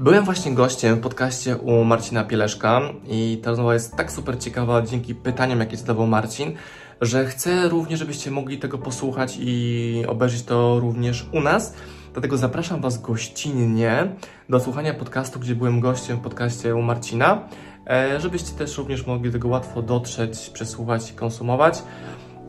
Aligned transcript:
Byłem 0.00 0.24
właśnie 0.24 0.54
gościem 0.54 0.96
w 0.96 1.00
podcaście 1.00 1.56
u 1.56 1.84
Marcina 1.84 2.24
Pieleszka 2.24 2.80
i 3.08 3.40
ta 3.42 3.50
rozmowa 3.50 3.74
jest 3.74 3.96
tak 3.96 4.12
super 4.12 4.38
ciekawa 4.38 4.82
dzięki 4.82 5.14
pytaniom, 5.14 5.60
jakie 5.60 5.76
zadawał 5.76 6.06
Marcin, 6.06 6.52
że 7.00 7.26
chcę 7.26 7.68
również, 7.68 7.98
żebyście 7.98 8.30
mogli 8.30 8.58
tego 8.58 8.78
posłuchać 8.78 9.38
i 9.40 10.04
obejrzeć 10.08 10.42
to 10.42 10.80
również 10.80 11.26
u 11.32 11.40
nas. 11.40 11.74
Dlatego 12.12 12.36
zapraszam 12.36 12.80
Was 12.80 13.02
gościnnie 13.02 14.08
do 14.48 14.60
słuchania 14.60 14.94
podcastu, 14.94 15.40
gdzie 15.40 15.54
byłem 15.54 15.80
gościem 15.80 16.16
w 16.16 16.20
podcaście 16.20 16.74
u 16.74 16.82
Marcina, 16.82 17.48
e, 17.86 18.20
żebyście 18.20 18.52
też 18.52 18.78
również 18.78 19.06
mogli 19.06 19.32
tego 19.32 19.48
łatwo 19.48 19.82
dotrzeć, 19.82 20.50
przesłuchać 20.50 21.10
i 21.10 21.14
konsumować. 21.14 21.82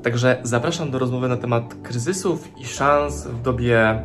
Także 0.03 0.39
zapraszam 0.43 0.91
do 0.91 0.99
rozmowy 0.99 1.27
na 1.27 1.37
temat 1.37 1.75
kryzysów 1.83 2.47
i 2.57 2.65
szans 2.65 3.27
w 3.27 3.41
dobie 3.41 4.01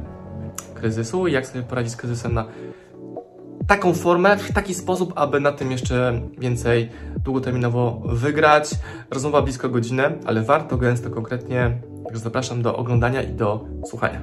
kryzysu, 0.75 1.27
jak 1.27 1.47
sobie 1.47 1.65
poradzić 1.65 1.93
z 1.93 1.97
kryzysem 1.97 2.35
na 2.35 2.45
taką 3.67 3.95
formę, 3.95 4.37
w 4.37 4.53
taki 4.53 4.75
sposób, 4.75 5.13
aby 5.17 5.41
na 5.41 5.53
tym 5.53 5.73
jeszcze 5.73 6.21
więcej 6.39 6.89
długoterminowo 7.25 8.03
wygrać. 8.07 8.71
Rozmowa 9.11 9.43
blisko 9.43 9.69
godziny, 9.69 10.03
ale 10.25 10.43
warto, 10.43 10.77
gęsto, 10.77 11.11
konkretnie. 11.11 11.79
Także 12.05 12.21
zapraszam 12.21 12.63
do 12.63 12.77
oglądania 12.77 13.23
i 13.23 13.33
do 13.33 13.65
słuchania. 13.87 14.21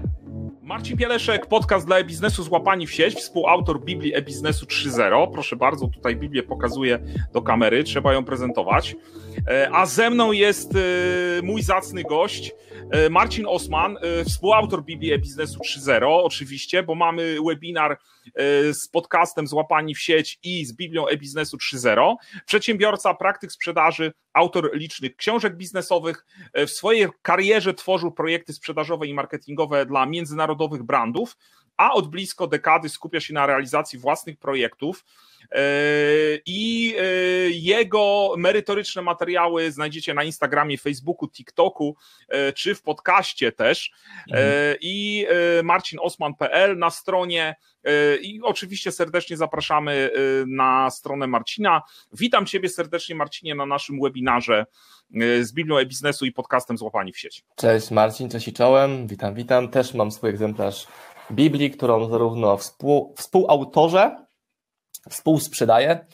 Marcin 0.61 0.97
Pieleszek, 0.97 1.45
podcast 1.45 1.85
dla 1.85 1.97
e-biznesu 1.97 2.43
Złapani 2.43 2.87
w 2.87 2.91
sieć, 2.91 3.15
współautor 3.15 3.83
Biblii 3.85 4.15
e-biznesu 4.15 4.65
3.0. 4.65 5.31
Proszę 5.31 5.55
bardzo, 5.55 5.87
tutaj 5.87 6.15
Biblię 6.15 6.43
pokazuję 6.43 6.99
do 7.33 7.41
kamery, 7.41 7.83
trzeba 7.83 8.13
ją 8.13 8.25
prezentować. 8.25 8.95
E, 9.47 9.69
a 9.73 9.85
ze 9.85 10.09
mną 10.09 10.31
jest 10.31 10.75
e, 10.75 11.41
mój 11.43 11.61
zacny 11.61 12.03
gość, 12.03 12.51
Marcin 13.09 13.45
Osman, 13.45 13.97
współautor 14.25 14.83
Biblii 14.83 15.13
e-biznesu 15.13 15.59
3.0, 15.59 16.21
oczywiście, 16.23 16.83
bo 16.83 16.95
mamy 16.95 17.37
webinar 17.47 17.97
z 18.71 18.87
podcastem 18.87 19.47
Złapani 19.47 19.95
w 19.95 19.99
sieć 19.99 20.39
i 20.43 20.65
z 20.65 20.73
Biblią 20.73 21.07
e-biznesu 21.07 21.57
3.0. 21.57 22.15
Przedsiębiorca, 22.45 23.13
praktyk 23.13 23.51
sprzedaży, 23.51 24.13
autor 24.33 24.69
licznych 24.73 25.15
książek 25.15 25.57
biznesowych. 25.57 26.25
W 26.53 26.69
swojej 26.69 27.07
karierze 27.21 27.73
tworzył 27.73 28.11
projekty 28.11 28.53
sprzedażowe 28.53 29.07
i 29.07 29.13
marketingowe 29.13 29.85
dla 29.85 30.05
międzynarodowych 30.05 30.83
brandów, 30.83 31.37
a 31.81 31.93
od 31.93 32.07
blisko 32.07 32.47
dekady 32.47 32.89
skupia 32.89 33.19
się 33.19 33.33
na 33.33 33.45
realizacji 33.45 33.99
własnych 33.99 34.37
projektów. 34.37 35.05
I 36.45 36.95
jego 37.49 38.33
merytoryczne 38.37 39.01
materiały 39.01 39.71
znajdziecie 39.71 40.13
na 40.13 40.23
Instagramie, 40.23 40.77
Facebooku, 40.77 41.29
TikToku 41.29 41.95
czy 42.55 42.75
w 42.75 42.81
podcaście 42.81 43.51
też. 43.51 43.91
Mhm. 44.29 44.75
I 44.81 45.27
marcinosman.pl 45.63 46.77
na 46.77 46.89
stronie 46.89 47.55
i 48.21 48.39
oczywiście 48.43 48.91
serdecznie 48.91 49.37
zapraszamy 49.37 50.09
na 50.47 50.89
stronę 50.89 51.27
Marcina. 51.27 51.81
Witam 52.13 52.45
Ciebie 52.45 52.69
serdecznie, 52.69 53.15
Marcinie, 53.15 53.55
na 53.55 53.65
naszym 53.65 54.01
webinarze 54.01 54.65
z 55.41 55.53
Biblią 55.53 55.77
e-biznesu 55.77 56.25
i 56.25 56.31
podcastem 56.31 56.77
Złapani 56.77 57.13
w 57.13 57.19
sieć. 57.19 57.43
Cześć 57.55 57.91
Marcin, 57.91 58.29
cześć 58.29 58.47
i 58.47 58.53
czołem, 58.53 59.07
witam, 59.07 59.33
witam. 59.35 59.69
Też 59.69 59.93
mam 59.93 60.11
swój 60.11 60.29
egzemplarz 60.29 60.87
Biblii, 61.31 61.71
którą 61.71 62.09
zarówno 62.09 62.57
współ, 62.57 63.13
współautorze, 63.17 64.25
współsprzedaję 65.09 66.05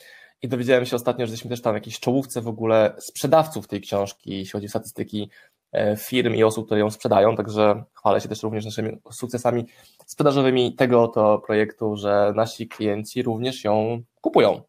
i 0.42 0.48
dowiedziałem 0.48 0.86
się 0.86 0.96
ostatnio, 0.96 1.26
że 1.26 1.32
jesteśmy 1.32 1.50
też 1.50 1.62
tam 1.62 1.72
w 1.72 1.76
jakiejś 1.76 2.00
czołówce 2.00 2.40
w 2.40 2.48
ogóle 2.48 2.94
sprzedawców 2.98 3.68
tej 3.68 3.80
książki, 3.80 4.30
jeśli 4.30 4.52
chodzi 4.52 4.66
o 4.66 4.70
statystyki 4.70 5.30
e, 5.72 5.96
firm 5.96 6.34
i 6.34 6.44
osób, 6.44 6.66
które 6.66 6.80
ją 6.80 6.90
sprzedają, 6.90 7.36
także 7.36 7.84
chwalę 7.94 8.20
się 8.20 8.28
też 8.28 8.42
również 8.42 8.64
naszymi 8.64 8.98
sukcesami 9.10 9.64
sprzedażowymi 10.06 10.74
tego 10.74 11.02
oto 11.02 11.38
projektu, 11.46 11.96
że 11.96 12.32
nasi 12.36 12.68
klienci 12.68 13.22
również 13.22 13.64
ją 13.64 14.02
kupują. 14.20 14.62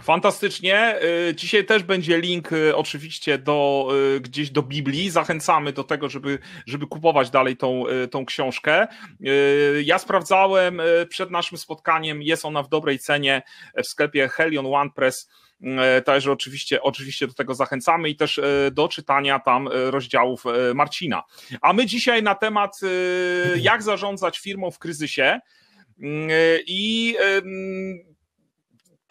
Fantastycznie. 0.00 0.96
Y, 1.28 1.34
dzisiaj 1.34 1.64
też 1.64 1.82
będzie 1.82 2.20
link 2.20 2.52
y, 2.52 2.76
oczywiście 2.76 3.38
do 3.38 3.88
y, 4.16 4.20
gdzieś 4.20 4.50
do 4.50 4.62
Biblii. 4.62 5.10
Zachęcamy 5.10 5.72
do 5.72 5.84
tego, 5.84 6.08
żeby, 6.08 6.38
żeby 6.66 6.86
kupować 6.86 7.30
dalej 7.30 7.56
tą, 7.56 7.84
tą 8.10 8.26
książkę. 8.26 8.86
Ja 9.84 9.98
sprawdzałem 9.98 10.82
przed 11.08 11.30
naszym 11.30 11.58
spotkaniem, 11.58 12.22
jest 12.22 12.44
ona 12.44 12.62
w 12.62 12.68
dobrej 12.68 12.98
cenie 12.98 13.42
w 13.84 13.86
sklepie 13.86 14.28
Helion 14.28 14.66
One 14.66 14.90
Press. 14.90 15.28
Także 16.04 16.32
oczywiście, 16.32 16.82
oczywiście 16.82 17.26
do 17.26 17.34
tego 17.34 17.54
zachęcamy 17.54 18.08
i 18.08 18.16
też 18.16 18.40
do 18.72 18.88
czytania 18.88 19.38
tam 19.38 19.68
rozdziałów 19.72 20.44
Marcina. 20.74 21.22
A 21.60 21.72
my 21.72 21.86
dzisiaj 21.86 22.22
na 22.22 22.34
temat, 22.34 22.80
jak 23.56 23.82
zarządzać 23.82 24.38
firmą 24.38 24.70
w 24.70 24.78
kryzysie. 24.78 25.40
I 26.66 27.16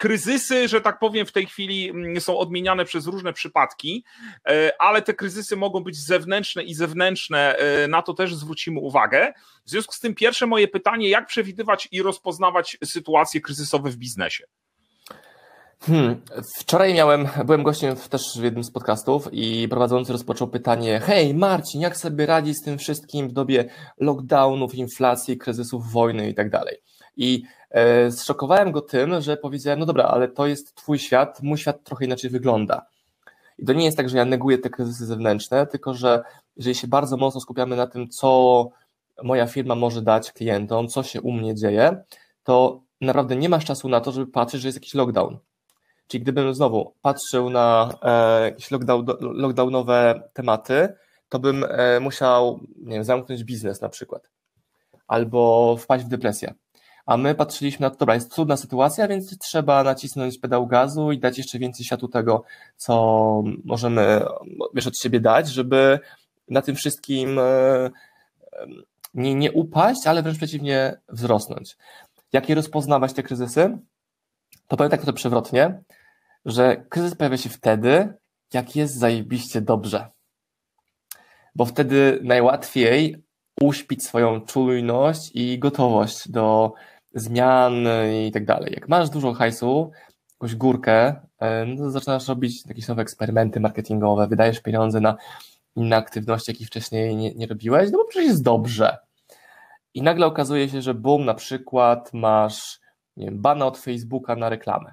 kryzysy, 0.02 0.68
że 0.68 0.80
tak 0.80 0.98
powiem, 0.98 1.26
w 1.26 1.32
tej 1.32 1.46
chwili 1.46 1.90
mm, 1.90 2.20
są 2.20 2.38
odmieniane 2.38 2.84
przez 2.84 3.06
różne 3.06 3.32
przypadki, 3.32 4.04
e, 4.48 4.72
ale 4.78 5.02
te 5.02 5.14
kryzysy 5.14 5.56
mogą 5.56 5.80
być 5.80 5.96
zewnętrzne 5.96 6.62
i 6.62 6.74
zewnętrzne, 6.74 7.56
e, 7.56 7.88
na 7.88 8.02
to 8.02 8.14
też 8.14 8.34
zwrócimy 8.34 8.80
uwagę. 8.80 9.32
W 9.66 9.70
związku 9.70 9.94
z 9.94 10.00
tym 10.00 10.14
pierwsze 10.14 10.46
moje 10.46 10.68
pytanie, 10.68 11.08
jak 11.08 11.26
przewidywać 11.26 11.88
i 11.92 12.02
rozpoznawać 12.02 12.78
sytuacje 12.84 13.40
kryzysowe 13.40 13.90
w 13.90 13.96
biznesie? 13.96 14.44
Hmm. 15.80 16.22
Wczoraj 16.58 16.94
miałem, 16.94 17.28
byłem 17.44 17.62
gościem 17.62 17.96
też 17.96 18.22
w 18.38 18.42
jednym 18.42 18.64
z 18.64 18.70
podcastów 18.70 19.28
i 19.32 19.68
prowadzący 19.68 20.12
rozpoczął 20.12 20.48
pytanie: 20.48 21.00
Hej, 21.00 21.34
Marcin, 21.34 21.80
jak 21.80 21.96
sobie 21.96 22.26
radzić 22.26 22.56
z 22.56 22.64
tym 22.64 22.78
wszystkim 22.78 23.28
w 23.28 23.32
dobie 23.32 23.64
lockdownów, 23.98 24.74
inflacji, 24.74 25.38
kryzysów, 25.38 25.92
wojny 25.92 26.28
i 26.28 26.34
tak 26.34 26.50
dalej? 26.50 26.76
I 27.16 27.42
e, 27.70 28.10
zszokowałem 28.10 28.72
go 28.72 28.80
tym, 28.80 29.20
że 29.20 29.36
powiedziałem, 29.36 29.80
no 29.80 29.86
dobra, 29.86 30.04
ale 30.04 30.28
to 30.28 30.46
jest 30.46 30.74
twój 30.74 30.98
świat, 30.98 31.42
mój 31.42 31.58
świat 31.58 31.84
trochę 31.84 32.04
inaczej 32.04 32.30
wygląda. 32.30 32.86
I 33.58 33.64
to 33.64 33.72
nie 33.72 33.84
jest 33.84 33.96
tak, 33.96 34.08
że 34.08 34.18
ja 34.18 34.24
neguję 34.24 34.58
te 34.58 34.70
kryzysy 34.70 35.06
zewnętrzne, 35.06 35.66
tylko 35.66 35.94
że 35.94 36.22
jeżeli 36.56 36.74
się 36.74 36.88
bardzo 36.88 37.16
mocno 37.16 37.40
skupiamy 37.40 37.76
na 37.76 37.86
tym, 37.86 38.08
co 38.08 38.70
moja 39.22 39.46
firma 39.46 39.74
może 39.74 40.02
dać 40.02 40.32
klientom, 40.32 40.88
co 40.88 41.02
się 41.02 41.20
u 41.20 41.32
mnie 41.32 41.54
dzieje, 41.54 42.02
to 42.44 42.82
naprawdę 43.00 43.36
nie 43.36 43.48
masz 43.48 43.64
czasu 43.64 43.88
na 43.88 44.00
to, 44.00 44.12
żeby 44.12 44.26
patrzeć, 44.26 44.60
że 44.60 44.68
jest 44.68 44.76
jakiś 44.76 44.94
lockdown. 44.94 45.38
Czyli 46.06 46.22
gdybym 46.22 46.54
znowu 46.54 46.94
patrzył 47.02 47.50
na 47.50 47.94
e, 48.02 48.44
jakieś 48.44 48.70
lockdown, 48.70 49.06
lockdownowe 49.20 50.22
tematy, 50.32 50.88
to 51.28 51.38
bym 51.38 51.64
e, 51.68 52.00
musiał 52.00 52.60
nie 52.78 52.94
wiem, 52.94 53.04
zamknąć 53.04 53.44
biznes 53.44 53.80
na 53.80 53.88
przykład, 53.88 54.30
albo 55.06 55.76
wpaść 55.76 56.04
w 56.04 56.08
depresję 56.08 56.54
a 57.06 57.16
my 57.16 57.34
patrzyliśmy 57.34 57.84
na 57.84 57.90
to, 57.90 57.96
dobra, 57.96 58.14
jest 58.14 58.34
trudna 58.34 58.56
sytuacja, 58.56 59.08
więc 59.08 59.38
trzeba 59.38 59.84
nacisnąć 59.84 60.38
pedał 60.38 60.66
gazu 60.66 61.12
i 61.12 61.18
dać 61.18 61.38
jeszcze 61.38 61.58
więcej 61.58 61.86
światu 61.86 62.08
tego, 62.08 62.44
co 62.76 63.42
możemy, 63.64 64.22
wiesz, 64.74 64.86
od 64.86 64.98
siebie 64.98 65.20
dać, 65.20 65.48
żeby 65.48 65.98
na 66.48 66.62
tym 66.62 66.74
wszystkim 66.76 67.38
e, 67.38 67.90
nie, 69.14 69.34
nie 69.34 69.52
upaść, 69.52 70.06
ale 70.06 70.22
wręcz 70.22 70.36
przeciwnie 70.36 71.00
wzrosnąć. 71.08 71.76
Jak 72.32 72.48
je 72.48 72.54
rozpoznawać 72.54 73.12
te 73.12 73.22
kryzysy? 73.22 73.78
To 74.68 74.76
powiem 74.76 74.90
tak 74.90 75.04
to 75.04 75.12
przewrotnie, 75.12 75.82
że 76.44 76.76
kryzys 76.88 77.14
pojawia 77.14 77.36
się 77.36 77.48
wtedy, 77.48 78.14
jak 78.52 78.76
jest 78.76 78.98
zajebiście 78.98 79.60
dobrze. 79.60 80.08
Bo 81.54 81.64
wtedy 81.64 82.20
najłatwiej 82.22 83.24
uśpić 83.62 84.04
swoją 84.04 84.40
czujność 84.40 85.30
i 85.34 85.58
gotowość 85.58 86.28
do 86.28 86.72
zmian 87.14 87.74
i 88.26 88.32
tak 88.32 88.44
dalej. 88.44 88.72
Jak 88.74 88.88
masz 88.88 89.10
dużo 89.10 89.32
hajsu, 89.32 89.90
jakąś 90.32 90.56
górkę, 90.56 91.14
e, 91.38 91.66
no 91.66 91.76
to 91.76 91.90
zaczynasz 91.90 92.28
robić 92.28 92.66
jakieś 92.66 92.88
nowe 92.88 93.02
eksperymenty 93.02 93.60
marketingowe, 93.60 94.28
wydajesz 94.28 94.60
pieniądze 94.60 95.00
na 95.00 95.16
inne 95.76 95.96
aktywności, 95.96 96.52
jakich 96.52 96.66
wcześniej 96.66 97.16
nie, 97.16 97.34
nie 97.34 97.46
robiłeś, 97.46 97.90
no 97.90 97.98
bo 97.98 98.04
przecież 98.04 98.28
jest 98.28 98.42
dobrze. 98.42 98.98
I 99.94 100.02
nagle 100.02 100.26
okazuje 100.26 100.68
się, 100.68 100.82
że 100.82 100.94
boom, 100.94 101.24
na 101.24 101.34
przykład 101.34 102.10
masz 102.14 102.80
nie 103.16 103.24
wiem, 103.24 103.42
bana 103.42 103.66
od 103.66 103.78
Facebooka 103.78 104.36
na 104.36 104.48
reklamę. 104.48 104.92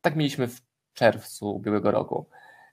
Tak 0.00 0.16
mieliśmy 0.16 0.48
w 0.48 0.60
czerwcu 0.94 1.54
ubiegłego 1.54 1.90
roku. 1.90 2.26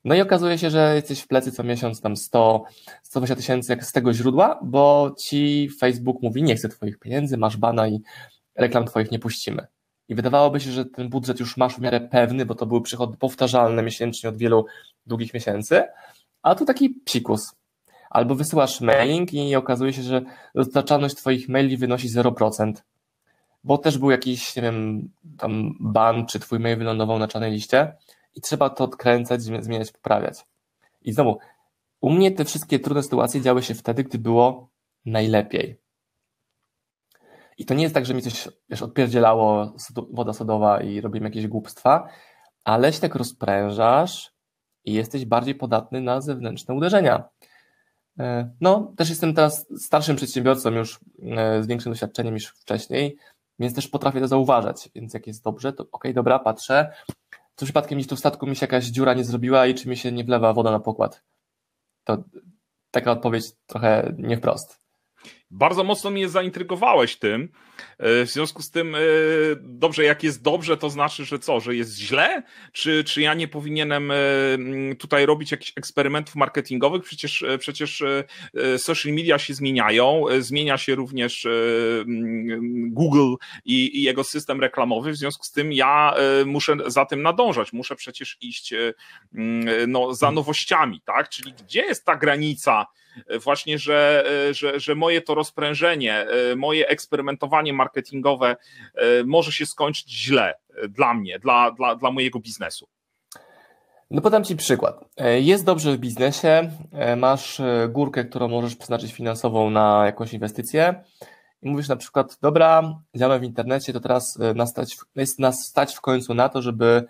No 0.05 0.15
i 0.15 0.21
okazuje 0.21 0.57
się, 0.57 0.69
że 0.69 0.95
jesteś 0.95 1.19
w 1.19 1.27
plecy 1.27 1.51
co 1.51 1.63
miesiąc 1.63 2.01
tam 2.01 2.15
100, 2.17 2.63
120 3.03 3.35
tysięcy 3.35 3.77
z 3.81 3.91
tego 3.91 4.13
źródła, 4.13 4.59
bo 4.63 5.15
ci 5.19 5.69
Facebook 5.79 6.21
mówi, 6.21 6.43
nie 6.43 6.55
chcę 6.55 6.69
twoich 6.69 6.99
pieniędzy, 6.99 7.37
masz 7.37 7.57
bana 7.57 7.87
i 7.87 8.01
reklam 8.55 8.85
Twoich 8.85 9.11
nie 9.11 9.19
puścimy. 9.19 9.67
I 10.09 10.15
wydawałoby 10.15 10.59
się, 10.59 10.71
że 10.71 10.85
ten 10.85 11.09
budżet 11.09 11.39
już 11.39 11.57
masz 11.57 11.75
w 11.75 11.79
miarę 11.79 12.01
pewny, 12.01 12.45
bo 12.45 12.55
to 12.55 12.65
były 12.65 12.81
przychody 12.81 13.17
powtarzalne 13.17 13.83
miesięcznie 13.83 14.29
od 14.29 14.37
wielu 14.37 14.65
długich 15.05 15.33
miesięcy, 15.33 15.83
a 16.43 16.55
tu 16.55 16.65
taki 16.65 16.89
psikus. 16.89 17.55
Albo 18.09 18.35
wysyłasz 18.35 18.81
mailing 18.81 19.33
i 19.33 19.55
okazuje 19.55 19.93
się, 19.93 20.01
że 20.01 20.21
dostarczalność 20.55 21.15
Twoich 21.15 21.49
maili 21.49 21.77
wynosi 21.77 22.09
0%, 22.09 22.73
bo 23.63 23.77
też 23.77 23.97
był 23.97 24.11
jakiś, 24.11 24.55
nie 24.55 24.61
wiem, 24.61 25.09
tam 25.37 25.75
ban, 25.79 26.25
czy 26.25 26.39
Twój 26.39 26.59
mail 26.59 26.77
wylądował 26.77 27.19
na 27.19 27.27
czarnej 27.27 27.51
liście 27.51 27.93
i 28.35 28.41
trzeba 28.41 28.69
to 28.69 28.83
odkręcać, 28.83 29.41
zmieniać, 29.41 29.91
poprawiać. 29.91 30.45
I 31.01 31.13
znowu, 31.13 31.37
u 32.01 32.09
mnie 32.09 32.31
te 32.31 32.45
wszystkie 32.45 32.79
trudne 32.79 33.03
sytuacje 33.03 33.41
działy 33.41 33.63
się 33.63 33.73
wtedy, 33.73 34.03
gdy 34.03 34.17
było 34.17 34.69
najlepiej. 35.05 35.79
I 37.57 37.65
to 37.65 37.73
nie 37.73 37.83
jest 37.83 37.95
tak, 37.95 38.05
że 38.05 38.13
mi 38.13 38.21
coś 38.21 38.49
wiesz, 38.69 38.81
odpierdzielało 38.81 39.73
woda 40.11 40.33
sodowa 40.33 40.81
i 40.81 41.01
robimy 41.01 41.27
jakieś 41.27 41.47
głupstwa, 41.47 42.07
ale 42.63 42.93
się 42.93 43.01
tak 43.01 43.15
rozprężasz 43.15 44.31
i 44.85 44.93
jesteś 44.93 45.25
bardziej 45.25 45.55
podatny 45.55 46.01
na 46.01 46.21
zewnętrzne 46.21 46.75
uderzenia. 46.75 47.23
E, 48.19 48.49
no, 48.61 48.93
też 48.97 49.09
jestem 49.09 49.33
teraz 49.33 49.65
starszym 49.77 50.15
przedsiębiorcą, 50.15 50.71
już 50.71 50.99
e, 51.38 51.63
z 51.63 51.67
większym 51.67 51.91
doświadczeniem 51.91 52.33
niż 52.33 52.47
wcześniej, 52.47 53.17
więc 53.59 53.75
też 53.75 53.88
potrafię 53.88 54.19
to 54.19 54.27
zauważać. 54.27 54.89
Więc 54.95 55.13
jak 55.13 55.27
jest 55.27 55.43
dobrze, 55.43 55.73
to 55.73 55.83
okej, 55.83 55.91
okay, 55.91 56.13
dobra, 56.13 56.39
patrzę. 56.39 56.93
Co 57.55 57.65
przypadkiem 57.65 57.97
gdzieś 57.97 58.09
tu 58.09 58.15
w 58.15 58.19
statku 58.19 58.47
mi 58.47 58.55
się 58.55 58.63
jakaś 58.63 58.85
dziura 58.85 59.13
nie 59.13 59.23
zrobiła 59.23 59.67
i 59.67 59.75
czy 59.75 59.89
mi 59.89 59.97
się 59.97 60.11
nie 60.11 60.23
wlewa 60.23 60.53
woda 60.53 60.71
na 60.71 60.79
pokład? 60.79 61.23
To 62.03 62.23
taka 62.91 63.11
odpowiedź 63.11 63.45
trochę 63.65 64.13
nie 64.17 64.37
wprost. 64.37 64.84
Bardzo 65.51 65.83
mocno 65.83 66.12
mnie 66.12 66.30
zaintrygowałeś 66.30 67.16
tym. 67.16 67.50
E, 67.98 68.25
w 68.25 68.30
związku 68.30 68.62
z 68.62 68.72
tym, 68.72 68.95
e, 68.95 69.00
dobrze, 69.62 70.04
jak 70.04 70.24
jest 70.24 70.42
dobrze, 70.42 70.77
to 70.77 70.89
znaczy, 70.89 71.25
że 71.25 71.39
co, 71.39 71.60
że 71.60 71.75
jest 71.75 71.98
źle? 71.98 72.44
Czy, 72.72 73.04
czy 73.04 73.22
ja 73.22 73.33
nie 73.33 73.48
powinienem 73.48 74.12
e, 74.12 74.16
tutaj 75.00 75.25
robić 75.25 75.51
jakichś 75.51 75.74
eksperymentów 75.75 76.36
marketingowych? 76.36 77.04
Przecież, 77.04 77.45
przecież 77.60 78.04
social 78.77 79.13
media 79.13 79.39
się 79.39 79.54
zmieniają, 79.54 80.24
zmienia 80.39 80.77
się 80.77 80.95
również 80.95 81.48
Google 82.88 83.33
i, 83.66 84.00
i 84.00 84.04
jego 84.04 84.24
system 84.24 84.62
reklamowy. 84.62 85.12
W 85.12 85.18
związku 85.18 85.45
z 85.45 85.51
tym, 85.51 85.74
ja 85.74 86.13
muszę 86.45 86.77
za 86.88 87.06
tym 87.06 87.22
nadążać. 87.22 87.74
Muszę 87.74 87.95
przecież 87.95 88.38
iść 88.42 88.74
no, 89.88 90.13
za 90.13 90.31
nowościami, 90.31 91.01
tak? 91.06 91.30
Czyli 91.30 91.54
gdzie 91.54 91.81
jest 91.81 92.06
ta 92.06 92.16
granica? 92.16 92.86
Właśnie, 93.44 93.79
że, 93.79 94.25
że, 94.51 94.79
że 94.79 94.95
moje 94.95 95.21
to 95.21 95.35
rozprężenie, 95.35 96.27
e, 96.51 96.56
moje 96.56 96.88
eksperymentowanie 96.88 97.73
marketingowe 97.73 98.56
e, 98.95 99.23
może 99.23 99.51
się 99.51 99.65
skończyć 99.65 100.12
źle 100.12 100.53
dla 100.89 101.13
mnie, 101.13 101.39
dla, 101.39 101.71
dla, 101.71 101.95
dla 101.95 102.12
mojego 102.12 102.39
biznesu. 102.39 102.88
No 104.12 104.21
podam 104.21 104.44
Ci 104.44 104.56
przykład. 104.56 105.06
E, 105.17 105.41
jest 105.41 105.65
dobrze 105.65 105.91
w 105.91 105.97
biznesie, 105.97 106.71
masz 107.17 107.62
górkę, 107.89 108.25
którą 108.25 108.47
możesz 108.47 108.75
przeznaczyć 108.75 109.13
finansową 109.13 109.69
na 109.69 110.06
jakąś 110.06 110.33
inwestycję 110.33 111.03
i 111.62 111.69
mówisz 111.69 111.88
na 111.88 111.95
przykład, 111.95 112.38
dobra, 112.41 113.00
działam 113.15 113.39
w 113.39 113.44
internecie, 113.44 113.94
to 113.94 114.00
teraz 114.00 114.39
nastać, 114.56 114.97
jest 115.15 115.39
nas 115.39 115.67
stać 115.67 115.95
w 115.95 116.01
końcu 116.01 116.33
na 116.33 116.50
to, 116.50 116.62
żeby 116.62 117.06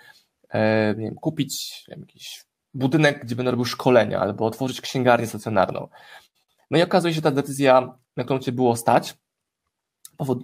nie 0.98 1.06
wiem, 1.06 1.16
kupić 1.16 1.84
jakiś 1.88 2.46
budynek, 2.76 3.26
gdzie 3.26 3.36
będę 3.36 3.52
robił 3.52 3.66
szkolenia, 3.66 4.20
albo 4.20 4.46
otworzyć 4.46 4.82
księgarnię 4.82 5.28
stacjonarną. 5.28 5.88
No 6.72 6.78
i 6.78 6.82
okazuje 6.82 7.14
się, 7.14 7.16
że 7.16 7.22
ta 7.22 7.32
decyzja, 7.32 7.98
na 8.18 8.24
którą 8.24 8.40
cię 8.40 8.52
było 8.52 8.76
stać, 8.76 9.18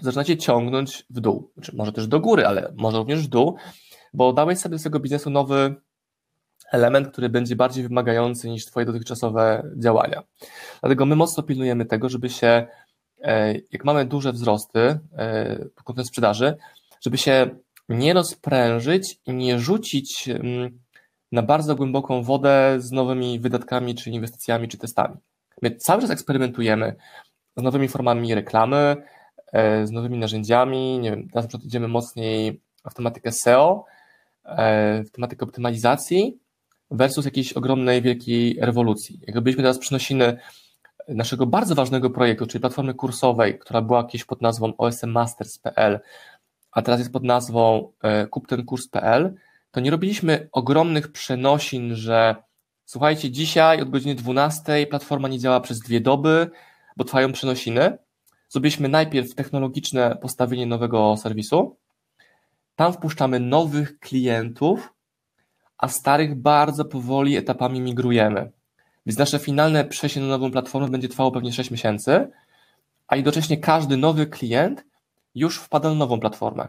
zaczyna 0.01 0.23
cię 0.23 0.37
ciągnąć 0.37 1.05
w 1.09 1.19
dół. 1.19 1.51
Znaczy, 1.53 1.75
może 1.75 1.91
też 1.91 2.07
do 2.07 2.19
góry, 2.19 2.47
ale 2.47 2.73
może 2.77 2.97
również 2.97 3.21
w 3.21 3.27
dół, 3.27 3.55
bo 4.13 4.33
dałeś 4.33 4.59
sobie 4.59 4.79
z 4.79 4.83
tego 4.83 4.99
biznesu 4.99 5.29
nowy 5.29 5.75
element, 6.71 7.07
który 7.11 7.29
będzie 7.29 7.55
bardziej 7.55 7.83
wymagający 7.83 8.49
niż 8.49 8.65
Twoje 8.65 8.85
dotychczasowe 8.85 9.71
działania. 9.77 10.23
Dlatego 10.81 11.05
my 11.05 11.15
mocno 11.15 11.43
pilnujemy 11.43 11.85
tego, 11.85 12.09
żeby 12.09 12.29
się, 12.29 12.67
e, 13.21 13.53
jak 13.71 13.85
mamy 13.85 14.05
duże 14.05 14.33
wzrosty 14.33 14.99
e, 15.17 15.65
pod 15.75 15.83
kątem 15.83 16.05
sprzedaży, 16.05 16.57
żeby 17.01 17.17
się 17.17 17.49
nie 17.89 18.13
rozprężyć 18.13 19.19
i 19.25 19.33
nie 19.33 19.59
rzucić 19.59 20.29
mm, 20.29 20.79
na 21.31 21.41
bardzo 21.41 21.75
głęboką 21.75 22.23
wodę 22.23 22.75
z 22.77 22.91
nowymi 22.91 23.39
wydatkami, 23.39 23.95
czy 23.95 24.09
inwestycjami, 24.09 24.67
czy 24.67 24.77
testami. 24.77 25.15
My 25.61 25.75
cały 25.75 26.01
czas 26.01 26.11
eksperymentujemy 26.11 26.95
z 27.57 27.63
nowymi 27.63 27.87
formami 27.87 28.35
reklamy, 28.35 28.95
e, 29.53 29.87
z 29.87 29.91
nowymi 29.91 30.17
narzędziami. 30.17 30.99
Nie 30.99 31.11
wiem, 31.11 31.29
teraz 31.29 31.45
na 31.45 31.47
przykład 31.47 31.65
idziemy 31.65 31.87
mocniej 31.87 32.61
w 32.91 32.93
tematykę 32.93 33.31
SEO, 33.31 33.85
e, 34.45 35.03
w 35.03 35.11
tematykę 35.11 35.45
optymalizacji 35.45 36.37
versus 36.91 37.25
jakiejś 37.25 37.53
ogromnej, 37.53 38.01
wielkiej 38.01 38.57
rewolucji. 38.61 39.19
Jak 39.27 39.39
byliśmy 39.39 39.63
teraz 39.63 39.79
przynosiny 39.79 40.37
naszego 41.07 41.45
bardzo 41.45 41.75
ważnego 41.75 42.09
projektu, 42.09 42.47
czyli 42.47 42.61
platformy 42.61 42.93
kursowej, 42.93 43.59
która 43.59 43.81
była 43.81 44.03
kiedyś 44.03 44.25
pod 44.25 44.41
nazwą 44.41 44.73
osmmasters.pl, 44.77 45.99
a 46.71 46.81
teraz 46.81 46.99
jest 46.99 47.13
pod 47.13 47.23
nazwą 47.23 47.91
e, 48.01 48.27
kuptenkurs.pl, 48.27 49.35
to 49.71 49.79
nie 49.79 49.91
robiliśmy 49.91 50.49
ogromnych 50.51 51.11
przenosin, 51.11 51.95
że 51.95 52.35
słuchajcie, 52.85 53.31
dzisiaj 53.31 53.81
od 53.81 53.89
godziny 53.89 54.15
12 54.15 54.87
platforma 54.87 55.27
nie 55.27 55.39
działa 55.39 55.59
przez 55.59 55.79
dwie 55.79 56.01
doby, 56.01 56.49
bo 56.97 57.03
trwają 57.03 57.31
przenosiny. 57.31 57.97
Zrobiliśmy 58.49 58.89
najpierw 58.89 59.35
technologiczne 59.35 60.17
postawienie 60.21 60.65
nowego 60.65 61.17
serwisu. 61.17 61.77
Tam 62.75 62.93
wpuszczamy 62.93 63.39
nowych 63.39 63.99
klientów, 63.99 64.93
a 65.77 65.87
starych 65.87 66.35
bardzo 66.35 66.85
powoli 66.85 67.37
etapami 67.37 67.81
migrujemy. 67.81 68.51
Więc 69.05 69.19
nasze 69.19 69.39
finalne 69.39 69.85
przejście 69.85 70.19
na 70.19 70.27
nową 70.27 70.51
platformę 70.51 70.87
będzie 70.89 71.07
trwało 71.07 71.31
pewnie 71.31 71.53
6 71.53 71.71
miesięcy, 71.71 72.31
a 73.07 73.15
jednocześnie 73.15 73.57
każdy 73.57 73.97
nowy 73.97 74.27
klient 74.27 74.85
już 75.35 75.59
wpada 75.59 75.89
na 75.89 75.95
nową 75.95 76.19
platformę. 76.19 76.67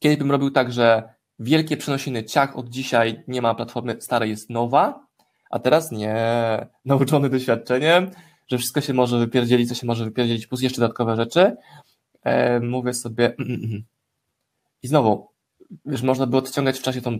Kiedyś 0.00 0.18
bym 0.18 0.30
robił 0.30 0.50
tak, 0.50 0.72
że 0.72 1.13
wielkie 1.38 1.76
przenosiny 1.76 2.24
ciach 2.24 2.58
od 2.58 2.68
dzisiaj 2.68 3.24
nie 3.28 3.42
ma 3.42 3.54
platformy 3.54 3.96
starej, 4.00 4.30
jest 4.30 4.50
nowa, 4.50 5.06
a 5.50 5.58
teraz 5.58 5.92
nie, 5.92 6.16
nauczony 6.84 7.30
doświadczeniem, 7.30 8.10
że 8.48 8.58
wszystko 8.58 8.80
się 8.80 8.94
może 8.94 9.18
wypierdzielić, 9.18 9.68
co 9.68 9.74
się 9.74 9.86
może 9.86 10.04
wypierdzielić, 10.04 10.46
plus 10.46 10.62
jeszcze 10.62 10.80
dodatkowe 10.80 11.16
rzeczy, 11.16 11.56
e, 12.22 12.60
mówię 12.60 12.94
sobie 12.94 13.34
mm, 13.38 13.50
mm, 13.50 13.64
mm. 13.64 13.84
i 14.82 14.88
znowu, 14.88 15.28
wiesz, 15.86 16.02
można 16.02 16.26
by 16.26 16.36
odciągać 16.36 16.78
w 16.78 16.82
czasie 16.82 17.00
tą 17.00 17.18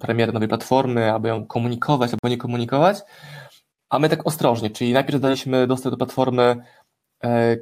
premierę 0.00 0.32
nowej 0.32 0.48
platformy, 0.48 1.12
aby 1.12 1.28
ją 1.28 1.46
komunikować, 1.46 2.10
albo 2.12 2.28
nie 2.28 2.36
komunikować, 2.38 2.98
a 3.88 3.98
my 3.98 4.08
tak 4.08 4.26
ostrożnie, 4.26 4.70
czyli 4.70 4.92
najpierw 4.92 5.20
daliśmy 5.20 5.66
dostęp 5.66 5.92
do 5.92 5.96
platformy 5.96 6.56
e, 7.24 7.56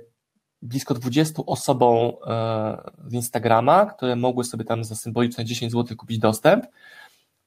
blisko 0.67 0.95
20 0.95 1.43
osobom 1.47 2.13
e, 2.27 2.91
z 3.07 3.13
Instagrama, 3.13 3.87
które 3.87 4.17
mogły 4.17 4.45
sobie 4.45 4.65
tam 4.65 4.85
za 4.85 4.95
symboliczne 4.95 5.45
10 5.45 5.73
zł 5.73 5.97
kupić 5.97 6.19
dostęp. 6.19 6.67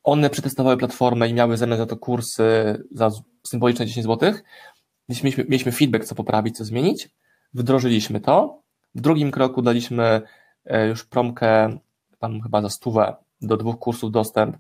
One 0.04 0.30
przetestowały 0.30 0.78
platformę 0.78 1.30
i 1.30 1.34
miały 1.34 1.58
zamiast 1.58 1.80
za 1.80 1.86
to 1.86 1.98
kursy 1.98 2.44
za 2.92 3.12
symboliczne 3.48 3.86
10 3.86 4.06
zł. 4.06 4.34
Mieliśmy, 5.10 5.44
mieliśmy 5.44 5.72
feedback, 5.72 6.06
co 6.06 6.16
poprawić, 6.16 6.58
co 6.58 6.66
zmienić. 6.66 7.10
Wdrożyliśmy 7.54 8.22
to. 8.22 8.62
W 8.96 9.02
drugim 9.02 9.32
kroku 9.32 9.62
daliśmy 9.62 10.22
e, 10.66 10.88
już 10.88 11.06
promkę, 11.06 11.78
tam 12.20 12.42
chyba 12.42 12.62
za 12.62 12.70
stówę, 12.70 13.16
do 13.42 13.58
dwóch 13.58 13.80
kursów 13.80 14.12
dostęp, 14.12 14.58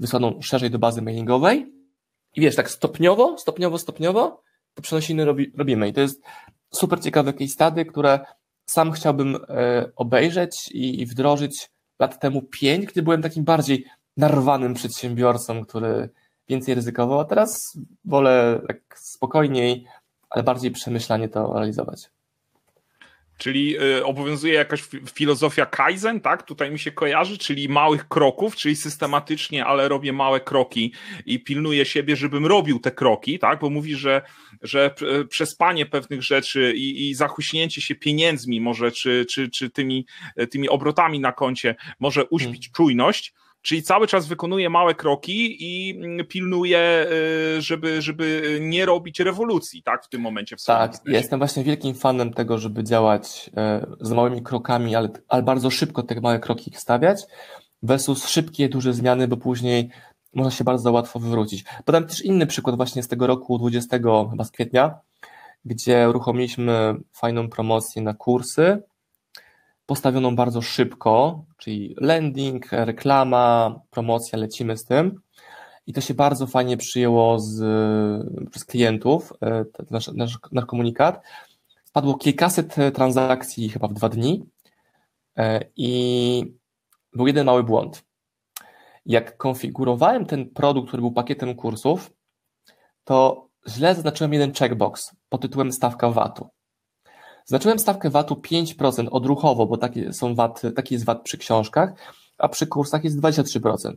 wysłaną 0.00 0.42
szerzej 0.42 0.70
do 0.70 0.78
bazy 0.78 1.02
mailingowej. 1.02 1.72
I 2.36 2.40
wiesz, 2.40 2.56
tak 2.56 2.70
stopniowo, 2.70 3.38
stopniowo, 3.38 3.78
stopniowo 3.78 4.42
to 4.78 4.82
przenosiny 4.82 5.24
robi, 5.24 5.52
robimy. 5.56 5.88
I 5.88 5.92
to 5.92 6.00
jest 6.00 6.22
super 6.74 7.00
ciekawe 7.00 7.32
case 7.32 7.48
study, 7.48 7.84
które 7.84 8.20
sam 8.66 8.92
chciałbym 8.92 9.36
e, 9.36 9.90
obejrzeć 9.96 10.70
i 10.72 11.06
wdrożyć 11.06 11.70
lat 11.98 12.20
temu 12.20 12.42
pięć, 12.42 12.86
gdy 12.86 13.02
byłem 13.02 13.22
takim 13.22 13.44
bardziej 13.44 13.84
narwanym 14.16 14.74
przedsiębiorcą, 14.74 15.64
który 15.64 16.08
więcej 16.48 16.74
ryzykował, 16.74 17.20
a 17.20 17.24
teraz 17.24 17.78
wolę 18.04 18.60
tak 18.68 18.98
spokojniej, 18.98 19.86
ale 20.30 20.44
bardziej 20.44 20.70
przemyślanie 20.70 21.28
to 21.28 21.52
realizować. 21.52 22.10
Czyli 23.38 23.82
y, 23.82 24.04
obowiązuje 24.04 24.54
jakaś 24.54 24.82
filozofia 25.14 25.66
Kaizen, 25.66 26.20
tak? 26.20 26.42
Tutaj 26.42 26.70
mi 26.70 26.78
się 26.78 26.92
kojarzy, 26.92 27.38
czyli 27.38 27.68
małych 27.68 28.08
kroków, 28.08 28.56
czyli 28.56 28.76
systematycznie, 28.76 29.64
ale 29.64 29.88
robię 29.88 30.12
małe 30.12 30.40
kroki 30.40 30.92
i 31.26 31.44
pilnuję 31.44 31.84
siebie, 31.84 32.16
żebym 32.16 32.46
robił 32.46 32.78
te 32.78 32.90
kroki, 32.90 33.38
tak? 33.38 33.60
Bo 33.60 33.70
mówi, 33.70 33.96
że, 33.96 34.22
że 34.62 34.94
przespanie 35.28 35.86
pewnych 35.86 36.22
rzeczy 36.22 36.72
i, 36.76 37.08
i 37.08 37.14
zachuśnięcie 37.14 37.80
się 37.80 37.94
pieniędzmi 37.94 38.60
może, 38.60 38.92
czy, 38.92 39.26
czy, 39.30 39.50
czy 39.50 39.70
tymi, 39.70 40.06
tymi 40.50 40.68
obrotami 40.68 41.20
na 41.20 41.32
koncie 41.32 41.74
może 42.00 42.24
uśpić 42.24 42.70
hmm. 42.70 42.72
Czyli 43.68 43.82
cały 43.82 44.06
czas 44.06 44.26
wykonuje 44.26 44.70
małe 44.70 44.94
kroki 44.94 45.56
i 45.60 45.96
mm, 45.98 46.26
pilnuje, 46.26 47.06
y, 47.58 47.62
żeby, 47.62 48.02
żeby 48.02 48.58
nie 48.62 48.86
robić 48.86 49.20
rewolucji, 49.20 49.82
tak, 49.82 50.04
w 50.04 50.08
tym 50.08 50.20
momencie 50.20 50.56
w 50.56 50.64
Tak, 50.64 50.90
biznesie. 50.90 51.16
jestem 51.16 51.38
właśnie 51.38 51.64
wielkim 51.64 51.94
fanem 51.94 52.32
tego, 52.32 52.58
żeby 52.58 52.84
działać 52.84 53.50
e, 53.56 53.86
z 54.00 54.12
małymi 54.12 54.42
krokami, 54.42 54.96
ale, 54.96 55.08
ale 55.28 55.42
bardzo 55.42 55.70
szybko 55.70 56.02
te 56.02 56.20
małe 56.20 56.38
kroki 56.40 56.72
stawiać, 56.74 57.22
versus 57.82 58.28
szybkie, 58.28 58.68
duże 58.68 58.92
zmiany, 58.92 59.28
bo 59.28 59.36
później 59.36 59.88
można 60.34 60.50
się 60.50 60.64
bardzo 60.64 60.92
łatwo 60.92 61.18
wywrócić. 61.18 61.64
Podam 61.84 62.06
też 62.06 62.24
inny 62.24 62.46
przykład 62.46 62.76
właśnie 62.76 63.02
z 63.02 63.08
tego 63.08 63.26
roku 63.26 63.58
20, 63.58 63.98
chyba 64.30 64.44
z 64.44 64.50
kwietnia, 64.50 64.98
gdzie 65.64 66.08
uruchomiliśmy 66.08 66.94
fajną 67.12 67.48
promocję 67.48 68.02
na 68.02 68.14
kursy, 68.14 68.82
postawioną 69.88 70.36
bardzo 70.36 70.62
szybko, 70.62 71.44
czyli 71.56 71.94
landing, 72.00 72.66
reklama, 72.72 73.80
promocja, 73.90 74.38
lecimy 74.38 74.76
z 74.76 74.84
tym. 74.84 75.20
I 75.86 75.92
to 75.92 76.00
się 76.00 76.14
bardzo 76.14 76.46
fajnie 76.46 76.76
przyjęło 76.76 77.38
z, 77.38 77.60
przez 78.50 78.64
klientów, 78.64 79.32
e, 79.42 79.64
nasz, 79.90 80.08
nasz, 80.08 80.38
nasz 80.52 80.66
komunikat. 80.66 81.22
padło 81.92 82.14
kilkaset 82.14 82.76
transakcji 82.94 83.68
chyba 83.68 83.88
w 83.88 83.92
dwa 83.92 84.08
dni 84.08 84.46
i 85.76 86.54
był 87.12 87.26
jeden 87.26 87.46
mały 87.46 87.62
błąd. 87.64 88.04
Jak 89.06 89.36
konfigurowałem 89.36 90.26
ten 90.26 90.50
produkt, 90.50 90.88
który 90.88 91.00
był 91.00 91.12
pakietem 91.12 91.54
kursów, 91.54 92.10
to 93.04 93.48
źle 93.68 93.94
zaznaczyłem 93.94 94.32
jeden 94.32 94.52
checkbox 94.52 95.16
pod 95.28 95.40
tytułem 95.42 95.72
stawka 95.72 96.10
VAT-u. 96.10 96.57
Zaznaczyłem 97.48 97.78
stawkę 97.78 98.10
VAT-u 98.10 98.34
5% 98.34 99.08
odruchowo, 99.10 99.66
bo 99.66 99.76
taki, 99.76 100.12
są 100.12 100.34
VAT, 100.34 100.62
taki 100.76 100.94
jest 100.94 101.06
VAT 101.06 101.22
przy 101.22 101.38
książkach, 101.38 101.92
a 102.38 102.48
przy 102.48 102.66
kursach 102.66 103.04
jest 103.04 103.20
23%. 103.20 103.94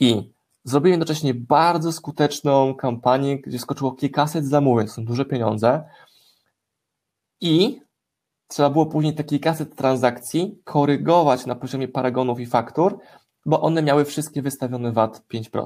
I 0.00 0.32
zrobiłem 0.64 0.92
jednocześnie 0.92 1.34
bardzo 1.34 1.92
skuteczną 1.92 2.74
kampanię, 2.74 3.38
gdzie 3.38 3.58
skoczyło 3.58 3.92
kilkaset 3.92 4.46
zamówień, 4.46 4.88
są 4.88 5.04
duże 5.04 5.24
pieniądze 5.24 5.84
i 7.40 7.80
trzeba 8.48 8.70
było 8.70 8.86
później 8.86 9.14
te 9.14 9.24
kilkaset 9.24 9.76
transakcji 9.76 10.60
korygować 10.64 11.46
na 11.46 11.54
poziomie 11.54 11.88
paragonów 11.88 12.40
i 12.40 12.46
faktur, 12.46 12.98
bo 13.46 13.60
one 13.60 13.82
miały 13.82 14.04
wszystkie 14.04 14.42
wystawiony 14.42 14.92
VAT 14.92 15.22
5%. 15.34 15.64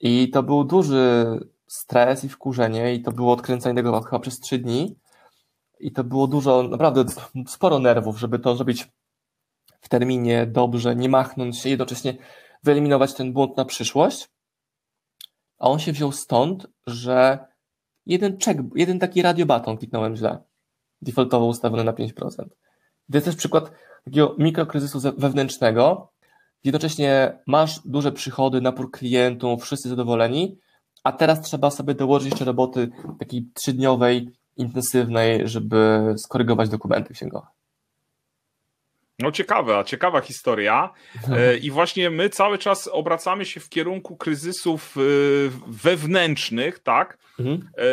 I 0.00 0.30
to 0.30 0.42
był 0.42 0.64
duży 0.64 1.24
stres 1.66 2.24
i 2.24 2.28
wkurzenie 2.28 2.94
i 2.94 3.02
to 3.02 3.12
było 3.12 3.32
odkręcanie 3.32 3.74
tego 3.74 3.92
VAT 3.92 4.04
chyba 4.04 4.18
przez 4.18 4.40
3 4.40 4.58
dni 4.58 5.03
i 5.80 5.92
to 5.92 6.04
było 6.04 6.26
dużo, 6.26 6.62
naprawdę 6.62 7.04
sporo 7.48 7.78
nerwów, 7.78 8.18
żeby 8.18 8.38
to 8.38 8.56
zrobić 8.56 8.88
w 9.80 9.88
terminie 9.88 10.46
dobrze, 10.46 10.96
nie 10.96 11.08
machnąć 11.08 11.58
się, 11.58 11.68
jednocześnie 11.68 12.16
wyeliminować 12.62 13.14
ten 13.14 13.32
błąd 13.32 13.56
na 13.56 13.64
przyszłość. 13.64 14.28
A 15.58 15.68
on 15.68 15.78
się 15.78 15.92
wziął 15.92 16.12
stąd, 16.12 16.66
że 16.86 17.38
jeden 18.06 18.38
check, 18.38 18.60
jeden 18.74 18.98
taki 18.98 19.22
radiobaton 19.22 19.76
kliknąłem 19.76 20.16
źle. 20.16 20.38
Defaultowo 21.02 21.46
ustawiony 21.46 21.84
na 21.84 21.92
5%. 21.92 22.12
To 22.16 22.44
jest 23.12 23.26
też 23.26 23.36
przykład 23.36 23.70
takiego 24.04 24.34
mikrokryzysu 24.38 25.00
wewnętrznego. 25.16 26.12
Jednocześnie 26.64 27.38
masz 27.46 27.80
duże 27.84 28.12
przychody, 28.12 28.60
napór 28.60 28.90
klientów, 28.90 29.62
wszyscy 29.62 29.88
zadowoleni, 29.88 30.58
a 31.04 31.12
teraz 31.12 31.40
trzeba 31.40 31.70
sobie 31.70 31.94
dołożyć 31.94 32.30
jeszcze 32.30 32.44
roboty 32.44 32.90
takiej 33.18 33.50
trzydniowej, 33.54 34.30
intensywnej, 34.56 35.48
żeby 35.48 36.14
skorygować 36.16 36.68
dokumenty 36.68 37.14
księgowe. 37.14 37.46
No 39.18 39.32
ciekawa, 39.32 39.84
ciekawa 39.84 40.20
historia. 40.20 40.90
E, 41.32 41.56
I 41.56 41.70
właśnie 41.70 42.10
my 42.10 42.28
cały 42.28 42.58
czas 42.58 42.88
obracamy 42.92 43.44
się 43.44 43.60
w 43.60 43.68
kierunku 43.68 44.16
kryzysów 44.16 44.96
e, 44.96 45.00
wewnętrznych, 45.66 46.78
tak? 46.78 47.18
Mhm. 47.38 47.70
E, 47.78 47.84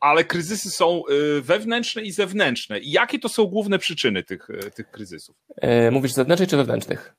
ale 0.00 0.24
kryzysy 0.24 0.70
są 0.70 1.02
wewnętrzne 1.40 2.02
i 2.02 2.12
zewnętrzne. 2.12 2.78
I 2.78 2.90
jakie 2.90 3.18
to 3.18 3.28
są 3.28 3.46
główne 3.46 3.78
przyczyny 3.78 4.22
tych, 4.22 4.48
tych 4.74 4.90
kryzysów? 4.90 5.36
Mówisz 5.90 6.12
zewnętrznych 6.12 6.50
czy 6.50 6.56
wewnętrznych? 6.56 7.14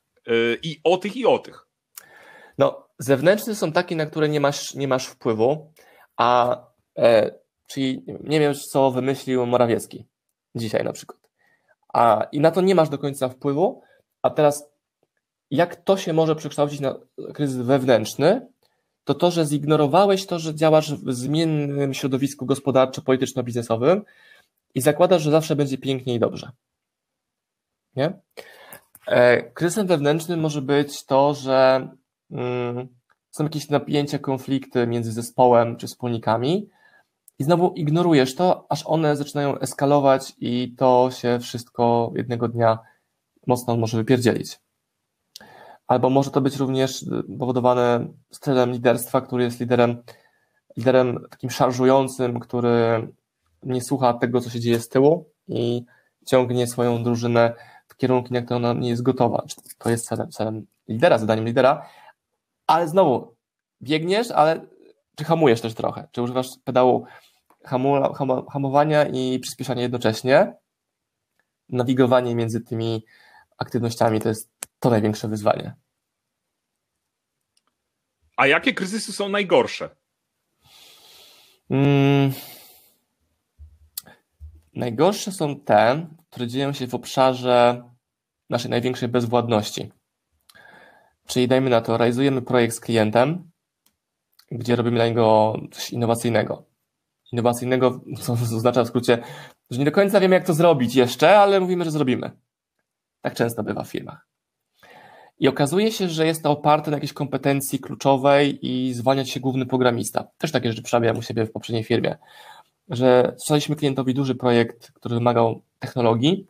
I 0.62 0.80
o 0.84 0.96
tych, 0.96 1.16
i 1.16 1.26
o 1.26 1.38
tych. 1.38 1.66
No, 2.58 2.88
zewnętrzne 2.98 3.54
są 3.54 3.72
takie, 3.72 3.96
na 3.96 4.06
które 4.06 4.28
nie 4.28 4.40
masz, 4.40 4.74
nie 4.74 4.88
masz 4.88 5.06
wpływu, 5.06 5.72
a 6.16 6.56
czyli 7.72 8.04
nie 8.24 8.40
wiem, 8.40 8.54
co 8.54 8.90
wymyślił 8.90 9.46
Morawiecki 9.46 10.06
dzisiaj 10.54 10.84
na 10.84 10.92
przykład 10.92 11.22
a, 11.92 12.26
i 12.32 12.40
na 12.40 12.50
to 12.50 12.60
nie 12.60 12.74
masz 12.74 12.88
do 12.88 12.98
końca 12.98 13.28
wpływu, 13.28 13.82
a 14.22 14.30
teraz 14.30 14.72
jak 15.50 15.76
to 15.76 15.96
się 15.96 16.12
może 16.12 16.36
przekształcić 16.36 16.80
na 16.80 16.94
kryzys 17.34 17.66
wewnętrzny, 17.66 18.46
to 19.04 19.14
to, 19.14 19.30
że 19.30 19.46
zignorowałeś 19.46 20.26
to, 20.26 20.38
że 20.38 20.54
działasz 20.54 20.94
w 20.94 21.12
zmiennym 21.12 21.94
środowisku 21.94 22.46
gospodarczo-polityczno-biznesowym 22.46 24.02
i 24.74 24.80
zakładasz, 24.80 25.22
że 25.22 25.30
zawsze 25.30 25.56
będzie 25.56 25.78
pięknie 25.78 26.14
i 26.14 26.18
dobrze. 26.18 26.50
Nie? 27.96 28.12
E, 29.06 29.42
kryzysem 29.42 29.86
wewnętrznym 29.86 30.40
może 30.40 30.62
być 30.62 31.04
to, 31.04 31.34
że 31.34 31.88
mm, 32.30 32.88
są 33.30 33.44
jakieś 33.44 33.68
napięcia, 33.68 34.18
konflikty 34.18 34.86
między 34.86 35.12
zespołem 35.12 35.76
czy 35.76 35.86
wspólnikami, 35.86 36.68
i 37.42 37.44
znowu 37.44 37.72
ignorujesz 37.72 38.34
to, 38.34 38.66
aż 38.68 38.86
one 38.86 39.16
zaczynają 39.16 39.58
eskalować 39.58 40.34
i 40.38 40.74
to 40.78 41.10
się 41.10 41.38
wszystko 41.40 42.12
jednego 42.16 42.48
dnia 42.48 42.78
mocno 43.46 43.76
może 43.76 43.96
wypierdzielić. 43.96 44.60
Albo 45.86 46.10
może 46.10 46.30
to 46.30 46.40
być 46.40 46.56
również 46.56 47.04
powodowane 47.38 48.06
stylem 48.30 48.72
liderstwa, 48.72 49.20
który 49.20 49.44
jest 49.44 49.60
liderem, 49.60 50.02
liderem 50.76 51.26
takim 51.30 51.50
szarżującym, 51.50 52.40
który 52.40 53.08
nie 53.62 53.82
słucha 53.82 54.14
tego, 54.14 54.40
co 54.40 54.50
się 54.50 54.60
dzieje 54.60 54.80
z 54.80 54.88
tyłu 54.88 55.30
i 55.48 55.84
ciągnie 56.26 56.66
swoją 56.66 57.02
drużynę 57.02 57.54
w 57.88 57.96
kierunku, 57.96 58.34
jak 58.34 58.48
to 58.48 58.56
ona 58.56 58.72
nie 58.72 58.88
jest 58.88 59.02
gotowa. 59.02 59.44
To 59.78 59.90
jest 59.90 60.06
celem, 60.06 60.30
celem 60.30 60.66
lidera, 60.88 61.18
zadaniem 61.18 61.44
lidera, 61.44 61.86
ale 62.66 62.88
znowu 62.88 63.34
biegniesz, 63.82 64.30
ale 64.30 64.60
czy 65.16 65.24
hamujesz 65.24 65.60
też 65.60 65.74
trochę? 65.74 66.08
Czy 66.12 66.22
używasz 66.22 66.48
pedału 66.64 67.04
hamowania 68.52 69.06
i 69.06 69.38
przyspieszania 69.38 69.82
jednocześnie? 69.82 70.54
Nawigowanie 71.68 72.34
między 72.34 72.60
tymi 72.60 73.04
aktywnościami 73.58 74.20
to 74.20 74.28
jest 74.28 74.50
to 74.78 74.90
największe 74.90 75.28
wyzwanie. 75.28 75.74
A 78.36 78.46
jakie 78.46 78.74
kryzysy 78.74 79.12
są 79.12 79.28
najgorsze? 79.28 79.96
Hmm. 81.68 82.32
Najgorsze 84.74 85.32
są 85.32 85.60
te, 85.60 86.06
które 86.30 86.46
dzieją 86.46 86.72
się 86.72 86.86
w 86.86 86.94
obszarze 86.94 87.82
naszej 88.50 88.70
największej 88.70 89.08
bezwładności. 89.08 89.92
Czyli 91.26 91.48
dajmy 91.48 91.70
na 91.70 91.80
to, 91.80 91.96
realizujemy 91.96 92.42
projekt 92.42 92.74
z 92.74 92.80
klientem, 92.80 93.50
gdzie 94.50 94.76
robimy 94.76 94.96
dla 94.96 95.06
niego 95.06 95.56
coś 95.72 95.90
innowacyjnego. 95.90 96.71
Innowacyjnego, 97.32 98.00
co 98.20 98.32
oznacza 98.56 98.84
w 98.84 98.88
skrócie, 98.88 99.18
że 99.70 99.78
nie 99.78 99.84
do 99.84 99.92
końca 99.92 100.20
wiemy, 100.20 100.34
jak 100.34 100.46
to 100.46 100.54
zrobić 100.54 100.94
jeszcze, 100.94 101.38
ale 101.38 101.60
mówimy, 101.60 101.84
że 101.84 101.90
zrobimy. 101.90 102.30
Tak 103.20 103.34
często 103.34 103.62
bywa 103.62 103.84
w 103.84 103.90
firmach. 103.90 104.26
I 105.38 105.48
okazuje 105.48 105.92
się, 105.92 106.08
że 106.08 106.26
jest 106.26 106.42
to 106.42 106.50
oparte 106.50 106.90
na 106.90 106.96
jakiejś 106.96 107.12
kompetencji 107.12 107.78
kluczowej 107.78 108.58
i 108.66 108.94
zwalniać 108.94 109.30
się 109.30 109.40
główny 109.40 109.66
programista. 109.66 110.28
Też 110.38 110.52
takie 110.52 110.70
rzeczy 110.70 110.82
przerabiałem 110.82 111.18
u 111.18 111.22
siebie 111.22 111.46
w 111.46 111.52
poprzedniej 111.52 111.84
firmie, 111.84 112.16
że 112.88 113.34
sprzedaliśmy 113.36 113.76
klientowi 113.76 114.14
duży 114.14 114.34
projekt, 114.34 114.92
który 114.92 115.14
wymagał 115.14 115.62
technologii. 115.78 116.46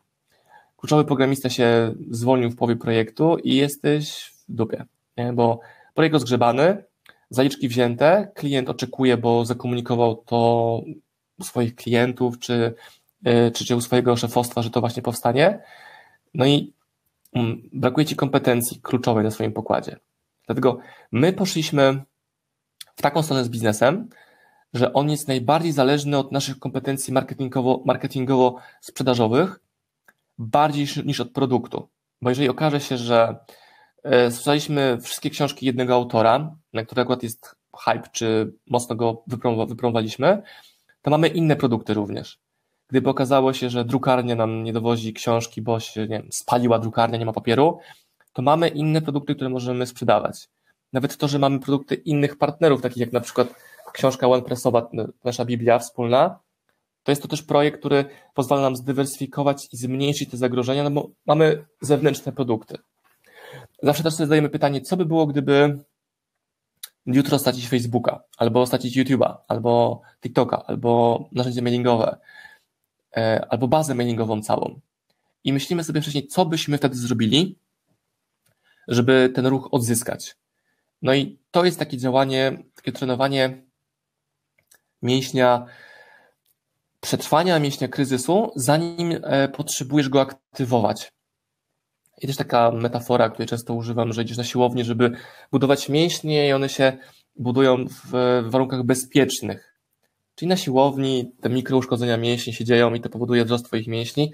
Kluczowy 0.77 1.05
programista 1.05 1.51
się 1.51 1.95
zwolnił 2.11 2.51
w 2.51 2.57
połowie 2.57 2.77
projektu 2.77 3.37
i 3.39 3.57
jesteś 3.57 4.35
w 4.49 4.55
dupie, 4.55 4.85
nie? 5.17 5.33
bo 5.33 5.61
projekt 5.95 6.13
rozgrzebany, 6.13 6.85
zaliczki 7.33 7.69
wzięte, 7.69 8.33
klient 8.35 8.71
oczekuje, 8.71 9.17
bo 9.17 9.45
zakomunikował 9.45 10.17
to 10.17 10.81
u 11.39 11.45
swoich 11.45 11.75
klientów, 11.75 12.39
czy, 12.39 12.75
e, 13.25 13.51
czy, 13.51 13.65
czy 13.65 13.77
u 13.77 13.81
swojego 13.81 14.17
szefostwa, 14.17 14.63
że 14.63 14.71
to 14.71 14.81
właśnie 14.81 15.03
powstanie. 15.03 15.63
No 16.35 16.47
i 16.47 16.75
mm, 17.33 17.69
brakuje 17.73 18.07
ci 18.07 18.17
kompetencji 18.17 18.81
kluczowej 18.81 19.25
na 19.25 19.31
swoim 19.31 19.53
pokładzie. 19.53 19.97
Dlatego 20.47 20.79
my 21.13 21.33
poszliśmy 21.33 22.03
w 22.97 23.03
taką 23.03 23.23
stronę 23.23 23.45
z 23.45 23.49
biznesem, 23.49 24.09
że 24.75 24.93
on 24.93 25.11
jest 25.11 25.29
najbardziej 25.29 25.73
zależny 25.73 26.19
od 26.19 26.33
naszych 26.33 26.59
kompetencji 26.59 27.13
marketingowo, 27.13 27.83
marketingowo-sprzedażowych, 27.87 29.61
bardziej 30.39 30.87
niż 31.05 31.21
od 31.21 31.31
produktu. 31.31 31.89
Bo 32.23 32.31
jeżeli 32.31 32.49
okaże 32.49 32.81
się, 32.81 32.97
że 32.97 33.37
Słyszeliśmy 34.31 34.99
wszystkie 35.01 35.31
książki 35.31 35.67
jednego 35.67 35.95
autora, 35.95 36.57
na 36.73 36.85
który 36.85 37.03
akurat 37.03 37.23
jest 37.23 37.57
hype, 37.85 38.09
czy 38.13 38.53
mocno 38.67 38.97
go 38.97 39.23
wypromowaliśmy, 39.69 40.43
to 41.03 41.11
mamy 41.11 41.29
inne 41.29 41.57
produkty 41.57 41.95
również. 41.95 42.39
Gdyby 42.89 43.11
okazało 43.11 43.53
się, 43.53 43.71
że 43.71 43.85
drukarnia 43.85 44.35
nam 44.37 44.65
nie 44.65 44.73
dowozi 44.73 45.13
książki, 45.13 45.63
bo 45.63 45.81
się 45.81 46.01
nie 46.01 46.09
wiem, 46.09 46.29
spaliła 46.31 46.79
drukarnia, 46.79 47.19
nie 47.19 47.27
ma 47.27 47.33
papieru, 47.33 47.79
to 48.33 48.43
mamy 48.43 48.69
inne 48.69 49.03
produkty, 49.03 49.35
które 49.35 49.51
możemy 49.51 49.87
sprzedawać. 49.87 50.49
Nawet 50.93 51.17
to, 51.17 51.29
że 51.29 51.39
mamy 51.39 51.61
produkty 51.61 51.95
innych 51.95 52.39
partnerów, 52.39 52.83
takich 52.83 53.01
jak 53.01 53.13
na 53.13 53.21
przykład 53.21 53.55
książka 53.93 54.29
OnePressowa, 54.29 54.91
nasza 55.25 55.45
Biblia 55.45 55.79
wspólna, 55.79 56.39
to 57.03 57.13
jest 57.13 57.23
to 57.23 57.29
też 57.29 57.43
projekt, 57.43 57.79
który 57.79 58.05
pozwala 58.35 58.63
nam 58.63 58.77
zdywersyfikować 58.77 59.69
i 59.73 59.77
zmniejszyć 59.77 60.31
te 60.31 60.37
zagrożenia, 60.37 60.85
no 60.85 60.91
bo 60.91 61.11
mamy 61.27 61.65
zewnętrzne 61.81 62.33
produkty. 62.33 62.79
Zawsze 63.83 64.03
też 64.03 64.15
sobie 64.15 64.27
zadajemy 64.27 64.49
pytanie, 64.49 64.81
co 64.81 64.97
by 64.97 65.07
było, 65.07 65.27
gdyby 65.27 65.79
jutro 67.07 67.39
stracić 67.39 67.69
Facebooka, 67.69 68.23
albo 68.37 68.67
stracić 68.67 68.97
YouTube'a, 68.97 69.37
albo 69.49 70.03
TikToka, 70.21 70.65
albo 70.67 71.29
narzędzie 71.33 71.63
mailingowe, 71.63 72.19
e, 73.17 73.47
albo 73.49 73.69
bazę 73.69 73.95
mailingową 73.95 74.43
całą. 74.43 74.81
I 75.45 75.53
myślimy 75.53 75.85
sobie 75.85 76.01
wcześniej, 76.01 76.27
co 76.27 76.47
byśmy 76.47 76.79
wtedy 76.79 76.97
zrobili, 76.97 77.59
żeby 78.89 79.33
ten 79.35 79.47
ruch 79.47 79.69
odzyskać. 79.71 80.37
No 81.03 81.15
i 81.15 81.39
to 81.51 81.65
jest 81.65 81.79
takie 81.79 81.99
działanie, 81.99 82.63
takie 82.75 82.93
trenowanie 82.93 83.63
mięśnia 85.03 85.67
przetrwania 87.01 87.59
mięśnia 87.59 87.89
kryzysu, 87.89 88.53
zanim 88.57 89.21
e, 89.23 89.49
potrzebujesz 89.49 90.09
go 90.09 90.21
aktywować. 90.21 91.13
I 92.23 92.27
też 92.27 92.37
taka 92.37 92.71
metafora, 92.71 93.31
której 93.31 93.49
często 93.49 93.75
używam, 93.75 94.13
że 94.13 94.23
idziesz 94.23 94.37
na 94.37 94.45
siłownię, 94.45 94.85
żeby 94.85 95.11
budować 95.53 95.89
mięśnie 95.89 96.49
i 96.49 96.53
one 96.53 96.69
się 96.69 96.99
budują 97.37 97.85
w 97.87 98.43
warunkach 98.51 98.83
bezpiecznych. 98.83 99.79
Czyli 100.35 100.49
na 100.49 100.57
siłowni 100.57 101.33
te 101.41 101.51
mikrouszkodzenia 101.51 102.17
mięśni 102.17 102.53
się 102.53 102.65
dzieją 102.65 102.95
i 102.95 103.01
to 103.01 103.09
powoduje 103.09 103.45
wzrost 103.45 103.67
Twoich 103.67 103.87
mięśni, 103.87 104.33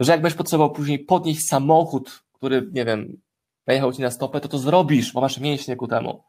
że 0.00 0.12
jakbyś 0.12 0.34
potrzebował 0.34 0.74
później 0.74 0.98
podnieść 0.98 1.48
samochód, 1.48 2.22
który, 2.32 2.68
nie 2.72 2.84
wiem, 2.84 3.20
najechał 3.66 3.92
Ci 3.92 4.02
na 4.02 4.10
stopę, 4.10 4.40
to 4.40 4.48
to 4.48 4.58
zrobisz, 4.58 5.12
bo 5.12 5.20
masz 5.20 5.40
mięśnie 5.40 5.76
ku 5.76 5.88
temu. 5.88 6.22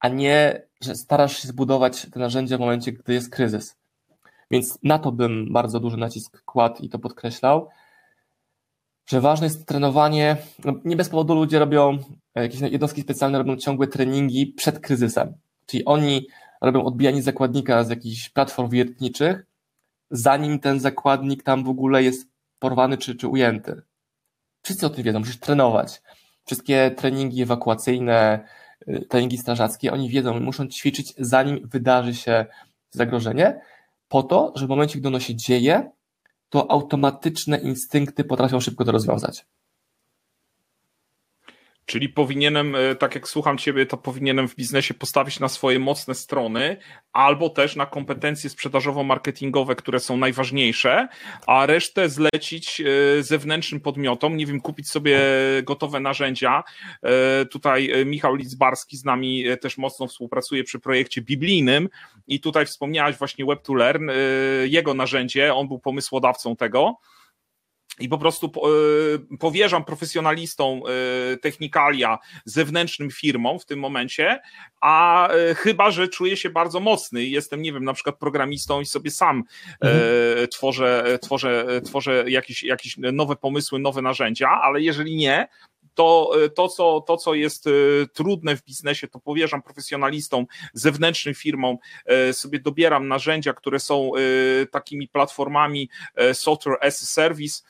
A 0.00 0.08
nie, 0.08 0.62
że 0.80 0.94
starasz 0.94 1.42
się 1.42 1.48
zbudować 1.48 2.06
te 2.12 2.20
narzędzia 2.20 2.56
w 2.56 2.60
momencie, 2.60 2.92
gdy 2.92 3.14
jest 3.14 3.30
kryzys. 3.30 3.76
Więc 4.50 4.78
na 4.82 4.98
to 4.98 5.12
bym 5.12 5.52
bardzo 5.52 5.80
duży 5.80 5.96
nacisk 5.96 6.44
kładł 6.44 6.82
i 6.82 6.88
to 6.88 6.98
podkreślał, 6.98 7.68
że 9.06 9.20
ważne 9.20 9.46
jest 9.46 9.66
trenowanie. 9.66 10.36
No 10.64 10.72
nie 10.84 10.96
bez 10.96 11.08
powodu 11.08 11.34
ludzie 11.34 11.58
robią, 11.58 11.98
e, 12.34 12.42
jakieś 12.42 12.60
jednostki 12.60 13.02
specjalne 13.02 13.38
robią 13.38 13.56
ciągłe 13.56 13.86
treningi 13.86 14.46
przed 14.46 14.78
kryzysem. 14.78 15.34
Czyli 15.66 15.84
oni 15.84 16.26
robią 16.60 16.84
odbijanie 16.84 17.22
zakładnika 17.22 17.84
z 17.84 17.90
jakichś 17.90 18.28
platform 18.28 18.70
wiertniczych, 18.70 19.46
zanim 20.10 20.58
ten 20.58 20.80
zakładnik 20.80 21.42
tam 21.42 21.64
w 21.64 21.68
ogóle 21.68 22.02
jest 22.02 22.28
porwany 22.58 22.98
czy, 22.98 23.14
czy 23.14 23.28
ujęty. 23.28 23.82
Wszyscy 24.62 24.86
o 24.86 24.90
tym 24.90 25.04
wiedzą, 25.04 25.18
musisz 25.18 25.40
trenować. 25.40 26.02
Wszystkie 26.44 26.90
treningi 26.90 27.42
ewakuacyjne, 27.42 28.48
y, 28.88 29.06
treningi 29.08 29.38
strażackie, 29.38 29.92
oni 29.92 30.08
wiedzą, 30.08 30.40
muszą 30.40 30.66
ćwiczyć 30.68 31.14
zanim 31.18 31.68
wydarzy 31.68 32.14
się 32.14 32.46
zagrożenie, 32.90 33.60
po 34.08 34.22
to, 34.22 34.52
że 34.56 34.66
w 34.66 34.68
momencie, 34.68 34.98
gdy 34.98 35.08
ono 35.08 35.20
się 35.20 35.34
dzieje, 35.34 35.90
to 36.48 36.70
automatyczne 36.70 37.58
instynkty 37.58 38.24
potrafią 38.24 38.60
szybko 38.60 38.84
to 38.84 38.92
rozwiązać. 38.92 39.46
Czyli 41.86 42.08
powinienem, 42.08 42.74
e, 42.74 42.94
tak 42.94 43.14
jak 43.14 43.28
słucham 43.28 43.58
Ciebie, 43.58 43.86
to 43.86 43.96
powinienem 43.96 44.48
w 44.48 44.56
biznesie 44.56 44.94
postawić 44.94 45.40
na 45.40 45.48
swoje 45.48 45.78
mocne 45.78 46.14
strony, 46.14 46.76
albo 47.12 47.50
też 47.50 47.76
na 47.76 47.86
kompetencje 47.86 48.50
sprzedażowo-marketingowe, 48.50 49.74
które 49.74 50.00
są 50.00 50.16
najważniejsze, 50.16 51.08
a 51.46 51.66
resztę 51.66 52.08
zlecić 52.08 52.80
e, 52.80 53.22
zewnętrznym 53.22 53.80
podmiotom. 53.80 54.36
Nie 54.36 54.46
wiem, 54.46 54.60
kupić 54.60 54.88
sobie 54.88 55.20
gotowe 55.62 56.00
narzędzia. 56.00 56.64
E, 57.02 57.44
tutaj 57.46 57.92
Michał 58.06 58.34
Lidzbarski 58.34 58.96
z 58.96 59.04
nami 59.04 59.44
też 59.60 59.78
mocno 59.78 60.06
współpracuje 60.06 60.64
przy 60.64 60.78
projekcie 60.78 61.22
biblijnym 61.22 61.88
i 62.28 62.40
tutaj 62.40 62.66
wspomniałeś 62.66 63.16
właśnie 63.16 63.44
Web2Learn, 63.44 64.10
jego 64.64 64.94
narzędzie, 64.94 65.54
on 65.54 65.68
był 65.68 65.78
pomysłodawcą 65.78 66.56
tego 66.56 66.98
i 68.00 68.08
po 68.08 68.18
prostu 68.18 68.46
e, 68.46 69.36
powierzam 69.36 69.84
profesjonalistom 69.84 70.80
e, 70.80 71.36
technikalia 71.36 72.18
zewnętrznym 72.44 73.10
firmom 73.10 73.58
w 73.58 73.66
tym 73.66 73.78
momencie, 73.78 74.40
a 74.80 75.28
e, 75.28 75.54
chyba, 75.54 75.90
że 75.90 76.08
czuję 76.08 76.36
się 76.36 76.50
bardzo 76.50 76.80
mocny 76.80 77.24
i 77.24 77.30
jestem, 77.30 77.62
nie 77.62 77.72
wiem, 77.72 77.84
na 77.84 77.92
przykład 77.92 78.18
programistą 78.18 78.80
i 78.80 78.86
sobie 78.86 79.10
sam 79.10 79.42
mhm. 79.80 80.48
tworzę, 80.48 81.18
tworzę, 81.22 81.80
tworzę 81.84 82.24
jakieś, 82.28 82.62
jakieś 82.62 82.96
nowe 82.96 83.36
pomysły, 83.36 83.78
nowe 83.78 84.02
narzędzia, 84.02 84.48
ale 84.62 84.80
jeżeli 84.80 85.16
nie, 85.16 85.48
to, 85.94 86.32
to, 86.54 86.68
co, 86.68 87.00
to, 87.00 87.16
co 87.16 87.34
jest 87.34 87.64
trudne 88.12 88.56
w 88.56 88.64
biznesie, 88.64 89.08
to 89.08 89.20
powierzam 89.20 89.62
profesjonalistom, 89.62 90.46
zewnętrznym 90.72 91.34
firmom, 91.34 91.76
sobie 92.32 92.60
dobieram 92.60 93.08
narzędzia, 93.08 93.52
które 93.52 93.80
są 93.80 94.10
takimi 94.70 95.08
platformami 95.08 95.88
software 96.32 96.78
as 96.80 97.02
a 97.02 97.06
service, 97.06 97.62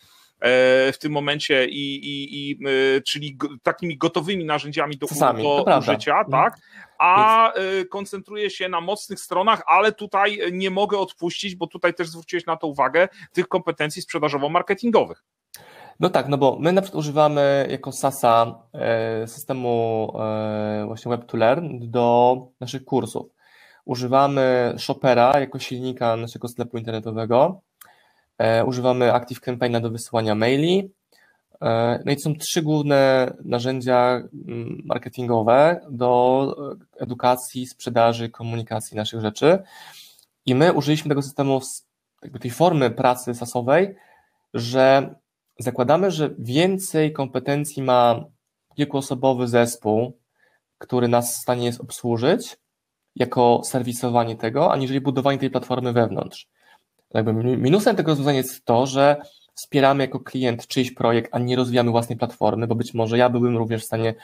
w 0.92 0.96
tym 1.00 1.12
momencie 1.12 1.66
i, 1.66 1.96
i, 1.96 2.50
i 2.50 2.58
e, 2.66 3.00
czyli 3.00 3.38
takimi 3.62 3.98
gotowymi 3.98 4.44
narzędziami 4.44 4.96
do, 4.96 5.06
Sami, 5.06 5.42
do 5.42 5.78
użycia, 5.78 6.18
mhm. 6.18 6.30
tak? 6.30 6.58
A 6.98 7.52
e, 7.52 7.84
koncentruję 7.84 8.50
się 8.50 8.68
na 8.68 8.80
mocnych 8.80 9.20
stronach, 9.20 9.62
ale 9.66 9.92
tutaj 9.92 10.38
nie 10.52 10.70
mogę 10.70 10.98
odpuścić, 10.98 11.56
bo 11.56 11.66
tutaj 11.66 11.94
też 11.94 12.08
zwróciłeś 12.08 12.46
na 12.46 12.56
to 12.56 12.66
uwagę, 12.66 13.08
tych 13.32 13.48
kompetencji 13.48 14.02
sprzedażowo-marketingowych. 14.02 15.24
No 16.00 16.10
tak, 16.10 16.28
no 16.28 16.38
bo 16.38 16.58
my 16.60 16.72
na 16.72 16.82
przykład 16.82 17.00
używamy 17.00 17.66
jako 17.70 17.92
SASA 17.92 18.54
systemu 19.26 20.12
właśnie 20.86 21.12
Web2Learn 21.12 21.78
do 21.80 22.36
naszych 22.60 22.84
kursów. 22.84 23.26
Używamy 23.84 24.74
Shopera 24.78 25.40
jako 25.40 25.58
silnika 25.58 26.16
naszego 26.16 26.48
sklepu 26.48 26.78
internetowego 26.78 27.60
E, 27.60 27.65
używamy 28.66 29.12
Active 29.12 29.40
Campaigna 29.40 29.80
do 29.80 29.90
wysyłania 29.90 30.34
maili. 30.34 30.90
E, 31.62 32.02
no 32.04 32.12
i 32.12 32.16
to 32.16 32.22
są 32.22 32.34
trzy 32.34 32.62
główne 32.62 33.32
narzędzia 33.44 34.22
mm, 34.48 34.82
marketingowe 34.84 35.80
do 35.90 36.56
edukacji, 37.00 37.66
sprzedaży, 37.66 38.28
komunikacji 38.28 38.96
naszych 38.96 39.20
rzeczy. 39.20 39.62
I 40.46 40.54
my 40.54 40.72
użyliśmy 40.72 41.08
tego 41.08 41.22
systemu, 41.22 41.60
jakby 42.22 42.38
tej 42.38 42.50
formy 42.50 42.90
pracy 42.90 43.34
sasowej, 43.34 43.94
że 44.54 45.14
zakładamy, 45.58 46.10
że 46.10 46.30
więcej 46.38 47.12
kompetencji 47.12 47.82
ma 47.82 48.24
kilkuosobowy 48.76 49.48
zespół, 49.48 50.18
który 50.78 51.08
nas 51.08 51.36
w 51.36 51.40
stanie 51.42 51.66
jest 51.66 51.80
obsłużyć, 51.80 52.56
jako 53.16 53.60
serwisowanie 53.64 54.36
tego, 54.36 54.72
aniżeli 54.72 55.00
budowanie 55.00 55.38
tej 55.38 55.50
platformy 55.50 55.92
wewnątrz. 55.92 56.48
Jakby 57.14 57.32
minusem 57.34 57.96
tego 57.96 58.10
rozwiązania 58.10 58.38
jest 58.38 58.64
to, 58.64 58.86
że 58.86 59.16
wspieramy 59.54 60.04
jako 60.04 60.20
klient 60.20 60.66
czyjś 60.66 60.90
projekt, 60.90 61.30
a 61.34 61.38
nie 61.38 61.56
rozwijamy 61.56 61.90
własnej 61.90 62.18
platformy, 62.18 62.66
bo 62.66 62.74
być 62.74 62.94
może 62.94 63.18
ja 63.18 63.28
byłbym 63.28 63.56
również 63.56 63.82
w 63.82 63.86
stanie 63.86 64.14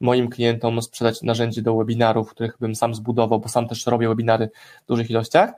moim 0.00 0.28
klientom 0.28 0.82
sprzedać 0.82 1.22
narzędzie 1.22 1.62
do 1.62 1.76
webinarów, 1.76 2.30
których 2.30 2.58
bym 2.60 2.74
sam 2.74 2.94
zbudował, 2.94 3.40
bo 3.40 3.48
sam 3.48 3.68
też 3.68 3.86
robię 3.86 4.08
webinary 4.08 4.50
w 4.84 4.86
dużych 4.86 5.10
ilościach, 5.10 5.52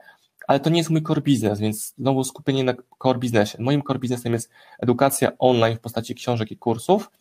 ale 0.47 0.59
to 0.59 0.69
nie 0.69 0.77
jest 0.77 0.89
mój 0.89 1.03
core 1.03 1.21
business, 1.21 1.59
więc 1.59 1.93
znowu 1.97 2.23
skupienie 2.23 2.63
na 2.63 2.73
core 3.03 3.19
biznesie. 3.19 3.57
Moim 3.61 3.83
core 3.83 3.99
biznesem 3.99 4.33
jest 4.33 4.49
edukacja 4.79 5.31
online 5.39 5.77
w 5.77 5.79
postaci 5.79 6.15
książek 6.15 6.51
i 6.51 6.57
kursów, 6.57 7.11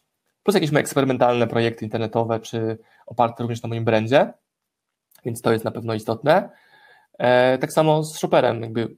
plus 0.42 0.54
jakieś 0.54 0.70
moje 0.70 0.80
eksperymentalne 0.80 1.46
projekty 1.46 1.84
internetowe, 1.84 2.40
czy 2.40 2.78
oparte 3.06 3.42
również 3.42 3.62
na 3.62 3.68
moim 3.68 3.84
brandzie, 3.84 4.32
więc 5.24 5.42
to 5.42 5.52
jest 5.52 5.64
na 5.64 5.70
pewno 5.70 5.94
istotne. 5.94 6.50
E, 7.18 7.58
tak 7.58 7.72
samo 7.72 8.02
z 8.02 8.18
Shopperem, 8.18 8.62
jakby 8.62 8.96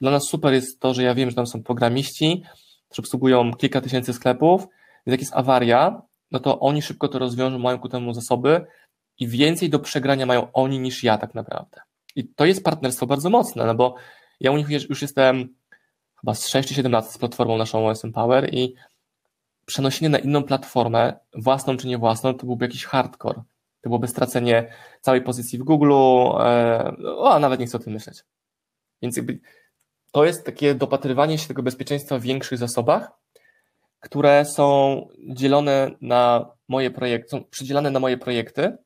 dla 0.00 0.10
nas 0.10 0.24
super 0.24 0.52
jest 0.52 0.80
to, 0.80 0.94
że 0.94 1.02
ja 1.02 1.14
wiem, 1.14 1.30
że 1.30 1.36
tam 1.36 1.46
są 1.46 1.62
programiści, 1.62 2.42
którzy 2.88 3.02
obsługują 3.02 3.54
kilka 3.54 3.80
tysięcy 3.80 4.12
sklepów, 4.12 4.60
więc 5.06 5.12
jak 5.12 5.20
jest 5.20 5.34
awaria, 5.34 6.02
no 6.30 6.40
to 6.40 6.60
oni 6.60 6.82
szybko 6.82 7.08
to 7.08 7.18
rozwiążą, 7.18 7.58
mają 7.58 7.78
ku 7.78 7.88
temu 7.88 8.14
zasoby 8.14 8.66
i 9.18 9.28
więcej 9.28 9.70
do 9.70 9.78
przegrania 9.78 10.26
mają 10.26 10.52
oni 10.52 10.78
niż 10.78 11.04
ja 11.04 11.18
tak 11.18 11.34
naprawdę. 11.34 11.80
I 12.16 12.28
to 12.28 12.44
jest 12.46 12.64
partnerstwo 12.64 13.06
bardzo 13.06 13.30
mocne, 13.30 13.66
no 13.66 13.74
bo 13.74 13.94
ja 14.40 14.52
u 14.52 14.56
nich 14.56 14.68
już 14.68 15.02
jestem 15.02 15.54
chyba 16.20 16.34
z 16.34 16.48
6 16.48 16.68
czy 16.68 16.74
7 16.74 16.92
lat 16.92 17.12
z 17.12 17.18
platformą 17.18 17.58
naszą 17.58 17.88
OSM 17.88 18.12
Power 18.12 18.54
i 18.54 18.74
przenoszenie 19.66 20.08
na 20.08 20.18
inną 20.18 20.42
platformę, 20.42 21.18
własną 21.34 21.76
czy 21.76 21.86
nie 21.86 21.98
własną, 21.98 22.34
to 22.34 22.46
byłby 22.46 22.64
jakiś 22.64 22.84
hardcore. 22.84 23.42
To 23.80 23.88
byłoby 23.88 24.08
stracenie 24.08 24.72
całej 25.00 25.22
pozycji 25.22 25.58
w 25.58 25.62
Google, 25.62 25.92
e, 25.92 26.96
o, 27.04 27.34
a 27.34 27.38
nawet 27.38 27.60
nie 27.60 27.66
chcę 27.66 27.76
o 27.76 27.80
tym 27.80 27.92
myśleć. 27.92 28.24
Więc 29.02 29.16
jakby 29.16 29.40
to 30.16 30.24
jest 30.24 30.46
takie 30.46 30.74
dopatrywanie 30.74 31.38
się 31.38 31.48
tego 31.48 31.62
bezpieczeństwa 31.62 32.18
w 32.18 32.22
większych 32.22 32.58
zasobach, 32.58 33.10
które 34.00 34.44
są 34.44 35.00
dzielone 35.28 35.90
na 36.00 36.50
moje 36.68 36.90
projekty, 36.90 37.28
są 37.28 37.44
przydzielane 37.44 37.90
na 37.90 38.00
moje 38.00 38.18
projekty, 38.18 38.76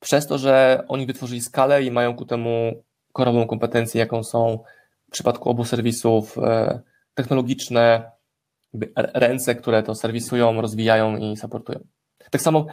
przez 0.00 0.26
to, 0.26 0.38
że 0.38 0.84
oni 0.88 1.06
wytworzyli 1.06 1.40
skalę 1.40 1.82
i 1.82 1.90
mają 1.90 2.16
ku 2.16 2.24
temu 2.24 2.82
korową 3.12 3.46
kompetencję, 3.46 3.98
jaką 3.98 4.24
są 4.24 4.58
w 5.08 5.10
przypadku 5.10 5.50
obu 5.50 5.64
serwisów 5.64 6.38
e, 6.38 6.80
technologiczne, 7.14 8.10
ręce, 8.96 9.54
które 9.54 9.82
to 9.82 9.94
serwisują, 9.94 10.60
rozwijają 10.60 11.16
i 11.16 11.36
supportują. 11.36 11.78
Tak 12.30 12.42
samo 12.42 12.66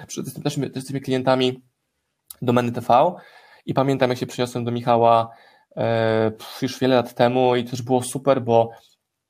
z 0.75 0.87
tymi 0.87 1.01
klientami 1.01 1.63
domeny 2.41 2.71
TV 2.71 3.13
i 3.65 3.73
pamiętam, 3.73 4.09
jak 4.09 4.19
się 4.19 4.25
przyniosłem 4.25 4.65
do 4.65 4.71
Michała 4.71 5.29
już 6.61 6.79
wiele 6.79 6.95
lat 6.95 7.13
temu 7.13 7.55
i 7.55 7.63
też 7.63 7.81
było 7.81 8.03
super, 8.03 8.41
bo 8.41 8.69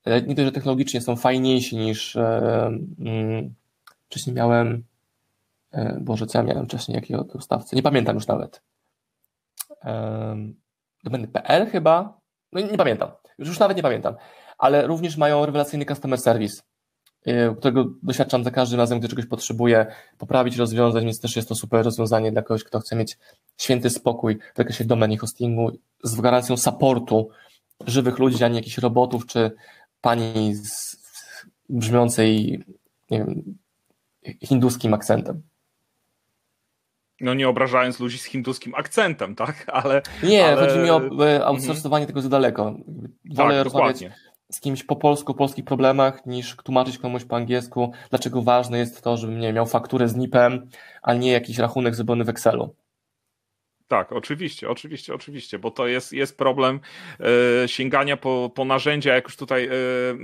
e, 0.05 0.21
nie 0.21 0.35
tylko, 0.35 0.43
że 0.43 0.51
technologicznie 0.51 1.01
są 1.01 1.15
fajniejsi 1.15 1.77
niż 1.77 2.15
e, 2.15 2.65
mm, 2.99 3.53
wcześniej 4.05 4.35
miałem, 4.35 4.83
Boże, 6.01 6.27
co 6.27 6.37
ja 6.37 6.43
miałem 6.43 6.65
wcześniej, 6.65 6.95
jakiego 6.95 7.23
dostawcę, 7.23 7.75
nie 7.75 7.83
pamiętam 7.83 8.15
już 8.15 8.27
nawet. 8.27 8.61
Domeny.pl 11.03 11.67
chyba? 11.67 12.19
No 12.51 12.61
nie 12.61 12.77
pamiętam, 12.77 13.11
już, 13.37 13.47
już 13.47 13.59
nawet 13.59 13.77
nie 13.77 13.83
pamiętam, 13.83 14.15
ale 14.57 14.87
również 14.87 15.17
mają 15.17 15.45
rewelacyjny 15.45 15.85
customer 15.85 16.19
service, 16.19 16.61
którego 17.57 17.85
doświadczam 18.03 18.43
za 18.43 18.51
każdym 18.51 18.79
razem, 18.79 18.99
gdy 18.99 19.07
czegoś 19.07 19.25
potrzebuję 19.25 19.85
poprawić, 20.17 20.57
rozwiązać, 20.57 21.03
więc 21.03 21.19
też 21.19 21.35
jest 21.35 21.49
to 21.49 21.55
super 21.55 21.85
rozwiązanie 21.85 22.31
dla 22.31 22.41
kogoś, 22.41 22.63
kto 22.63 22.79
chce 22.79 22.95
mieć 22.95 23.17
święty 23.57 23.89
spokój 23.89 24.39
w 24.53 24.57
zakresie 24.57 24.85
domeny 24.85 25.17
hostingu 25.17 25.71
z 26.03 26.15
gwarancją 26.15 26.57
supportu 26.57 27.29
żywych 27.87 28.19
ludzi, 28.19 28.43
a 28.43 28.47
nie 28.47 28.55
jakichś 28.55 28.77
robotów 28.77 29.25
czy 29.25 29.51
pani 30.01 30.55
z 30.55 30.97
brzmiącej 31.69 32.63
wiem, 33.11 33.57
hinduskim 34.43 34.93
akcentem. 34.93 35.41
No 37.21 37.33
nie 37.33 37.49
obrażając 37.49 37.99
ludzi 37.99 38.17
z 38.17 38.23
hinduskim 38.23 38.75
akcentem, 38.75 39.35
tak? 39.35 39.65
Ale. 39.67 40.01
Nie, 40.23 40.45
ale... 40.45 40.67
chodzi 40.67 40.79
mi 40.79 40.89
o 40.89 41.25
e, 41.27 41.45
outsourcowanie 41.45 42.03
mhm. 42.03 42.07
tego 42.07 42.21
za 42.21 42.29
daleko. 42.29 42.63
Wolę 43.35 43.55
tak, 43.55 43.63
rozmawiać 43.63 43.99
dokładnie. 43.99 44.32
Z 44.53 44.59
kimś 44.59 44.83
po 44.83 44.95
polsku, 44.95 45.31
o 45.31 45.35
polskich 45.35 45.65
problemach, 45.65 46.25
niż 46.25 46.55
tłumaczyć 46.55 46.97
komuś 46.97 47.25
po 47.25 47.35
angielsku, 47.35 47.91
dlaczego 48.09 48.41
ważne 48.41 48.77
jest 48.77 49.01
to, 49.01 49.17
żebym 49.17 49.39
nie 49.39 49.53
miał 49.53 49.65
fakturę 49.65 50.07
z 50.07 50.15
NIP-em, 50.15 50.67
a 51.01 51.13
nie 51.13 51.31
jakiś 51.31 51.57
rachunek 51.57 51.95
zrobiony 51.95 52.23
w 52.23 52.29
Excelu. 52.29 52.75
Tak, 53.93 54.11
oczywiście, 54.11 54.69
oczywiście, 54.69 55.13
oczywiście, 55.13 55.59
bo 55.59 55.71
to 55.71 55.87
jest, 55.87 56.13
jest 56.13 56.37
problem 56.37 56.79
e, 57.63 57.67
sięgania 57.67 58.17
po, 58.17 58.51
po 58.55 58.65
narzędzia, 58.65 59.15
jak 59.15 59.23
już 59.23 59.35
tutaj 59.35 59.69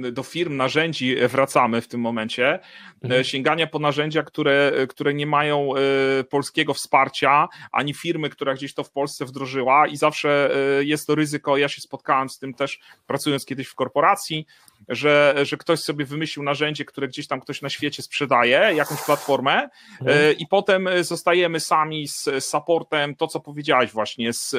e, 0.08 0.12
do 0.12 0.23
firm 0.23 0.55
narzędzi 0.55 1.15
wracamy 1.27 1.82
w 1.82 1.88
tym 1.88 2.01
momencie, 2.01 2.53
e, 2.53 2.60
mhm. 3.03 3.23
sięgania 3.23 3.67
po 3.67 3.79
narzędzia, 3.79 4.23
które, 4.23 4.71
które 4.89 5.13
nie 5.13 5.25
mają 5.25 5.73
e, 5.75 6.23
polskiego 6.23 6.73
wsparcia, 6.73 7.47
ani 7.71 7.93
firmy, 7.93 8.29
która 8.29 8.53
gdzieś 8.53 8.73
to 8.73 8.84
w 8.84 8.91
Polsce 8.91 9.25
wdrożyła 9.25 9.88
i 9.88 9.97
zawsze 9.97 10.51
e, 10.79 10.84
jest 10.84 11.08
to 11.08 11.15
ryzyko, 11.15 11.58
ja 11.58 11.69
się 11.69 11.82
spotkałem 11.82 12.29
z 12.29 12.39
tym 12.39 12.53
też 12.53 12.79
pracując 13.08 13.45
kiedyś 13.45 13.67
w 13.67 13.75
korporacji, 13.75 14.45
że, 14.88 15.36
że 15.44 15.58
ktoś 15.58 15.80
sobie 15.80 16.06
wymyślił 16.06 16.44
narzędzie, 16.44 16.86
które 16.86 17.08
gdzieś 17.08 17.28
tam 17.28 17.42
ktoś 17.42 17.62
na 17.62 17.70
świecie 17.70 18.04
sprzedaje, 18.04 18.72
jakąś 18.76 19.02
platformę 19.02 19.70
mhm. 20.02 20.38
i 20.38 20.48
potem 20.48 20.89
zostajemy 21.02 21.60
sami 21.60 22.08
z 22.08 22.30
supportem, 22.39 23.15
to 23.15 23.28
co 23.28 23.39
powiedziałeś 23.39 23.92
właśnie, 23.92 24.34
z 24.34 24.56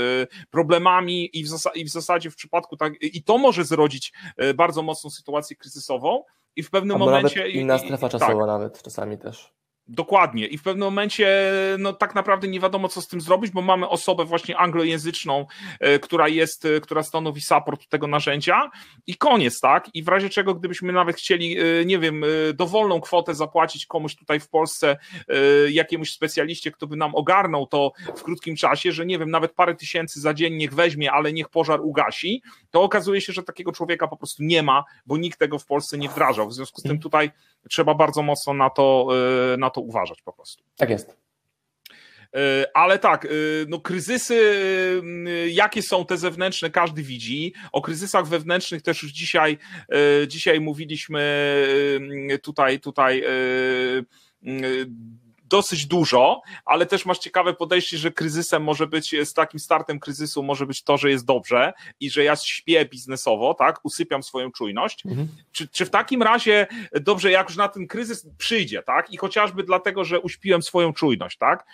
problemami 0.51 1.39
i 1.39 1.45
w, 1.45 1.49
zas 1.49 1.69
i 1.75 1.85
w 1.85 1.91
zasadzie 1.91 2.31
w 2.31 2.37
przypadku 2.37 2.77
tak, 2.77 2.93
i 3.03 3.23
to 3.23 3.39
może 3.39 3.65
zrodzić 3.65 4.13
bardzo 4.55 4.83
mocną 4.83 5.11
sytuację 5.11 5.57
kryzysową 5.57 6.25
i 6.57 6.63
w 6.63 6.71
pewnym 6.71 6.95
Albo 6.95 7.05
momencie... 7.05 7.41
Nawet 7.41 7.55
inna 7.55 7.79
strefa 7.79 8.09
czasowa 8.09 8.33
tak. 8.33 8.47
nawet 8.47 8.83
czasami 8.83 9.19
też. 9.19 9.60
Dokładnie. 9.93 10.47
I 10.47 10.59
w 10.59 10.63
pewnym 10.63 10.85
momencie, 10.85 11.53
no 11.79 11.93
tak 11.93 12.15
naprawdę 12.15 12.49
nie 12.49 12.61
wiadomo, 12.61 12.89
co 12.89 13.01
z 13.01 13.09
tym 13.09 13.21
zrobić, 13.21 13.51
bo 13.53 13.63
mamy 13.63 13.89
osobę 13.89 14.25
właśnie 14.25 14.57
anglojęzyczną, 14.57 15.47
e, 15.81 15.99
która 15.99 16.29
jest, 16.29 16.65
e, 16.65 16.81
która 16.81 17.03
stanowi 17.03 17.41
support 17.41 17.89
tego 17.89 18.07
narzędzia 18.07 18.71
i 19.07 19.15
koniec, 19.15 19.61
tak? 19.61 19.91
I 19.95 20.03
w 20.03 20.09
razie 20.09 20.29
czego, 20.29 20.55
gdybyśmy 20.55 20.93
nawet 20.93 21.17
chcieli, 21.17 21.59
e, 21.59 21.85
nie 21.85 21.99
wiem, 21.99 22.25
dowolną 22.55 23.01
kwotę 23.01 23.35
zapłacić 23.35 23.87
komuś 23.87 24.17
tutaj 24.17 24.41
w 24.41 24.49
Polsce, 24.49 24.97
jakiemuś 25.71 26.13
specjaliście, 26.13 26.71
kto 26.71 26.87
by 26.87 26.97
nam 26.97 27.15
ogarnął 27.15 27.67
to 27.67 27.93
w 28.17 28.23
krótkim 28.23 28.57
czasie, 28.57 28.93
że 28.93 29.07
nie 29.07 29.19
wiem, 29.19 29.31
nawet 29.31 29.53
parę 29.53 29.75
tysięcy 29.75 30.21
za 30.21 30.35
dzień 30.35 30.55
niech 30.55 30.75
weźmie, 30.75 31.13
ale 31.13 31.33
niech 31.33 31.49
pożar 31.49 31.81
ugasi, 31.81 32.43
to 32.71 32.83
okazuje 32.83 33.21
się, 33.21 33.33
że 33.33 33.43
takiego 33.43 33.73
człowieka 33.73 34.09
po 34.09 34.17
prostu 34.17 34.43
nie 34.43 34.63
ma, 34.63 34.85
bo 35.07 35.17
nikt 35.17 35.39
tego 35.39 35.59
w 35.59 35.67
Polsce 35.67 35.99
nie 35.99 36.09
wdrażał. 36.09 36.49
W 36.49 36.55
związku 36.55 36.81
z 36.81 36.85
tym 36.85 36.99
tutaj 36.99 37.31
trzeba 37.71 37.95
bardzo 37.95 38.23
mocno 38.23 38.55
na 38.55 38.71
to, 38.71 39.09
na 39.59 39.71
to 39.71 39.80
uważać 39.81 40.23
po 40.23 40.33
prostu. 40.33 40.65
Tak 40.77 40.91
jest. 40.91 41.17
E, 42.37 42.67
ale 42.75 42.99
tak, 42.99 43.25
e, 43.25 43.29
no 43.69 43.81
kryzysy, 43.81 44.41
e, 45.27 45.49
jakie 45.49 45.83
są 45.83 46.07
te 46.07 46.17
zewnętrzne, 46.17 46.71
każdy 46.71 47.03
widzi. 47.03 47.55
O 47.73 47.83
kryzysach 47.83 48.27
wewnętrznych 48.27 48.83
też 48.83 49.03
już 49.03 49.13
dzisiaj, 49.13 49.59
dzisiaj 50.27 50.61
mówiliśmy 50.61 51.21
tutaj, 52.43 52.81
tutaj 52.81 53.25
dosyć 55.51 55.87
dużo, 55.87 56.43
ale 56.65 56.87
też 56.87 57.07
masz 57.07 57.19
ciekawe 57.19 57.55
podejście, 57.55 57.99
że 57.99 58.11
kryzysem 58.11 58.63
może 58.63 58.87
być, 58.87 59.15
z 59.25 59.35
takim 59.35 59.61
startem 59.61 60.01
kryzysu 60.01 60.43
może 60.43 60.67
być 60.67 60.83
to, 60.83 60.97
że 60.99 61.11
jest 61.11 61.25
dobrze 61.25 61.73
i 62.01 62.11
że 62.11 62.25
ja 62.25 62.37
śpię 62.37 62.85
biznesowo, 62.85 63.55
tak, 63.55 63.81
usypiam 63.83 64.23
swoją 64.23 64.53
czujność. 64.53 65.07
Mhm. 65.07 65.29
Czy, 65.53 65.69
czy 65.69 65.87
w 65.87 65.91
takim 65.91 66.23
razie 66.23 66.67
dobrze, 67.01 67.31
jak 67.31 67.49
już 67.49 67.57
na 67.57 67.69
ten 67.69 67.87
kryzys 67.87 68.27
przyjdzie, 68.39 68.83
tak, 68.83 69.11
i 69.13 69.17
chociażby 69.17 69.63
dlatego, 69.63 70.05
że 70.05 70.21
uśpiłem 70.21 70.63
swoją 70.63 70.93
czujność, 70.93 71.39
tak, 71.39 71.67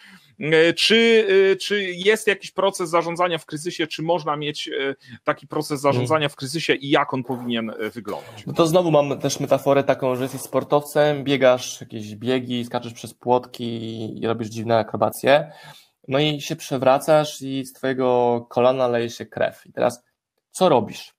czy, 0.77 1.27
e, 1.53 1.57
czy 1.57 1.85
jest 1.85 2.27
jakiś 2.27 2.51
proces 2.51 2.90
zarządzania 2.90 3.38
w 3.38 3.46
kryzysie, 3.46 3.87
czy 3.87 4.03
można 4.03 4.37
mieć 4.37 4.68
e, 4.68 4.94
taki 5.25 5.46
proces 5.46 5.81
zarządzania 5.81 6.29
w 6.29 6.37
kryzysie 6.37 6.75
i 6.75 6.90
jak 6.90 7.14
on 7.14 7.25
powinien 7.25 7.72
wyglądać? 7.94 8.46
No 8.46 8.53
to 8.53 8.66
znowu 8.66 8.90
mam 8.90 9.18
też 9.18 9.40
metaforę 9.40 9.85
taką, 9.85 10.16
że 10.16 10.22
jesteś 10.22 10.40
sportowcem, 10.40 11.25
biegasz 11.25 11.81
jakieś 11.81 12.14
biegi, 12.14 12.64
skaczesz 12.64 12.92
przez 12.92 13.14
płotki 13.14 14.20
i 14.20 14.27
robisz 14.27 14.49
dziwne 14.49 14.79
akrobacje, 14.79 15.53
no 16.09 16.18
i 16.18 16.40
się 16.40 16.57
przewracasz 16.57 17.42
i 17.42 17.64
z 17.64 17.72
twojego 17.72 18.40
kolana 18.51 18.88
leje 18.88 19.11
się 19.11 19.27
krew. 19.27 19.66
I 19.66 19.72
teraz 19.72 20.05
co 20.51 20.68
robisz? 20.68 21.14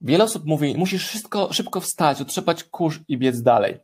Wiele 0.00 0.24
osób 0.24 0.44
mówi, 0.44 0.74
musisz 0.78 1.06
wszystko 1.06 1.52
szybko 1.52 1.80
wstać, 1.80 2.20
otrzepać 2.20 2.64
kurz 2.64 3.00
i 3.08 3.18
biec 3.18 3.42
dalej. 3.42 3.78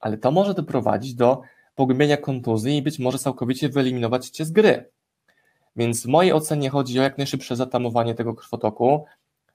Ale 0.00 0.18
to 0.18 0.30
może 0.30 0.54
doprowadzić 0.54 1.14
do 1.14 1.42
pogłębienia 1.78 2.16
kontuzji 2.16 2.76
i 2.76 2.82
być 2.82 2.98
może 2.98 3.18
całkowicie 3.18 3.68
wyeliminować 3.68 4.28
cię 4.28 4.44
z 4.44 4.50
gry. 4.50 4.90
Więc 5.76 6.02
w 6.02 6.06
mojej 6.06 6.32
ocenie 6.32 6.70
chodzi 6.70 6.98
o 7.00 7.02
jak 7.02 7.18
najszybsze 7.18 7.56
zatamowanie 7.56 8.14
tego 8.14 8.34
krwotoku, 8.34 9.04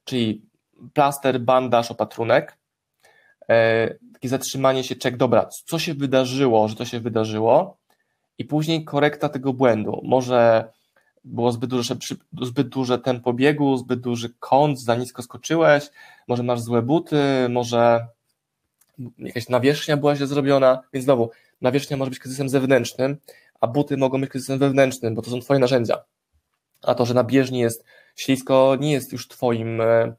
czyli 0.05 0.41
plaster, 0.93 1.39
bandaż, 1.39 1.91
opatrunek, 1.91 2.57
e, 3.49 3.95
takie 4.13 4.29
zatrzymanie 4.29 4.83
się, 4.83 4.95
czek, 4.95 5.17
dobra, 5.17 5.49
co 5.65 5.79
się 5.79 5.93
wydarzyło, 5.93 6.67
że 6.67 6.75
to 6.75 6.85
się 6.85 6.99
wydarzyło 6.99 7.77
i 8.37 8.45
później 8.45 8.85
korekta 8.85 9.29
tego 9.29 9.53
błędu. 9.53 10.01
Może 10.03 10.71
było 11.23 11.51
zbyt 11.51 11.69
duże, 11.69 11.95
zbyt 12.41 12.67
duże 12.67 12.99
tempo 12.99 13.33
biegu, 13.33 13.77
zbyt 13.77 13.99
duży 13.99 14.29
kąt, 14.39 14.79
za 14.79 14.95
nisko 14.95 15.21
skoczyłeś, 15.21 15.89
może 16.27 16.43
masz 16.43 16.61
złe 16.61 16.81
buty, 16.81 17.21
może 17.49 18.07
jakaś 19.17 19.49
nawierzchnia 19.49 19.97
była 19.97 20.15
źle 20.15 20.27
zrobiona, 20.27 20.81
więc 20.93 21.05
znowu 21.05 21.29
nawierzchnia 21.63 21.97
może 21.97 22.09
być 22.09 22.19
kryzysem 22.19 22.49
zewnętrznym, 22.49 23.17
a 23.61 23.67
buty 23.67 23.97
mogą 23.97 24.21
być 24.21 24.29
kryzysem 24.29 24.59
wewnętrznym, 24.59 25.15
bo 25.15 25.21
to 25.21 25.31
są 25.31 25.39
twoje 25.39 25.59
narzędzia. 25.59 26.03
A 26.81 26.95
to, 26.95 27.05
że 27.05 27.13
na 27.13 27.23
bieżni 27.23 27.59
jest 27.59 27.85
ślisko, 28.15 28.77
nie 28.79 28.91
jest 28.91 29.11
już 29.11 29.27
twoim, 29.27 29.81
e, 29.81 30.15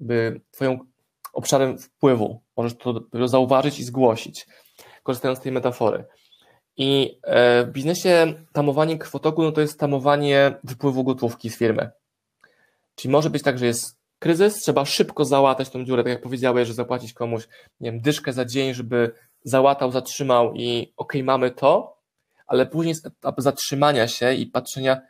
by, 0.00 0.40
twoją 0.50 0.78
obszarem 1.32 1.78
wpływu. 1.78 2.40
Możesz 2.56 2.76
to 2.76 3.04
zauważyć 3.24 3.78
i 3.78 3.84
zgłosić, 3.84 4.46
korzystając 5.02 5.38
z 5.38 5.42
tej 5.42 5.52
metafory. 5.52 6.04
I 6.76 7.18
e, 7.22 7.64
w 7.64 7.70
biznesie 7.70 8.34
tamowanie 8.52 8.98
krwotoku 8.98 9.42
no 9.42 9.52
to 9.52 9.60
jest 9.60 9.80
tamowanie 9.80 10.54
wypływu 10.64 11.04
gotówki 11.04 11.50
z 11.50 11.58
firmy. 11.58 11.90
Czyli 12.94 13.12
może 13.12 13.30
być 13.30 13.42
tak, 13.42 13.58
że 13.58 13.66
jest 13.66 13.98
kryzys, 14.18 14.54
trzeba 14.54 14.84
szybko 14.84 15.24
załatać 15.24 15.70
tą 15.70 15.84
dziurę, 15.84 16.02
tak 16.02 16.12
jak 16.12 16.22
powiedziałeś, 16.22 16.68
że 16.68 16.74
zapłacić 16.74 17.12
komuś, 17.12 17.48
nie 17.80 17.92
wiem, 17.92 18.00
dyszkę 18.00 18.32
za 18.32 18.44
dzień, 18.44 18.74
żeby 18.74 19.12
załatał, 19.44 19.92
zatrzymał 19.92 20.54
i 20.54 20.92
okay, 20.96 21.24
mamy 21.24 21.50
to, 21.50 21.98
ale 22.46 22.66
później 22.66 22.90
jest 22.90 23.06
etap 23.06 23.34
zatrzymania 23.38 24.08
się 24.08 24.34
i 24.34 24.46
patrzenia, 24.46 25.00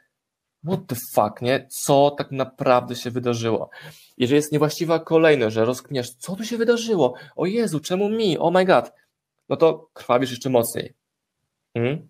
what 0.66 0.81
the 0.87 0.97
fuck, 1.14 1.42
nie? 1.42 1.68
Co 1.85 2.11
tak 2.11 2.31
naprawdę 2.31 2.97
się 2.97 3.11
wydarzyło? 3.11 3.71
Jeżeli 4.18 4.37
jest 4.37 4.53
niewłaściwa 4.53 4.99
kolejność, 4.99 5.55
że 5.55 5.64
rozkminiasz, 5.64 6.11
co 6.11 6.37
tu 6.37 6.45
się 6.45 6.57
wydarzyło? 6.57 7.14
O 7.37 7.47
Jezu, 7.47 7.81
czemu 7.81 8.09
mi? 8.09 8.38
Oh 8.38 8.51
my 8.51 8.64
god. 8.64 8.92
No 9.49 9.57
to 9.57 9.88
krwawisz 9.92 10.31
jeszcze 10.31 10.51
mocniej. 10.51 10.95
Hmm? 11.75 12.09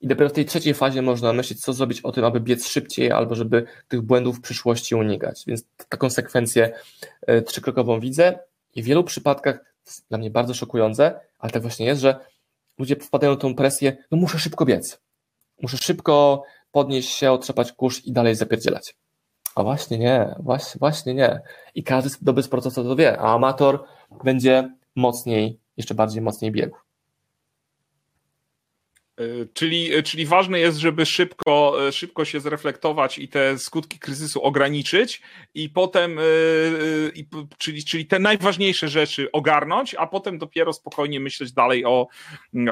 I 0.00 0.06
dopiero 0.06 0.30
w 0.30 0.32
tej 0.32 0.44
trzeciej 0.44 0.74
fazie 0.74 1.02
można 1.02 1.32
myśleć, 1.32 1.60
co 1.60 1.72
zrobić 1.72 2.00
o 2.00 2.12
tym, 2.12 2.24
aby 2.24 2.40
biec 2.40 2.66
szybciej, 2.66 3.12
albo 3.12 3.34
żeby 3.34 3.66
tych 3.88 4.02
błędów 4.02 4.38
w 4.38 4.40
przyszłości 4.40 4.94
unikać. 4.94 5.42
Więc 5.46 5.64
taką 5.88 6.10
sekwencję 6.10 6.78
e, 7.26 7.42
trzykrokową 7.42 8.00
widzę 8.00 8.38
i 8.74 8.82
w 8.82 8.86
wielu 8.86 9.04
przypadkach, 9.04 9.73
dla 10.08 10.18
mnie 10.18 10.30
bardzo 10.30 10.54
szokujące, 10.54 11.20
ale 11.38 11.52
tak 11.52 11.62
właśnie 11.62 11.86
jest, 11.86 12.00
że 12.00 12.16
ludzie 12.78 12.96
wpadają 12.96 13.34
w 13.34 13.38
tą 13.38 13.54
presję, 13.54 13.96
no 14.10 14.18
muszę 14.18 14.38
szybko 14.38 14.64
biec. 14.64 15.00
Muszę 15.62 15.76
szybko 15.76 16.42
podnieść 16.72 17.10
się, 17.10 17.32
otrzepać 17.32 17.72
kurz 17.72 18.04
i 18.04 18.12
dalej 18.12 18.34
zapierdzielać. 18.34 18.94
A 19.54 19.62
właśnie 19.62 19.98
nie, 19.98 20.34
właśnie, 20.38 20.78
właśnie 20.78 21.14
nie. 21.14 21.40
I 21.74 21.84
każdy 21.84 22.10
dobry 22.22 22.42
sportowca 22.42 22.82
to 22.82 22.96
wie, 22.96 23.18
a 23.18 23.34
amator 23.34 23.84
będzie 24.24 24.70
mocniej, 24.96 25.60
jeszcze 25.76 25.94
bardziej 25.94 26.22
mocniej 26.22 26.52
biegł. 26.52 26.76
E, 29.18 29.46
czyli, 29.52 29.94
e, 29.94 30.02
czyli 30.02 30.26
ważne 30.26 30.60
jest, 30.60 30.78
żeby 30.78 31.06
szybko, 31.06 31.86
e, 31.88 31.92
szybko 31.92 32.24
się 32.24 32.40
zreflektować 32.40 33.18
i 33.18 33.28
te 33.28 33.58
skutki 33.58 33.98
kryzysu 33.98 34.42
ograniczyć, 34.42 35.22
i 35.54 35.70
potem, 35.70 36.18
i, 37.14 37.26
czyli, 37.58 37.84
czyli 37.84 38.06
te 38.06 38.18
najważniejsze 38.18 38.88
rzeczy 38.88 39.32
ogarnąć, 39.32 39.94
a 39.94 40.06
potem 40.06 40.38
dopiero 40.38 40.72
spokojnie 40.72 41.20
myśleć 41.20 41.52
dalej 41.52 41.84
o, 41.84 42.06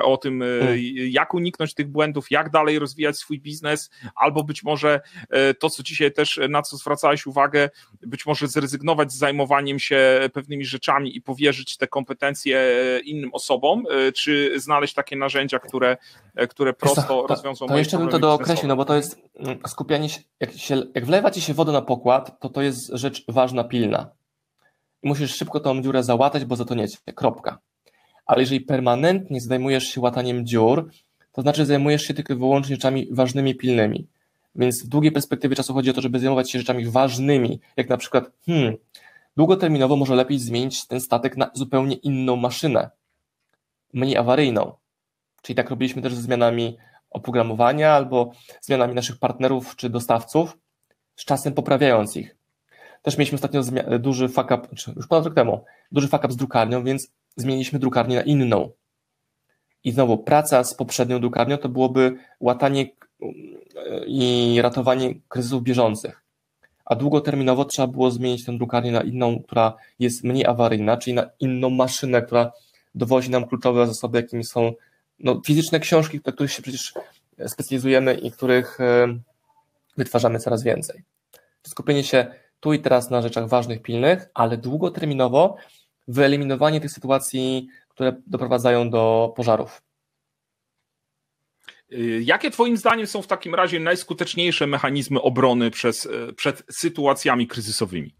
o 0.03 0.17
tym, 0.17 0.41
hmm. 0.41 0.79
jak 1.11 1.35
uniknąć 1.35 1.75
tych 1.75 1.89
błędów, 1.89 2.31
jak 2.31 2.51
dalej 2.51 2.79
rozwijać 2.79 3.19
swój 3.19 3.41
biznes, 3.41 3.91
albo 4.15 4.45
być 4.45 4.63
może 4.63 5.01
to, 5.59 5.71
co 5.71 5.83
dzisiaj 5.83 6.13
też 6.13 6.41
na 6.49 6.63
co 6.63 6.77
zwracałeś 6.77 7.27
uwagę, 7.27 7.71
być 8.03 8.27
może 8.27 8.49
zrezygnować 8.49 9.13
z 9.13 9.19
zajmowaniem 9.19 9.79
się 9.79 10.29
pewnymi 10.33 10.65
rzeczami 10.65 11.17
i 11.17 11.23
powierzyć 11.23 11.77
te 11.77 11.87
kompetencje 11.87 12.73
innym 13.05 13.31
osobom, 13.33 13.85
czy 14.15 14.61
znaleźć 14.61 14.95
takie 14.95 15.17
narzędzia, 15.17 15.59
które 15.59 15.97
które 16.49 16.73
prosto 16.73 17.03
to, 17.03 17.27
rozwiążą 17.27 17.67
To 17.67 17.79
jeszcze 17.79 17.99
bym 17.99 18.09
to 18.09 18.19
dookreślił, 18.19 18.69
no 18.69 18.77
bo 18.77 18.85
to 18.85 18.95
jest 18.95 19.21
mm, 19.37 19.59
skupianie 19.67 20.09
się 20.09 20.21
jak, 20.41 20.53
się, 20.53 20.83
jak 20.95 21.07
wlewa 21.07 21.31
ci 21.31 21.41
się 21.41 21.55
woda 21.55 21.73
na 21.73 21.83
pokład, 21.83 22.41
to 22.41 22.49
to 22.49 22.63
jest 22.63 22.91
rzecz 22.93 23.25
ważna, 23.29 23.65
pilna. 23.65 24.11
I 25.03 25.09
musisz 25.09 25.37
szybko 25.37 25.61
tą 25.61 25.83
dziurę 25.83 26.03
załatać, 26.03 26.45
bo 26.45 26.57
zatoniecie, 26.57 26.99
kropka. 27.15 27.59
Ale 28.27 28.41
jeżeli 28.41 28.61
permanentnie 28.61 29.41
zajmujesz 29.41 29.85
się 29.85 30.01
łataniem 30.01 30.47
dziur, 30.47 30.91
to 31.33 31.43
znaczy 31.43 31.67
zajmujesz 31.67 32.03
się 32.03 32.15
tylko 32.15 32.33
i 32.33 32.37
wyłącznie 32.37 32.77
rzeczami 32.77 33.09
ważnymi, 33.11 33.55
pilnymi. 33.55 34.07
Więc 34.55 34.85
w 34.85 34.89
długiej 34.89 35.13
perspektywie 35.13 35.57
czasu 35.57 35.75
chodzi 35.75 35.91
o 35.91 35.93
to, 35.93 36.01
żeby 36.01 36.19
zajmować 36.19 36.51
się 36.51 36.59
rzeczami 36.59 36.87
ważnymi, 36.87 37.61
jak 37.77 37.89
na 37.89 37.97
przykład, 37.97 38.31
hmm, 38.47 38.77
długoterminowo 39.37 39.97
może 39.97 40.15
lepiej 40.15 40.39
zmienić 40.39 40.87
ten 40.87 41.01
statek 41.01 41.37
na 41.37 41.51
zupełnie 41.55 41.97
inną 41.97 42.37
maszynę, 42.37 42.91
mniej 43.93 44.17
awaryjną. 44.17 44.82
Czyli 45.43 45.57
tak 45.57 45.71
robiliśmy 45.71 46.03
też 46.03 46.15
ze 46.15 46.23
zmianami 46.23 46.77
oprogramowania 47.11 47.93
albo 47.93 48.31
zmianami 48.61 48.95
naszych 48.95 49.19
partnerów 49.19 49.77
czy 49.77 49.91
dostawców, 49.91 50.59
z 51.17 51.25
czasem 51.25 51.53
poprawiając 51.53 52.17
ich. 52.17 52.37
Też 53.03 53.19
mieliśmy 53.19 53.37
ostatnio 53.37 53.63
duży 53.99 54.29
fuck 54.29 54.51
up, 54.51 54.69
już 54.97 55.07
ponad 55.09 55.25
rok 55.25 55.35
temu, 55.35 55.65
duży 55.93 56.09
fuck 56.09 56.25
up 56.25 56.33
z 56.33 56.37
drukarnią, 56.37 56.85
więc 56.85 57.13
zmieniliśmy 57.37 57.79
drukarnię 57.79 58.17
na 58.17 58.23
inną. 58.23 58.71
I 59.85 59.93
znowu 59.93 60.19
praca 60.19 60.65
z 60.65 60.75
poprzednią 60.75 61.21
drukarnią 61.21 61.57
to 61.57 61.69
byłoby 61.69 62.17
łatanie 62.41 62.87
i 64.07 64.59
ratowanie 64.63 65.15
kryzysów 65.29 65.63
bieżących. 65.63 66.23
A 66.85 66.95
długoterminowo 66.95 67.65
trzeba 67.65 67.89
było 67.89 68.11
zmienić 68.11 68.45
tę 68.45 68.59
drukarnię 68.59 68.93
na 68.93 69.01
inną, 69.01 69.43
która 69.43 69.77
jest 69.99 70.25
mniej 70.25 70.47
awaryjna, 70.47 70.97
czyli 70.97 71.15
na 71.15 71.31
inną 71.41 71.71
maszynę, 71.71 72.23
która 72.23 72.53
dowozi 72.95 73.31
nam 73.31 73.47
kluczowe 73.47 73.87
zasoby, 73.87 74.19
jakimi 74.19 74.45
są 74.45 74.73
no, 75.23 75.41
fizyczne 75.47 75.81
książki, 75.81 76.21
do 76.21 76.33
których 76.33 76.53
się 76.53 76.63
przecież 76.63 76.95
specjalizujemy 77.47 78.15
i 78.15 78.31
których 78.31 78.81
e, 78.81 79.19
wytwarzamy 79.97 80.39
coraz 80.39 80.63
więcej. 80.63 81.03
Skupienie 81.67 82.05
się 82.05 82.27
tu 82.61 82.73
i 82.73 82.79
teraz 82.79 83.11
na 83.11 83.23
rzeczach 83.23 83.49
ważnych, 83.49 83.83
pilnych, 83.83 84.29
ale 84.35 84.57
długoterminowo 84.57 85.57
wyeliminowanie 86.09 86.81
tych 86.81 86.91
sytuacji, 86.91 87.69
które 87.89 88.17
doprowadzają 88.27 88.91
do 88.91 89.33
pożarów. 89.37 89.83
Y, 91.93 92.23
jakie 92.25 92.51
Twoim 92.51 92.77
zdaniem 92.77 93.07
są 93.07 93.23
w 93.23 93.27
takim 93.27 93.55
razie 93.55 93.81
najskuteczniejsze 93.81 94.67
mechanizmy 94.67 95.23
obrony 95.23 95.71
przez, 95.71 96.07
y, 96.07 96.33
przed 96.37 96.63
sytuacjami 96.71 97.47
kryzysowymi? 97.47 98.15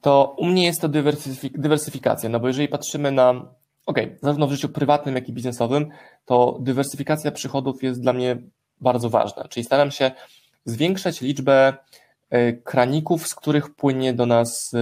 To 0.00 0.34
u 0.38 0.46
mnie 0.46 0.64
jest 0.64 0.80
to 0.80 0.88
dywersyfik 0.88 1.58
dywersyfikacja, 1.58 2.28
no 2.28 2.40
bo 2.40 2.48
jeżeli 2.48 2.68
patrzymy 2.68 3.12
na, 3.12 3.54
ok, 3.86 3.98
zarówno 4.22 4.46
w 4.46 4.52
życiu 4.52 4.68
prywatnym, 4.68 5.14
jak 5.14 5.28
i 5.28 5.32
biznesowym, 5.32 5.88
to 6.24 6.58
dywersyfikacja 6.60 7.32
przychodów 7.32 7.82
jest 7.82 8.00
dla 8.00 8.12
mnie 8.12 8.36
bardzo 8.80 9.10
ważna, 9.10 9.48
czyli 9.48 9.64
staram 9.64 9.90
się 9.90 10.10
zwiększać 10.64 11.20
liczbę 11.20 11.74
y, 12.34 12.62
kraników, 12.64 13.28
z 13.28 13.34
których 13.34 13.74
płynie 13.74 14.14
do 14.14 14.26
nas 14.26 14.72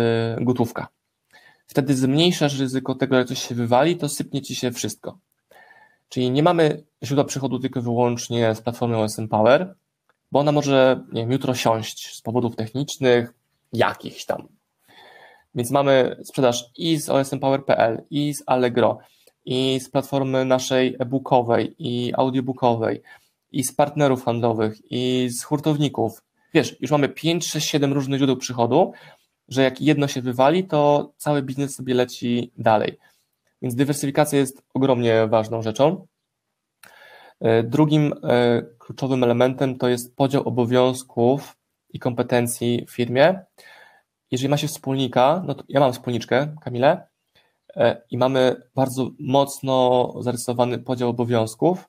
gotówka. 0.41 0.89
Wtedy 1.67 1.95
zmniejszasz 1.97 2.59
ryzyko 2.59 2.95
tego, 2.95 3.17
jak 3.17 3.29
coś 3.29 3.49
się 3.49 3.55
wywali, 3.55 3.97
to 3.97 4.09
sypnie 4.09 4.43
ci 4.43 4.55
się 4.55 4.73
wszystko. 4.73 5.19
Czyli 6.09 6.31
nie 6.31 6.43
mamy 6.43 6.83
źródła 7.05 7.25
przychodu 7.25 7.59
tylko 7.59 7.83
wyłącznie 7.83 8.55
z 8.55 8.61
platformy 8.61 8.97
OSM 8.97 9.29
Power, 9.29 9.75
bo 10.33 10.41
ona 10.41 10.53
może 10.53 11.05
nie 11.13 11.21
wiem, 11.21 11.33
jutro 11.33 11.55
siąść 11.55 12.17
z 12.17 12.21
powodów 12.21 12.57
technicznych, 12.57 13.35
jakichś 13.73 14.25
tam. 14.25 14.49
Więc 15.55 15.71
mamy 15.71 16.17
sprzedaż 16.25 16.65
i 16.77 16.97
z 16.97 17.09
osmpower.pl, 17.09 18.03
i 18.11 18.35
z 18.35 18.43
Allegro, 18.47 18.99
i 19.45 19.81
z 19.81 19.91
platformy 19.91 20.45
naszej 20.45 20.97
e-bookowej, 20.99 21.75
i 21.79 22.13
audiobookowej, 22.17 23.03
i 23.53 23.65
z 23.65 23.75
partnerów 23.75 24.25
handlowych, 24.25 24.79
i 24.91 25.29
z 25.29 25.45
hurtowników. 25.45 26.23
Wiesz, 26.55 26.77
już 26.81 26.91
mamy 26.91 27.09
5, 27.09 27.47
6, 27.47 27.69
7 27.69 27.93
różnych 27.93 28.19
źródeł 28.19 28.37
przychodu, 28.37 28.93
że 29.49 29.63
jak 29.63 29.81
jedno 29.81 30.09
się 30.09 30.23
wywali, 30.23 30.65
to 30.65 31.13
cały 31.17 31.43
biznes 31.43 31.75
sobie 31.75 31.95
leci 31.95 32.53
dalej. 32.59 32.99
Więc 33.63 33.75
dywersyfikacja 33.75 34.39
jest 34.39 34.63
ogromnie 34.75 35.27
ważną 35.27 35.63
rzeczą. 35.63 36.07
E, 37.41 37.63
drugim 37.63 38.13
e, 38.23 38.63
kluczowym 38.79 39.25
elementem 39.25 39.79
to 39.79 39.89
jest 39.89 40.17
podział 40.17 40.49
obowiązków 40.49 41.57
i 41.93 41.99
kompetencji 41.99 42.87
w 42.89 42.91
firmie. 42.91 43.41
Jeżeli 44.31 44.49
ma 44.49 44.57
się 44.57 44.69
wspólnika, 44.69 45.43
no 45.47 45.55
to 45.55 45.65
ja 45.69 45.81
mam 45.81 45.93
wspólniczkę, 45.93 46.57
Kamilę, 46.63 47.07
e, 47.77 48.03
i 48.11 48.19
mamy 48.19 48.63
bardzo 48.75 49.11
mocno 49.19 50.13
zarysowany 50.21 50.79
podział 50.79 51.09
obowiązków, 51.09 51.89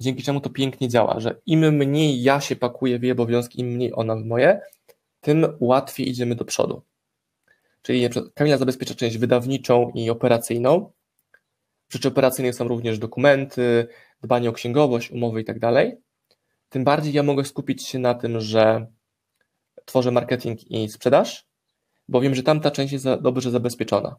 dzięki 0.00 0.22
czemu 0.22 0.40
to 0.40 0.50
pięknie 0.50 0.88
działa, 0.88 1.20
że 1.20 1.40
im 1.46 1.60
mniej 1.60 2.22
ja 2.22 2.40
się 2.40 2.56
pakuję 2.56 2.98
w 2.98 3.02
jej 3.02 3.12
obowiązki, 3.12 3.60
im 3.60 3.66
mniej 3.66 3.92
ona 3.94 4.16
w 4.16 4.24
moje, 4.24 4.60
tym 5.20 5.46
łatwiej 5.60 6.08
idziemy 6.08 6.34
do 6.34 6.44
przodu. 6.44 6.82
Czyli 7.82 8.08
Kamila 8.34 8.58
zabezpiecza 8.58 8.94
część 8.94 9.18
wydawniczą 9.18 9.90
i 9.94 10.10
operacyjną, 10.10 10.92
rzeczy 11.88 12.08
operacyjnej 12.08 12.52
są 12.52 12.68
również 12.68 12.98
dokumenty, 12.98 13.88
dbanie 14.22 14.50
o 14.50 14.52
księgowość, 14.52 15.10
umowy 15.10 15.40
i 15.40 15.44
tak. 15.44 15.56
Tym 16.68 16.84
bardziej 16.84 17.12
ja 17.12 17.22
mogę 17.22 17.44
skupić 17.44 17.86
się 17.86 17.98
na 17.98 18.14
tym, 18.14 18.40
że 18.40 18.86
tworzę 19.84 20.10
marketing 20.10 20.70
i 20.70 20.88
sprzedaż, 20.88 21.49
bo 22.10 22.20
wiem, 22.20 22.34
że 22.34 22.42
tamta 22.42 22.70
część 22.70 22.92
jest 22.92 23.04
dobrze 23.20 23.50
zabezpieczona. 23.50 24.16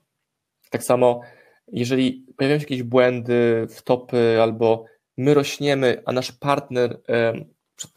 Tak 0.69 0.84
samo, 0.84 1.21
jeżeli 1.67 2.25
pojawiają 2.38 2.60
się 2.60 2.63
jakieś 2.63 2.84
błędy, 2.84 3.67
wtopy, 3.69 4.41
albo 4.41 4.86
my 5.17 5.34
rośniemy, 5.34 6.04
a 6.06 6.12
nasz 6.12 6.32
partner, 6.32 7.01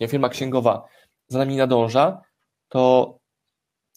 nie, 0.00 0.08
firma 0.08 0.28
księgowa 0.28 0.88
za 1.28 1.38
nami 1.38 1.56
nadąża, 1.56 2.20
to 2.68 3.14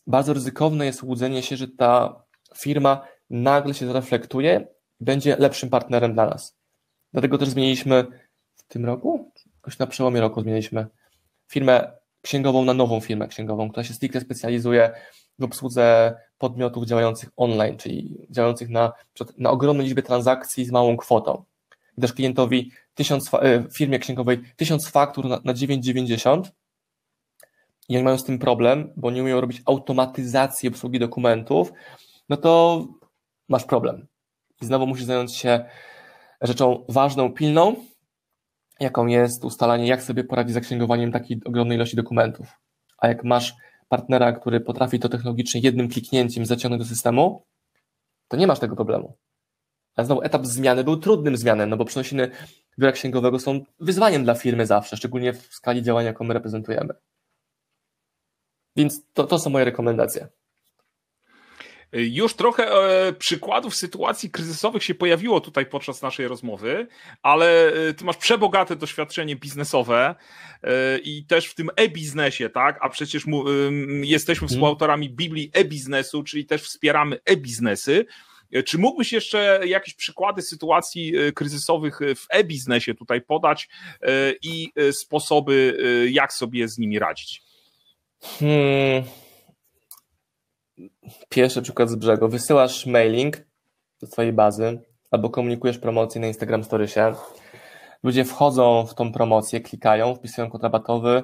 bardzo 0.07 0.33
ryzykowne 0.33 0.85
jest 0.85 1.03
łudzenie 1.03 1.43
się, 1.43 1.57
że 1.57 1.67
ta 1.67 2.23
firma 2.57 3.07
nagle 3.29 3.73
się 3.73 3.87
zreflektuje 3.87 4.67
będzie 4.99 5.35
lepszym 5.39 5.69
partnerem 5.69 6.13
dla 6.13 6.25
nas. 6.25 6.57
Dlatego 7.13 7.37
też 7.37 7.49
zmieniliśmy 7.49 8.05
w 8.55 8.63
tym 8.67 8.85
roku, 8.85 9.31
jakoś 9.55 9.79
na 9.79 9.87
przełomie 9.87 10.21
roku 10.21 10.41
zmieniliśmy 10.41 10.87
firmę 11.51 11.91
księgową 12.21 12.65
na 12.65 12.73
nową 12.73 12.99
firmę 12.99 13.27
księgową, 13.27 13.69
która 13.69 13.83
się 13.83 13.93
stricte 13.93 14.21
specjalizuje 14.21 14.91
w 15.39 15.43
obsłudze 15.43 16.15
podmiotów 16.37 16.85
działających 16.85 17.29
online, 17.37 17.77
czyli 17.77 18.27
działających 18.29 18.69
na, 18.69 18.93
na 19.37 19.51
ogromnej 19.51 19.85
liczbie 19.85 20.03
transakcji 20.03 20.65
z 20.65 20.71
małą 20.71 20.97
kwotą. 20.97 21.43
Też 22.01 22.13
klientowi 22.13 22.71
tysiąc, 22.95 23.33
e, 23.33 23.63
firmie 23.73 23.99
księgowej 23.99 24.41
tysiąc 24.55 24.89
faktur 24.89 25.25
na, 25.25 25.39
na 25.43 25.53
9,90 25.53 26.41
i 27.89 27.93
jak 27.93 28.03
mają 28.03 28.17
z 28.17 28.23
tym 28.23 28.39
problem, 28.39 28.93
bo 28.95 29.11
nie 29.11 29.21
umieją 29.21 29.41
robić 29.41 29.61
automatyzacji 29.65 30.69
obsługi 30.69 30.99
dokumentów, 30.99 31.73
no 32.29 32.37
to 32.37 32.85
masz 33.49 33.63
problem. 33.63 34.07
I 34.61 34.65
znowu 34.65 34.87
musisz 34.87 35.05
zająć 35.05 35.35
się 35.35 35.65
rzeczą 36.41 36.85
ważną, 36.89 37.33
pilną, 37.33 37.75
jaką 38.79 39.07
jest 39.07 39.43
ustalanie, 39.43 39.87
jak 39.87 40.03
sobie 40.03 40.23
poradzić 40.23 40.51
z 40.51 40.53
zaksięgowaniem 40.53 41.11
takiej 41.11 41.41
ogromnej 41.45 41.77
ilości 41.77 41.95
dokumentów. 41.95 42.47
A 42.97 43.07
jak 43.07 43.23
masz 43.23 43.53
partnera, 43.89 44.31
który 44.31 44.59
potrafi 44.59 44.99
to 44.99 45.09
technologicznie 45.09 45.61
jednym 45.61 45.89
kliknięciem 45.89 46.45
zaciągnąć 46.45 46.83
do 46.83 46.89
systemu, 46.89 47.45
to 48.27 48.37
nie 48.37 48.47
masz 48.47 48.59
tego 48.59 48.75
problemu. 48.75 49.17
Ale 49.95 50.05
znowu 50.05 50.21
etap 50.21 50.45
zmiany 50.45 50.83
był 50.83 50.97
trudnym 50.97 51.37
zmianem, 51.37 51.69
no 51.69 51.77
bo 51.77 51.85
przenosiny 51.85 52.31
biura 52.79 52.91
księgowego 52.91 53.39
są 53.39 53.61
wyzwaniem 53.79 54.23
dla 54.23 54.35
firmy 54.35 54.65
zawsze, 54.65 54.97
szczególnie 54.97 55.33
w 55.33 55.53
skali 55.53 55.83
działania, 55.83 56.07
jaką 56.07 56.25
my 56.25 56.33
reprezentujemy. 56.33 56.93
Więc 58.75 59.01
to, 59.13 59.23
to 59.23 59.39
są 59.39 59.49
moje 59.49 59.65
rekomendacje. 59.65 60.27
Już 61.93 62.33
trochę 62.33 62.71
e, 62.71 63.13
przykładów 63.13 63.75
sytuacji 63.75 64.31
kryzysowych 64.31 64.83
się 64.83 64.95
pojawiło 64.95 65.41
tutaj 65.41 65.65
podczas 65.65 66.01
naszej 66.01 66.27
rozmowy, 66.27 66.87
ale 67.21 67.67
e, 67.67 67.93
ty 67.93 68.05
masz 68.05 68.17
przebogate 68.17 68.75
doświadczenie 68.75 69.35
biznesowe 69.35 70.15
e, 70.63 70.97
i 70.97 71.25
też 71.25 71.47
w 71.47 71.55
tym 71.55 71.69
e-biznesie, 71.75 72.49
tak? 72.49 72.79
A 72.81 72.89
przecież 72.89 73.25
jesteśmy 74.01 74.45
mhm. 74.45 74.49
współautorami 74.49 75.09
Biblii 75.09 75.51
e-biznesu, 75.53 76.23
czyli 76.23 76.45
też 76.45 76.61
wspieramy 76.61 77.19
e-biznesy. 77.25 78.05
Czy 78.65 78.77
mógłbyś 78.77 79.13
jeszcze 79.13 79.61
jakieś 79.65 79.93
przykłady 79.93 80.41
sytuacji 80.41 81.13
kryzysowych 81.35 81.99
w 82.15 82.25
e-biznesie 82.29 82.93
tutaj 82.93 83.21
podać 83.21 83.69
i 84.41 84.71
sposoby, 84.91 85.77
jak 86.11 86.33
sobie 86.33 86.67
z 86.67 86.77
nimi 86.77 86.99
radzić? 86.99 87.41
Hmm 88.21 89.03
Pierwszy 91.29 91.61
przykład 91.61 91.89
z 91.89 91.95
brzegu. 91.95 92.27
Wysyłasz 92.27 92.85
mailing 92.85 93.37
do 94.01 94.07
swojej 94.07 94.33
bazy 94.33 94.81
albo 95.11 95.29
komunikujesz 95.29 95.77
promocję 95.77 96.21
na 96.21 96.27
Instagram 96.27 96.63
Storiesie. 96.63 97.13
Ludzie 98.03 98.25
wchodzą 98.25 98.85
w 98.85 98.93
tą 98.93 99.11
promocję, 99.11 99.61
klikają, 99.61 100.15
wpisują 100.15 100.49
kod 100.49 100.63
rabatowy 100.63 101.23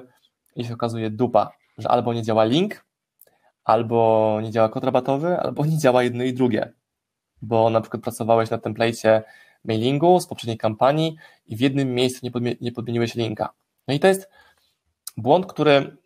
i 0.56 0.64
się 0.64 0.74
okazuje 0.74 1.10
dupa, 1.10 1.50
że 1.78 1.88
albo 1.88 2.14
nie 2.14 2.22
działa 2.22 2.44
link, 2.44 2.84
albo 3.64 4.38
nie 4.42 4.50
działa 4.50 4.68
kod 4.68 4.84
rabatowy, 4.84 5.36
albo 5.36 5.66
nie 5.66 5.78
działa 5.78 6.02
jedno 6.02 6.24
i 6.24 6.32
drugie. 6.32 6.72
Bo 7.42 7.70
na 7.70 7.80
przykład 7.80 8.02
pracowałeś 8.02 8.50
na 8.50 8.58
templecie 8.58 9.22
mailingu 9.64 10.20
z 10.20 10.26
poprzedniej 10.26 10.58
kampanii 10.58 11.16
i 11.46 11.56
w 11.56 11.60
jednym 11.60 11.94
miejscu 11.94 12.20
nie, 12.22 12.30
podmi 12.30 12.56
nie 12.60 12.72
podmieniłeś 12.72 13.14
linka. 13.14 13.52
No 13.88 13.94
i 13.94 14.00
to 14.00 14.08
jest 14.08 14.30
błąd, 15.16 15.46
który 15.46 15.96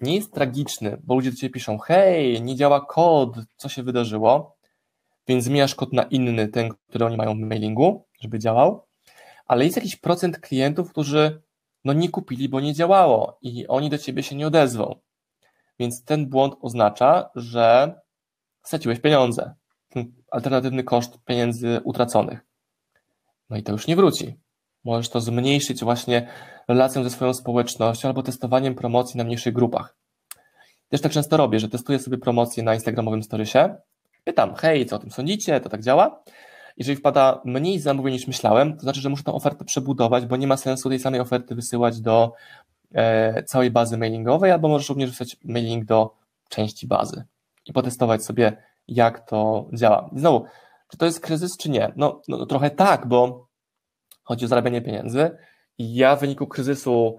nie 0.00 0.14
jest 0.14 0.32
tragiczny, 0.32 1.00
bo 1.04 1.14
ludzie 1.14 1.30
do 1.30 1.36
Ciebie 1.36 1.52
piszą, 1.52 1.78
hej, 1.78 2.42
nie 2.42 2.56
działa 2.56 2.86
kod, 2.86 3.36
co 3.56 3.68
się 3.68 3.82
wydarzyło, 3.82 4.56
więc 5.28 5.44
zmieniasz 5.44 5.74
kod 5.74 5.92
na 5.92 6.02
inny, 6.02 6.48
ten, 6.48 6.70
który 6.88 7.04
oni 7.04 7.16
mają 7.16 7.34
w 7.34 7.38
mailingu, 7.38 8.06
żeby 8.20 8.38
działał, 8.38 8.86
ale 9.46 9.64
jest 9.64 9.76
jakiś 9.76 9.96
procent 9.96 10.38
klientów, 10.38 10.90
którzy 10.90 11.42
no 11.84 11.92
nie 11.92 12.08
kupili, 12.08 12.48
bo 12.48 12.60
nie 12.60 12.74
działało 12.74 13.38
i 13.42 13.66
oni 13.66 13.90
do 13.90 13.98
Ciebie 13.98 14.22
się 14.22 14.36
nie 14.36 14.46
odezwą. 14.46 15.00
Więc 15.78 16.04
ten 16.04 16.28
błąd 16.28 16.54
oznacza, 16.60 17.30
że 17.34 17.94
straciłeś 18.62 19.00
pieniądze. 19.00 19.54
Alternatywny 20.30 20.84
koszt 20.84 21.18
pieniędzy 21.24 21.80
utraconych. 21.84 22.46
No 23.50 23.56
i 23.56 23.62
to 23.62 23.72
już 23.72 23.86
nie 23.86 23.96
wróci. 23.96 24.38
Możesz 24.88 25.08
to 25.08 25.20
zmniejszyć 25.20 25.84
właśnie 25.84 26.26
relacją 26.68 27.04
ze 27.04 27.10
swoją 27.10 27.34
społecznością 27.34 28.08
albo 28.08 28.22
testowaniem 28.22 28.74
promocji 28.74 29.18
na 29.18 29.24
mniejszych 29.24 29.54
grupach. 29.54 29.96
Też 30.88 31.00
tak 31.00 31.12
często 31.12 31.36
robię, 31.36 31.60
że 31.60 31.68
testuję 31.68 31.98
sobie 31.98 32.18
promocję 32.18 32.62
na 32.62 32.74
Instagramowym 32.74 33.22
storiesie, 33.22 33.74
pytam, 34.24 34.54
hej, 34.54 34.86
co 34.86 34.96
o 34.96 34.98
tym 34.98 35.10
sądzicie, 35.10 35.60
to 35.60 35.68
tak 35.68 35.82
działa? 35.82 36.22
Jeżeli 36.76 36.96
wpada 36.96 37.42
mniej 37.44 37.78
zamówień 37.78 38.14
niż 38.14 38.26
myślałem, 38.26 38.76
to 38.76 38.80
znaczy, 38.80 39.00
że 39.00 39.08
muszę 39.08 39.22
tę 39.22 39.32
ofertę 39.32 39.64
przebudować, 39.64 40.26
bo 40.26 40.36
nie 40.36 40.46
ma 40.46 40.56
sensu 40.56 40.88
tej 40.88 40.98
samej 40.98 41.20
oferty 41.20 41.54
wysyłać 41.54 42.00
do 42.00 42.32
e, 42.94 43.42
całej 43.42 43.70
bazy 43.70 43.98
mailingowej, 43.98 44.50
albo 44.50 44.68
możesz 44.68 44.88
również 44.88 45.10
wysłać 45.10 45.36
mailing 45.44 45.84
do 45.84 46.14
części 46.48 46.86
bazy 46.86 47.24
i 47.66 47.72
potestować 47.72 48.24
sobie, 48.24 48.56
jak 48.88 49.30
to 49.30 49.66
działa. 49.72 50.10
Znowu, 50.16 50.44
czy 50.90 50.98
to 50.98 51.06
jest 51.06 51.20
kryzys, 51.20 51.56
czy 51.56 51.70
nie? 51.70 51.92
No, 51.96 52.22
no 52.28 52.46
trochę 52.46 52.70
tak, 52.70 53.06
bo 53.06 53.47
chodzi 54.28 54.44
o 54.44 54.48
zarabianie 54.48 54.82
pieniędzy 54.82 55.30
i 55.78 55.94
ja 55.94 56.16
w 56.16 56.20
wyniku 56.20 56.46
kryzysu 56.46 57.18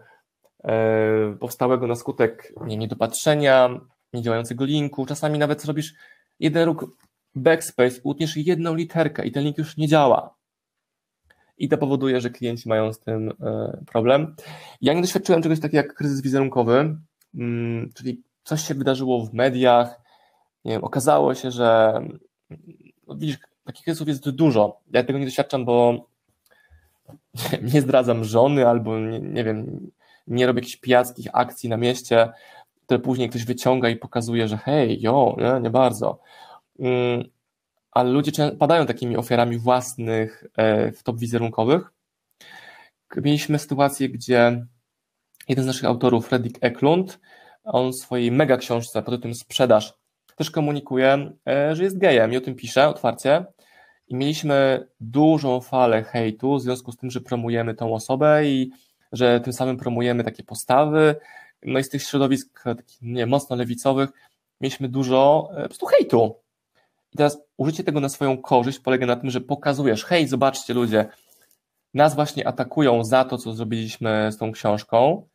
e, 0.63 1.35
powstałego 1.39 1.87
na 1.87 1.95
skutek 1.95 2.53
nie, 2.65 2.77
niedopatrzenia, 2.77 3.69
niedziałającego 4.13 4.65
linku, 4.65 5.05
czasami 5.05 5.39
nawet 5.39 5.61
zrobisz 5.61 5.93
jeden 6.39 6.65
ruch 6.65 6.85
backspace, 7.35 8.01
utniesz 8.03 8.37
jedną 8.37 8.75
literkę 8.75 9.25
i 9.25 9.31
ten 9.31 9.43
link 9.43 9.57
już 9.57 9.77
nie 9.77 9.87
działa. 9.87 10.35
I 11.57 11.69
to 11.69 11.77
powoduje, 11.77 12.21
że 12.21 12.29
klienci 12.29 12.69
mają 12.69 12.93
z 12.93 12.99
tym 12.99 13.33
e, 13.41 13.83
problem. 13.91 14.35
Ja 14.81 14.93
nie 14.93 15.01
doświadczyłem 15.01 15.41
czegoś 15.41 15.59
takiego 15.59 15.77
jak 15.77 15.93
kryzys 15.93 16.21
wizerunkowy, 16.21 16.97
mm, 17.35 17.91
czyli 17.95 18.23
coś 18.43 18.61
się 18.61 18.73
wydarzyło 18.73 19.25
w 19.25 19.33
mediach, 19.33 20.01
nie 20.65 20.71
wiem, 20.71 20.83
okazało 20.83 21.35
się, 21.35 21.51
że 21.51 21.99
no 23.07 23.15
widzisz, 23.15 23.37
takich 23.63 23.83
kryzysów 23.83 24.07
jest 24.07 24.29
dużo. 24.29 24.79
Ja 24.91 25.03
tego 25.03 25.19
nie 25.19 25.25
doświadczam, 25.25 25.65
bo 25.65 26.05
nie 27.73 27.81
zdradzam 27.81 28.23
żony 28.23 28.67
albo 28.67 28.99
nie, 28.99 29.19
nie 29.19 29.43
wiem, 29.43 29.91
nie 30.27 30.47
robię 30.47 30.59
jakichś 30.59 30.77
pijackich 30.77 31.27
akcji 31.33 31.69
na 31.69 31.77
mieście, 31.77 32.29
które 32.85 32.99
później 32.99 33.29
ktoś 33.29 33.45
wyciąga 33.45 33.89
i 33.89 33.95
pokazuje, 33.95 34.47
że 34.47 34.57
hej, 34.57 35.01
jo, 35.01 35.35
nie, 35.37 35.61
nie 35.61 35.69
bardzo. 35.69 36.19
Mm, 36.79 37.23
ale 37.91 38.09
ludzie 38.09 38.51
padają 38.59 38.85
takimi 38.85 39.17
ofiarami 39.17 39.57
własnych 39.57 40.43
e, 40.57 40.91
w 40.91 41.03
top 41.03 41.19
wizerunkowych. 41.19 41.91
Mieliśmy 43.15 43.59
sytuację, 43.59 44.09
gdzie 44.09 44.65
jeden 45.49 45.63
z 45.63 45.67
naszych 45.67 45.85
autorów, 45.85 46.27
Fredrik 46.27 46.57
Eklund, 46.61 47.19
on 47.63 47.91
w 47.91 47.95
swojej 47.95 48.31
mega 48.31 48.57
książce 48.57 49.01
pod 49.01 49.15
tytułem 49.15 49.35
Sprzedaż 49.35 49.93
też 50.35 50.51
komunikuje, 50.51 51.31
e, 51.47 51.75
że 51.75 51.83
jest 51.83 51.97
gejem 51.97 52.33
i 52.33 52.37
o 52.37 52.41
tym 52.41 52.55
pisze 52.55 52.89
otwarcie. 52.89 53.45
I 54.09 54.15
mieliśmy 54.15 54.87
dużą 54.99 55.61
falę 55.61 56.03
hejtu 56.03 56.55
w 56.55 56.61
związku 56.61 56.91
z 56.91 56.97
tym, 56.97 57.11
że 57.11 57.21
promujemy 57.21 57.73
tą 57.73 57.93
osobę 57.93 58.45
i 58.45 58.71
że 59.11 59.39
tym 59.39 59.53
samym 59.53 59.77
promujemy 59.77 60.23
takie 60.23 60.43
postawy. 60.43 61.15
No 61.63 61.79
i 61.79 61.83
z 61.83 61.89
tych 61.89 62.03
środowisk 62.03 62.63
nie, 63.01 63.25
mocno 63.25 63.55
lewicowych 63.55 64.09
mieliśmy 64.61 64.89
dużo 64.89 65.49
e, 65.51 65.61
po 65.61 65.67
prostu 65.67 65.85
hejtu. 65.85 66.35
I 67.13 67.17
teraz 67.17 67.37
użycie 67.57 67.83
tego 67.83 67.99
na 67.99 68.09
swoją 68.09 68.37
korzyść 68.37 68.79
polega 68.79 69.05
na 69.05 69.15
tym, 69.15 69.29
że 69.29 69.41
pokazujesz, 69.41 70.05
hej, 70.05 70.27
zobaczcie 70.27 70.73
ludzie, 70.73 71.05
nas 71.93 72.15
właśnie 72.15 72.47
atakują 72.47 73.03
za 73.03 73.25
to, 73.25 73.37
co 73.37 73.53
zrobiliśmy 73.53 74.31
z 74.31 74.37
tą 74.37 74.51
książką 74.51 75.27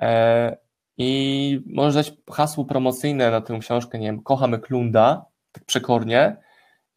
e, 0.00 0.56
i 0.98 1.60
możesz 1.66 1.94
dać 1.94 2.18
hasło 2.30 2.64
promocyjne 2.64 3.30
na 3.30 3.40
tę 3.40 3.58
książkę, 3.60 3.98
nie 3.98 4.06
wiem, 4.06 4.22
kochamy 4.22 4.58
Klunda, 4.58 5.24
tak 5.52 5.64
przekornie 5.64 6.36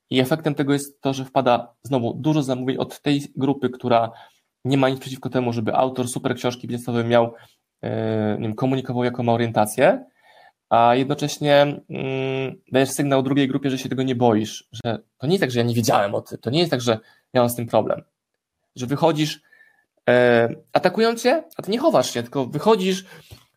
i 0.10 0.20
efektem 0.20 0.56
tego 0.56 0.74
jest 0.74 1.02
to, 1.02 1.14
że 1.14 1.26
wpada 1.26 1.76
znowu 1.84 2.14
dużo 2.14 2.44
zamówień 2.44 2.78
od 2.78 3.02
tej 3.02 3.22
grupy, 3.36 3.70
która 3.70 4.12
nie 4.66 4.78
ma 4.78 4.90
nic 4.90 5.00
przeciwko 5.00 5.30
temu, 5.30 5.54
żeby 5.54 5.76
autor 5.76 6.08
super 6.08 6.36
książki 6.36 6.68
biznesowej 6.68 7.06
miał, 7.06 7.34
e, 7.82 8.36
nie 8.40 8.48
wiem, 8.48 8.56
komunikował 8.56 9.04
jaką 9.04 9.24
ma 9.24 9.34
orientację, 9.34 10.06
a 10.70 10.96
jednocześnie 10.96 11.62
mm, 11.90 12.62
dajesz 12.72 12.90
sygnał 12.90 13.24
drugiej 13.24 13.48
grupie, 13.48 13.70
że 13.70 13.78
się 13.78 13.90
tego 13.90 14.04
nie 14.04 14.16
boisz, 14.16 14.68
że 14.72 15.00
to 15.18 15.28
nie 15.28 15.34
jest 15.34 15.42
tak, 15.42 15.52
że 15.52 15.60
ja 15.60 15.66
nie 15.66 15.76
wiedziałem 15.76 16.16
o 16.16 16.22
tym, 16.22 16.38
to 16.38 16.50
nie 16.50 16.60
jest 16.60 16.72
tak, 16.72 16.82
że 16.82 17.00
ja 17.34 17.42
mam 17.42 17.50
z 17.50 17.56
tym 17.56 17.68
problem, 17.68 18.02
że 18.76 18.86
wychodzisz, 18.86 19.42
e, 20.10 20.50
atakują 20.74 21.16
cię, 21.16 21.44
a 21.58 21.62
ty 21.62 21.72
nie 21.72 21.80
chowasz 21.80 22.14
się, 22.14 22.24
tylko 22.24 22.46
wychodzisz 22.46 23.06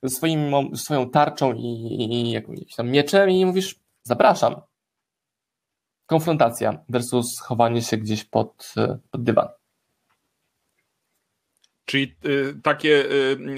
ze 0.02 0.08
swoim, 0.08 0.52
swoją 0.76 1.10
tarczą 1.10 1.54
i, 1.54 1.62
i 1.62 2.30
jakimś 2.30 2.74
tam 2.74 2.90
mieczem 2.90 3.30
i 3.30 3.46
mówisz, 3.46 3.80
zapraszam. 4.02 4.54
Konfrontacja 6.06 6.84
versus 6.88 7.40
chowanie 7.40 7.82
się 7.82 7.96
gdzieś 7.96 8.24
pod, 8.24 8.74
pod 9.10 9.22
dywan. 9.22 9.48
Czyli 11.84 12.16
y, 12.24 12.60
takie 12.62 13.04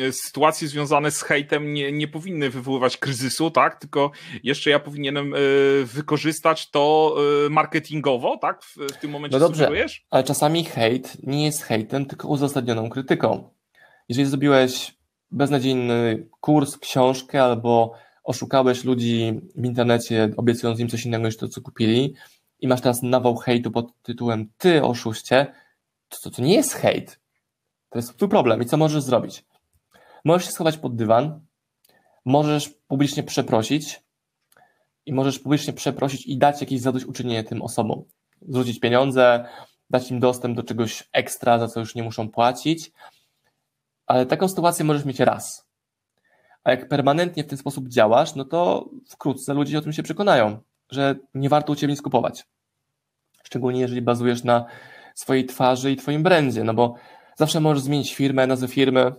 y, 0.01 0.13
sytuacje 0.13 0.69
związane 0.69 1.11
z 1.11 1.23
hejtem 1.23 1.73
nie, 1.75 1.93
nie 1.93 2.09
powinny 2.09 2.51
wywoływać 2.51 2.97
kryzysu, 2.97 3.51
tak? 3.51 3.81
Tylko 3.81 4.11
jeszcze 4.43 4.71
ja 4.71 4.79
powinienem 4.79 5.35
y, 5.35 5.85
wykorzystać 5.85 6.71
to 6.71 7.17
marketingowo, 7.51 8.37
tak? 8.37 8.65
W, 8.65 8.77
w 8.77 8.97
tym 8.97 9.11
momencie 9.11 9.37
no 9.37 9.41
dobrze, 9.41 9.65
sugerujesz? 9.65 10.07
Ale 10.11 10.25
czasami 10.25 10.65
hejt 10.65 11.17
nie 11.23 11.45
jest 11.45 11.63
hejtem, 11.63 12.07
tylko 12.07 12.29
uzasadnioną 12.29 12.91
krytyką. 12.91 13.51
Jeżeli 14.09 14.29
zrobiłeś 14.29 14.95
beznadziejny 15.31 16.29
kurs, 16.41 16.79
książkę 16.79 17.43
albo 17.43 17.95
oszukałeś 18.25 18.85
ludzi 18.85 19.41
w 19.57 19.65
internecie, 19.65 20.31
obiecując 20.37 20.81
im 20.81 20.89
coś 20.89 21.07
innego 21.07 21.27
niż 21.27 21.37
to, 21.37 21.49
co 21.49 21.61
kupili 21.61 22.15
i 22.65 22.69
masz 22.69 22.81
teraz 22.81 23.03
nawał 23.03 23.37
hejtu 23.37 23.71
pod 23.71 24.03
tytułem 24.03 24.49
ty 24.59 24.85
oszuście, 24.85 25.55
to, 26.09 26.17
to, 26.23 26.31
to 26.31 26.43
nie 26.43 26.55
jest 26.55 26.73
hejt 26.73 27.25
to 27.95 27.99
jest 27.99 28.17
twój 28.17 28.29
problem. 28.29 28.63
I 28.63 28.67
co 28.67 28.77
możesz 28.77 29.03
zrobić? 29.03 29.45
Możesz 30.25 30.47
się 30.47 30.53
schować 30.53 30.77
pod 30.77 30.97
dywan, 30.97 31.41
możesz 32.25 32.69
publicznie 32.69 33.23
przeprosić 33.23 34.03
i 35.07 35.13
możesz 35.13 35.39
publicznie 35.39 35.73
przeprosić 35.73 36.27
i 36.27 36.39
dać 36.39 36.61
jakieś 36.61 36.81
zadośćuczynienie 36.81 37.45
tym 37.45 37.63
osobom. 37.63 38.05
Zwrócić 38.49 38.81
pieniądze, 38.81 39.45
dać 39.91 40.11
im 40.11 40.21
dostęp 40.21 40.57
do 40.57 40.63
czegoś 40.63 41.09
ekstra, 41.13 41.59
za 41.59 41.69
co 41.69 41.81
już 41.81 41.95
nie 41.95 42.03
muszą 42.03 42.29
płacić. 42.29 42.93
Ale 44.07 44.27
taką 44.27 44.49
sytuację 44.49 44.85
możesz 44.85 45.05
mieć 45.05 45.21
raz. 45.21 45.67
A 46.65 46.71
jak 46.71 46.89
permanentnie 46.89 47.45
w 47.45 47.47
ten 47.47 47.59
sposób 47.59 47.89
działasz, 47.89 48.35
no 48.35 48.45
to 48.45 48.91
wkrótce 49.09 49.55
ludzie 49.55 49.79
o 49.79 49.81
tym 49.81 49.93
się 49.93 50.03
przekonają, 50.03 50.61
że 50.91 51.15
nie 51.35 51.49
warto 51.49 51.73
u 51.73 51.77
ciebie 51.77 51.93
nic 51.93 52.03
kupować. 52.03 52.47
Szczególnie 53.47 53.81
jeżeli 53.81 54.03
bazujesz 54.03 54.45
na 54.45 54.65
swojej 55.15 55.47
twarzy 55.47 55.93
i 55.93 55.97
twoim 55.97 56.23
brandzie, 56.23 56.65
no 56.65 56.75
bo 56.75 56.95
Zawsze 57.37 57.61
możesz 57.61 57.83
zmienić 57.83 58.15
firmę, 58.15 58.47
nazwę 58.47 58.69
firmy, 58.69 59.13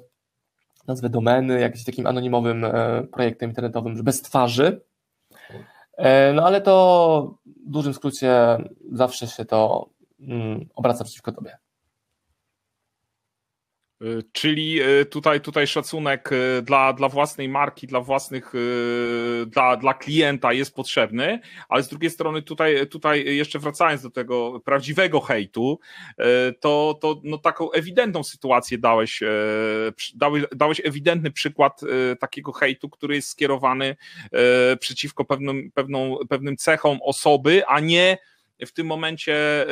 nazwę 0.87 1.09
domeny, 1.09 1.59
jakimś 1.59 1.83
takim 1.83 2.07
anonimowym 2.07 2.65
e, 2.65 3.03
projektem 3.11 3.49
internetowym, 3.49 4.03
bez 4.03 4.21
twarzy. 4.21 4.81
E, 5.97 6.33
no 6.33 6.45
ale 6.45 6.61
to 6.61 7.37
w 7.45 7.69
dużym 7.69 7.93
skrócie 7.93 8.57
zawsze 8.91 9.27
się 9.27 9.45
to 9.45 9.89
mm, 10.19 10.69
obraca 10.75 11.03
przeciwko 11.03 11.31
tobie. 11.31 11.57
Y, 14.05 14.23
czyli 14.31 14.81
y, 14.81 15.05
tutaj, 15.05 15.41
tutaj 15.41 15.67
szacunek 15.67 16.31
y, 16.31 16.61
dla, 16.61 16.93
dla 16.93 17.09
własnej 17.09 17.49
marki, 17.49 17.87
dla 17.87 18.01
własnych, 18.01 18.53
dla, 19.47 19.77
dla 19.77 19.93
klienta 19.93 20.53
jest 20.53 20.75
potrzebny, 20.75 21.39
ale 21.69 21.83
z 21.83 21.87
drugiej 21.87 22.11
strony 22.11 22.41
tutaj, 22.41 22.87
tutaj 22.87 23.35
jeszcze 23.35 23.59
wracając 23.59 24.01
do 24.01 24.09
tego 24.09 24.59
prawdziwego 24.65 25.19
hejtu, 25.19 25.79
to, 26.59 26.97
to 27.01 27.21
no 27.23 27.37
taką 27.37 27.71
ewidentną 27.71 28.23
sytuację 28.23 28.77
dałeś, 28.77 29.23
dałeś, 30.15 30.43
dałeś 30.55 30.81
ewidentny 30.83 31.31
przykład 31.31 31.81
takiego 32.19 32.51
hejtu, 32.51 32.89
który 32.89 33.15
jest 33.15 33.27
skierowany 33.27 33.95
przeciwko 34.79 35.25
pewnym, 35.25 35.71
pewną, 35.71 36.17
pewnym 36.29 36.57
cechom 36.57 36.99
osoby, 37.01 37.65
a 37.67 37.79
nie 37.79 38.17
w 38.65 38.71
tym 38.71 38.87
momencie 38.87 39.65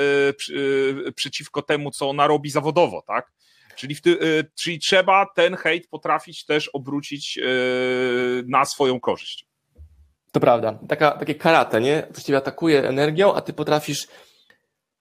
przeciwko 1.16 1.62
temu, 1.62 1.92
co 1.92 2.10
ona 2.10 2.28
robi 2.28 2.50
zawodowo, 2.50 3.04
tak? 3.08 3.32
Czyli, 3.76 3.96
ty, 4.02 4.10
y, 4.10 4.52
czyli 4.56 4.80
trzeba 4.80 5.26
ten 5.36 5.56
hejt 5.56 5.88
potrafić 5.88 6.46
też 6.46 6.70
obrócić 6.74 7.38
y, 7.38 8.44
na 8.48 8.66
swoją 8.66 9.00
korzyść. 9.00 9.48
To 10.32 10.40
prawda. 10.40 10.80
Taka, 10.90 11.12
takie 11.12 11.36
karate, 11.36 11.82
nie? 11.82 12.08
Właściwie 12.12 12.38
atakuje 12.38 12.88
energią, 12.88 13.34
a 13.34 13.42
ty 13.42 13.54
potrafisz 13.54 14.08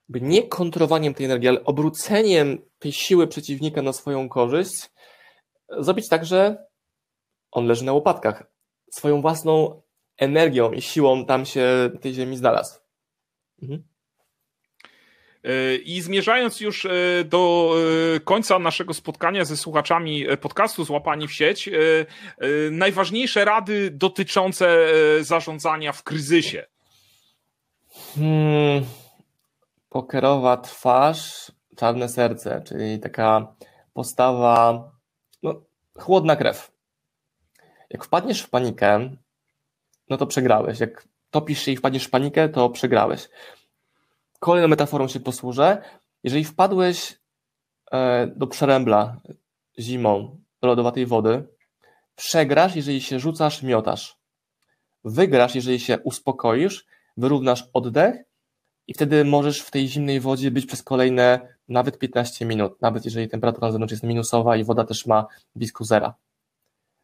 nie 0.09 0.47
kontrolowaniem 0.47 1.13
tej 1.13 1.25
energii, 1.25 1.49
ale 1.49 1.63
obróceniem 1.63 2.57
tej 2.79 2.91
siły 2.91 3.27
przeciwnika 3.27 3.81
na 3.81 3.93
swoją 3.93 4.29
korzyść, 4.29 4.89
zrobić 5.79 6.09
tak, 6.09 6.25
że 6.25 6.65
on 7.51 7.65
leży 7.67 7.85
na 7.85 7.93
łopatkach. 7.93 8.43
Swoją 8.91 9.21
własną 9.21 9.81
energią 10.17 10.71
i 10.71 10.81
siłą 10.81 11.25
tam 11.25 11.45
się 11.45 11.89
tej 12.01 12.13
ziemi 12.13 12.37
znalazł. 12.37 12.79
Mhm. 13.61 13.83
E, 15.43 15.75
I 15.75 16.01
zmierzając 16.01 16.59
już 16.59 16.85
e, 16.85 16.89
do 17.25 17.73
e, 18.15 18.19
końca 18.19 18.59
naszego 18.59 18.93
spotkania 18.93 19.45
ze 19.45 19.57
słuchaczami 19.57 20.25
podcastu 20.41 20.83
Złapani 20.83 21.27
w 21.27 21.33
sieć, 21.33 21.69
najważniejsze 22.71 23.45
rady 23.45 23.91
dotyczące 23.91 24.87
zarządzania 25.21 25.91
w 25.91 26.03
kryzysie. 26.03 26.65
Hmm, 28.15 28.85
pokerowa 29.89 30.57
twarz, 30.57 31.51
czarne 31.77 32.09
serce, 32.09 32.61
czyli 32.65 32.99
taka 32.99 33.55
postawa, 33.93 34.91
no, 35.43 35.61
chłodna 35.99 36.35
krew. 36.35 36.71
Jak 37.89 38.05
wpadniesz 38.05 38.41
w 38.41 38.49
panikę, 38.49 39.09
no 40.09 40.17
to 40.17 40.27
przegrałeś. 40.27 40.79
Jak 40.79 41.07
topisz 41.31 41.61
się 41.61 41.71
i 41.71 41.77
wpadniesz 41.77 42.05
w 42.05 42.09
panikę, 42.09 42.49
to 42.49 42.69
przegrałeś. 42.69 43.29
Kolejną 44.43 44.67
metaforą 44.67 45.07
się 45.07 45.19
posłużę. 45.19 45.81
Jeżeli 46.23 46.43
wpadłeś 46.43 47.19
e, 47.91 48.27
do 48.27 48.47
przerębla 48.47 49.21
zimą 49.79 50.37
do 50.61 50.67
lodowatej 50.67 51.05
wody, 51.05 51.47
przegrasz, 52.15 52.75
jeżeli 52.75 53.01
się 53.01 53.19
rzucasz, 53.19 53.63
miotasz. 53.63 54.17
Wygrasz, 55.03 55.55
jeżeli 55.55 55.79
się 55.79 55.99
uspokoisz, 55.99 56.85
wyrównasz 57.17 57.69
oddech 57.73 58.15
i 58.87 58.93
wtedy 58.93 59.25
możesz 59.25 59.61
w 59.61 59.71
tej 59.71 59.87
zimnej 59.87 60.19
wodzie 60.19 60.51
być 60.51 60.65
przez 60.65 60.83
kolejne 60.83 61.55
nawet 61.67 61.99
15 61.99 62.45
minut, 62.45 62.81
nawet 62.81 63.05
jeżeli 63.05 63.29
temperatura 63.29 63.67
na 63.67 63.71
zewnątrz 63.71 63.91
jest 63.91 64.03
minusowa 64.03 64.57
i 64.57 64.63
woda 64.63 64.83
też 64.83 65.05
ma 65.05 65.25
blisko 65.55 65.83
zera. 65.83 66.13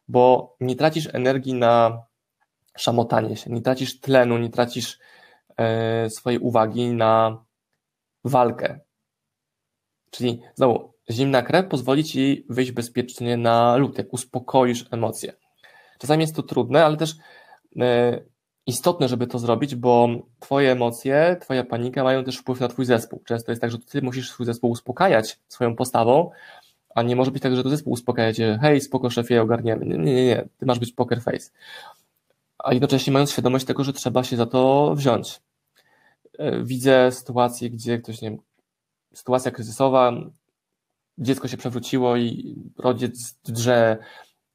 Bo 0.08 0.56
nie 0.60 0.76
tracisz 0.76 1.08
energii 1.12 1.54
na 1.54 2.02
szamotanie 2.76 3.36
się, 3.36 3.50
nie 3.50 3.60
tracisz 3.60 4.00
tlenu, 4.00 4.38
nie 4.38 4.50
tracisz 4.50 4.98
swojej 6.08 6.38
uwagi 6.38 6.88
na 6.88 7.44
walkę. 8.24 8.80
Czyli 10.10 10.40
znowu, 10.54 10.92
zimna 11.10 11.42
krew 11.42 11.66
pozwoli 11.68 12.04
ci 12.04 12.46
wyjść 12.48 12.72
bezpiecznie 12.72 13.36
na 13.36 13.76
lód, 13.76 13.98
jak 13.98 14.12
uspokoisz 14.12 14.86
emocje. 14.90 15.32
Czasami 15.98 16.22
jest 16.22 16.36
to 16.36 16.42
trudne, 16.42 16.84
ale 16.84 16.96
też 16.96 17.14
e, 17.80 18.20
istotne, 18.66 19.08
żeby 19.08 19.26
to 19.26 19.38
zrobić, 19.38 19.74
bo 19.74 20.08
twoje 20.40 20.72
emocje, 20.72 21.36
twoja 21.40 21.64
panika 21.64 22.04
mają 22.04 22.24
też 22.24 22.36
wpływ 22.36 22.60
na 22.60 22.68
twój 22.68 22.84
zespół. 22.84 23.22
Często 23.24 23.52
jest 23.52 23.62
tak, 23.62 23.70
że 23.70 23.78
ty 23.78 24.02
musisz 24.02 24.30
swój 24.30 24.46
zespół 24.46 24.70
uspokajać 24.70 25.38
swoją 25.48 25.76
postawą, 25.76 26.30
a 26.94 27.02
nie 27.02 27.16
może 27.16 27.30
być 27.30 27.42
tak, 27.42 27.56
że 27.56 27.62
to 27.62 27.68
zespół 27.68 27.92
uspokaja 27.92 28.32
cię, 28.32 28.58
hej, 28.62 28.80
spoko 28.80 29.10
szefie, 29.10 29.42
ogarniemy. 29.42 29.86
Nie, 29.86 29.98
nie, 29.98 30.26
nie, 30.26 30.48
ty 30.58 30.66
masz 30.66 30.78
być 30.78 30.92
poker 30.92 31.22
face 31.22 31.50
a 32.64 32.72
jednocześnie 32.72 33.12
mając 33.12 33.32
świadomość 33.32 33.64
tego, 33.64 33.84
że 33.84 33.92
trzeba 33.92 34.24
się 34.24 34.36
za 34.36 34.46
to 34.46 34.94
wziąć. 34.96 35.40
E, 36.38 36.64
widzę 36.64 37.12
sytuacje, 37.12 37.70
gdzie 37.70 37.98
ktoś, 37.98 38.22
nie 38.22 38.30
wiem, 38.30 38.38
sytuacja 39.14 39.50
kryzysowa, 39.50 40.12
dziecko 41.18 41.48
się 41.48 41.56
przewróciło 41.56 42.16
i 42.16 42.56
rodzic 42.78 43.38
drze 43.44 43.98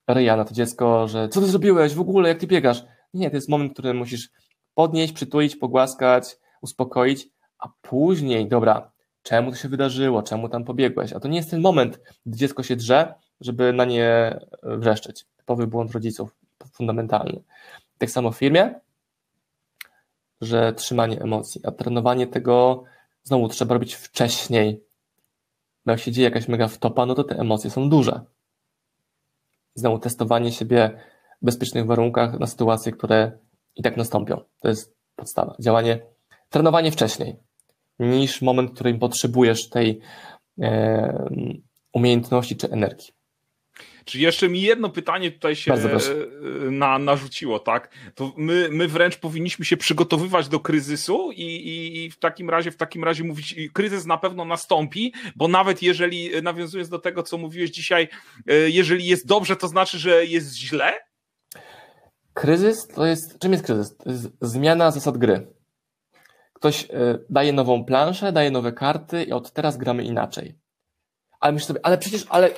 ryja 0.07 0.35
na 0.35 0.45
to 0.45 0.53
dziecko, 0.53 1.07
że 1.07 1.29
co 1.29 1.41
ty 1.41 1.47
zrobiłeś 1.47 1.93
w 1.93 1.99
ogóle, 1.99 2.29
jak 2.29 2.37
ty 2.39 2.47
biegasz? 2.47 2.83
Nie, 3.13 3.29
to 3.29 3.35
jest 3.35 3.49
moment, 3.49 3.73
który 3.73 3.93
musisz 3.93 4.29
podnieść, 4.73 5.13
przytulić, 5.13 5.55
pogłaskać, 5.55 6.37
uspokoić, 6.61 7.27
a 7.59 7.69
później, 7.81 8.47
dobra, 8.47 8.91
czemu 9.23 9.51
to 9.51 9.57
się 9.57 9.69
wydarzyło, 9.69 10.23
czemu 10.23 10.49
tam 10.49 10.63
pobiegłeś? 10.63 11.13
A 11.13 11.19
to 11.19 11.27
nie 11.27 11.37
jest 11.37 11.51
ten 11.51 11.61
moment, 11.61 11.99
gdy 12.25 12.37
dziecko 12.37 12.63
się 12.63 12.75
drze, 12.75 13.13
żeby 13.41 13.73
na 13.73 13.85
nie 13.85 14.39
wrzeszczeć. 14.63 15.25
Typowy 15.37 15.67
błąd 15.67 15.91
rodziców, 15.91 16.35
fundamentalny. 16.73 17.43
Tak 17.97 18.09
samo 18.09 18.31
w 18.31 18.37
firmie, 18.37 18.79
że 20.45 20.73
trzymanie 20.73 21.21
emocji, 21.21 21.61
a 21.63 21.71
trenowanie 21.71 22.27
tego 22.27 22.83
znowu 23.23 23.47
trzeba 23.47 23.73
robić 23.73 23.93
wcześniej. 23.93 24.83
Bo 25.85 25.91
jak 25.91 26.01
się 26.01 26.11
dzieje 26.11 26.25
jakaś 26.27 26.47
mega 26.47 26.67
wtopa, 26.67 27.05
no 27.05 27.15
to 27.15 27.23
te 27.23 27.39
emocje 27.39 27.69
są 27.69 27.89
duże. 27.89 28.21
Znowu 29.75 29.99
testowanie 29.99 30.51
siebie 30.51 30.99
w 31.41 31.45
bezpiecznych 31.45 31.85
warunkach 31.85 32.39
na 32.39 32.47
sytuacje, 32.47 32.91
które 32.91 33.31
i 33.75 33.83
tak 33.83 33.97
nastąpią. 33.97 34.41
To 34.61 34.67
jest 34.67 34.95
podstawa. 35.15 35.55
Działanie, 35.59 35.99
trenowanie 36.49 36.91
wcześniej 36.91 37.35
niż 37.99 38.41
moment, 38.41 38.71
w 38.71 38.73
którym 38.73 38.99
potrzebujesz 38.99 39.69
tej 39.69 39.99
e, 40.61 41.29
umiejętności 41.93 42.55
czy 42.55 42.69
energii. 42.69 43.14
Czy 44.05 44.19
jeszcze 44.19 44.49
mi 44.49 44.61
jedno 44.61 44.89
pytanie 44.89 45.31
tutaj 45.31 45.55
się 45.55 45.73
na, 46.71 46.99
narzuciło, 46.99 47.59
tak? 47.59 47.89
To 48.15 48.33
my, 48.37 48.69
my 48.71 48.87
wręcz 48.87 49.17
powinniśmy 49.17 49.65
się 49.65 49.77
przygotowywać 49.77 50.47
do 50.47 50.59
kryzysu 50.59 51.31
i, 51.31 51.41
i, 51.41 52.05
i, 52.05 52.11
w 52.11 52.19
takim 52.19 52.49
razie, 52.49 52.71
w 52.71 52.77
takim 52.77 53.03
razie 53.03 53.23
mówić, 53.23 53.55
kryzys 53.73 54.05
na 54.05 54.17
pewno 54.17 54.45
nastąpi, 54.45 55.13
bo 55.35 55.47
nawet 55.47 55.81
jeżeli, 55.81 56.41
nawiązując 56.41 56.89
do 56.89 56.99
tego, 56.99 57.23
co 57.23 57.37
mówiłeś 57.37 57.71
dzisiaj, 57.71 58.07
e, 58.47 58.69
jeżeli 58.69 59.05
jest 59.05 59.27
dobrze, 59.27 59.55
to 59.55 59.67
znaczy, 59.67 59.99
że 59.99 60.25
jest 60.25 60.55
źle? 60.55 60.93
Kryzys 62.33 62.87
to 62.87 63.05
jest, 63.05 63.39
czym 63.39 63.51
jest 63.51 63.65
kryzys? 63.65 63.97
To 63.97 64.09
jest 64.09 64.27
zmiana 64.41 64.91
zasad 64.91 65.17
gry. 65.17 65.47
Ktoś 66.53 66.83
e, 66.83 67.19
daje 67.29 67.53
nową 67.53 67.85
planszę, 67.85 68.31
daje 68.31 68.51
nowe 68.51 68.73
karty 68.73 69.23
i 69.23 69.31
od 69.31 69.51
teraz 69.51 69.77
gramy 69.77 70.03
inaczej 70.03 70.64
ale 71.45 71.53
myślę 71.53 71.67
sobie, 71.67 71.79
ale 71.83 71.97
przecież, 71.97 72.25
ale, 72.29 72.49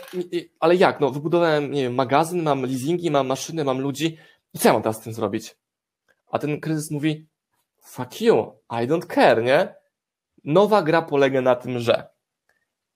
ale 0.60 0.76
jak, 0.76 1.00
no 1.00 1.10
wybudowałem, 1.10 1.72
nie 1.72 1.84
wiem, 1.84 1.96
magazyn, 1.96 2.44
mam 2.44 2.62
leasingi, 2.62 3.12
mam 3.12 3.28
maszyny, 3.28 3.64
mam 3.64 3.80
ludzi 3.80 4.18
i 4.54 4.60
co 4.60 4.70
ja 4.70 4.74
mam 4.74 4.82
teraz 4.82 4.98
z 4.98 5.00
tym 5.00 5.14
zrobić? 5.14 5.58
A 6.32 6.40
ten 6.40 6.60
kryzys 6.60 6.92
mówi, 6.92 7.28
fuck 7.82 8.22
you, 8.22 8.54
I 8.72 8.88
don't 8.88 9.08
care, 9.16 9.44
nie? 9.44 9.76
Nowa 10.44 10.82
gra 10.82 11.02
polega 11.02 11.42
na 11.42 11.56
tym, 11.56 11.80
że 11.80 12.08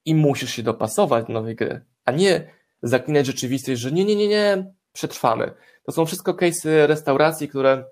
i 0.06 0.16
musisz 0.16 0.54
się 0.54 0.64
dopasować 0.64 1.28
do 1.28 1.34
nowej 1.34 1.56
gry, 1.56 1.86
a 2.06 2.12
nie 2.12 2.54
zaklinać 2.84 3.26
rzeczywistość, 3.26 3.82
że 3.82 3.92
nie, 3.92 4.06
nie, 4.06 4.16
nie, 4.16 4.28
nie, 4.28 4.74
przetrwamy. 4.94 5.54
To 5.84 5.92
są 5.92 6.06
wszystko 6.06 6.34
case'y 6.34 6.88
restauracji, 6.88 7.48
które 7.48 7.86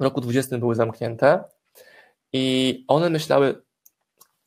w 0.00 0.02
roku 0.02 0.20
20 0.20 0.58
były 0.58 0.74
zamknięte 0.74 1.44
i 2.32 2.84
one 2.88 3.10
myślały 3.10 3.62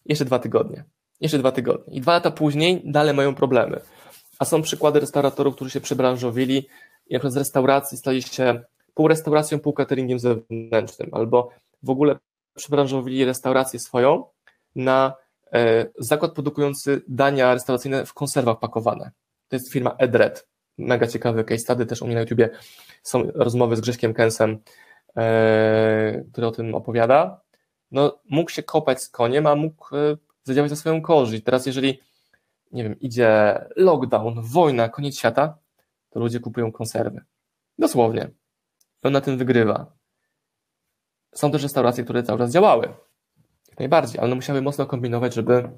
jeszcze 0.06 0.26
dwa 0.26 0.40
tygodnie 0.40 0.84
jeszcze 1.22 1.38
dwa 1.38 1.52
tygodnie. 1.52 1.94
I 1.94 2.02
dwa 2.02 2.14
lata 2.14 2.32
później 2.32 2.82
dalej 2.86 3.16
mają 3.16 3.36
problemy. 3.36 3.80
A 4.40 4.46
są 4.46 4.62
przykłady 4.62 5.00
restauratorów, 5.00 5.56
którzy 5.56 5.72
się 5.72 5.82
przebranżowili 5.82 6.68
i 7.08 7.20
z 7.24 7.38
restauracji 7.38 7.98
stali 7.98 8.22
się 8.22 8.64
pół 8.94 9.08
restauracją, 9.08 9.60
pół 9.60 9.74
cateringiem 9.74 10.20
zewnętrznym, 10.20 11.10
albo 11.12 11.50
w 11.84 11.90
ogóle 11.90 12.16
przebranżowili 12.56 13.26
restaurację 13.26 13.80
swoją 13.80 14.26
na 14.76 15.14
e, 15.54 15.86
zakład 16.00 16.34
produkujący 16.34 17.02
dania 17.08 17.54
restauracyjne 17.54 18.06
w 18.06 18.14
konserwach 18.14 18.60
pakowane. 18.60 19.12
To 19.48 19.56
jest 19.56 19.72
firma 19.72 19.96
Edred. 19.98 20.48
Mega 20.78 21.08
ciekawy 21.08 21.44
case 21.44 21.60
study, 21.60 21.86
też 21.86 22.02
u 22.02 22.06
mnie 22.06 22.16
na 22.16 22.22
YouTubie 22.22 22.50
są 23.04 23.24
rozmowy 23.36 23.76
z 23.76 23.82
Grześkiem 23.82 24.14
Kensem, 24.14 24.60
e, 25.18 26.24
który 26.32 26.48
o 26.48 26.52
tym 26.52 26.76
opowiada. 26.76 27.42
No, 27.92 28.20
mógł 28.30 28.52
się 28.52 28.64
kopać 28.64 29.02
z 29.02 29.10
koniem, 29.10 29.48
a 29.48 29.56
mógł 29.56 29.96
e, 29.96 30.18
zadziałać 30.44 30.72
na 30.72 30.78
swoją 30.78 31.02
korzyść. 31.02 31.44
Teraz 31.44 31.66
jeżeli, 31.66 32.00
nie 32.72 32.84
wiem, 32.84 33.00
idzie 33.00 33.60
lockdown, 33.76 34.42
wojna, 34.42 34.90
koniec 34.90 35.18
świata, 35.18 35.58
to 36.10 36.20
ludzie 36.20 36.40
kupują 36.40 36.72
konserwy. 36.72 37.22
Dosłownie. 37.78 38.30
I 39.04 39.08
on 39.08 39.14
na 39.14 39.22
tym 39.22 39.38
wygrywa. 39.38 39.94
Są 41.34 41.52
też 41.52 41.64
restauracje, 41.64 42.04
które 42.04 42.24
cały 42.24 42.40
czas 42.40 42.52
działały. 42.52 42.94
Jak 43.70 43.80
najbardziej, 43.80 44.20
ale 44.20 44.26
one 44.26 44.36
musiały 44.36 44.62
mocno 44.62 44.86
kombinować, 44.86 45.34
żeby 45.34 45.70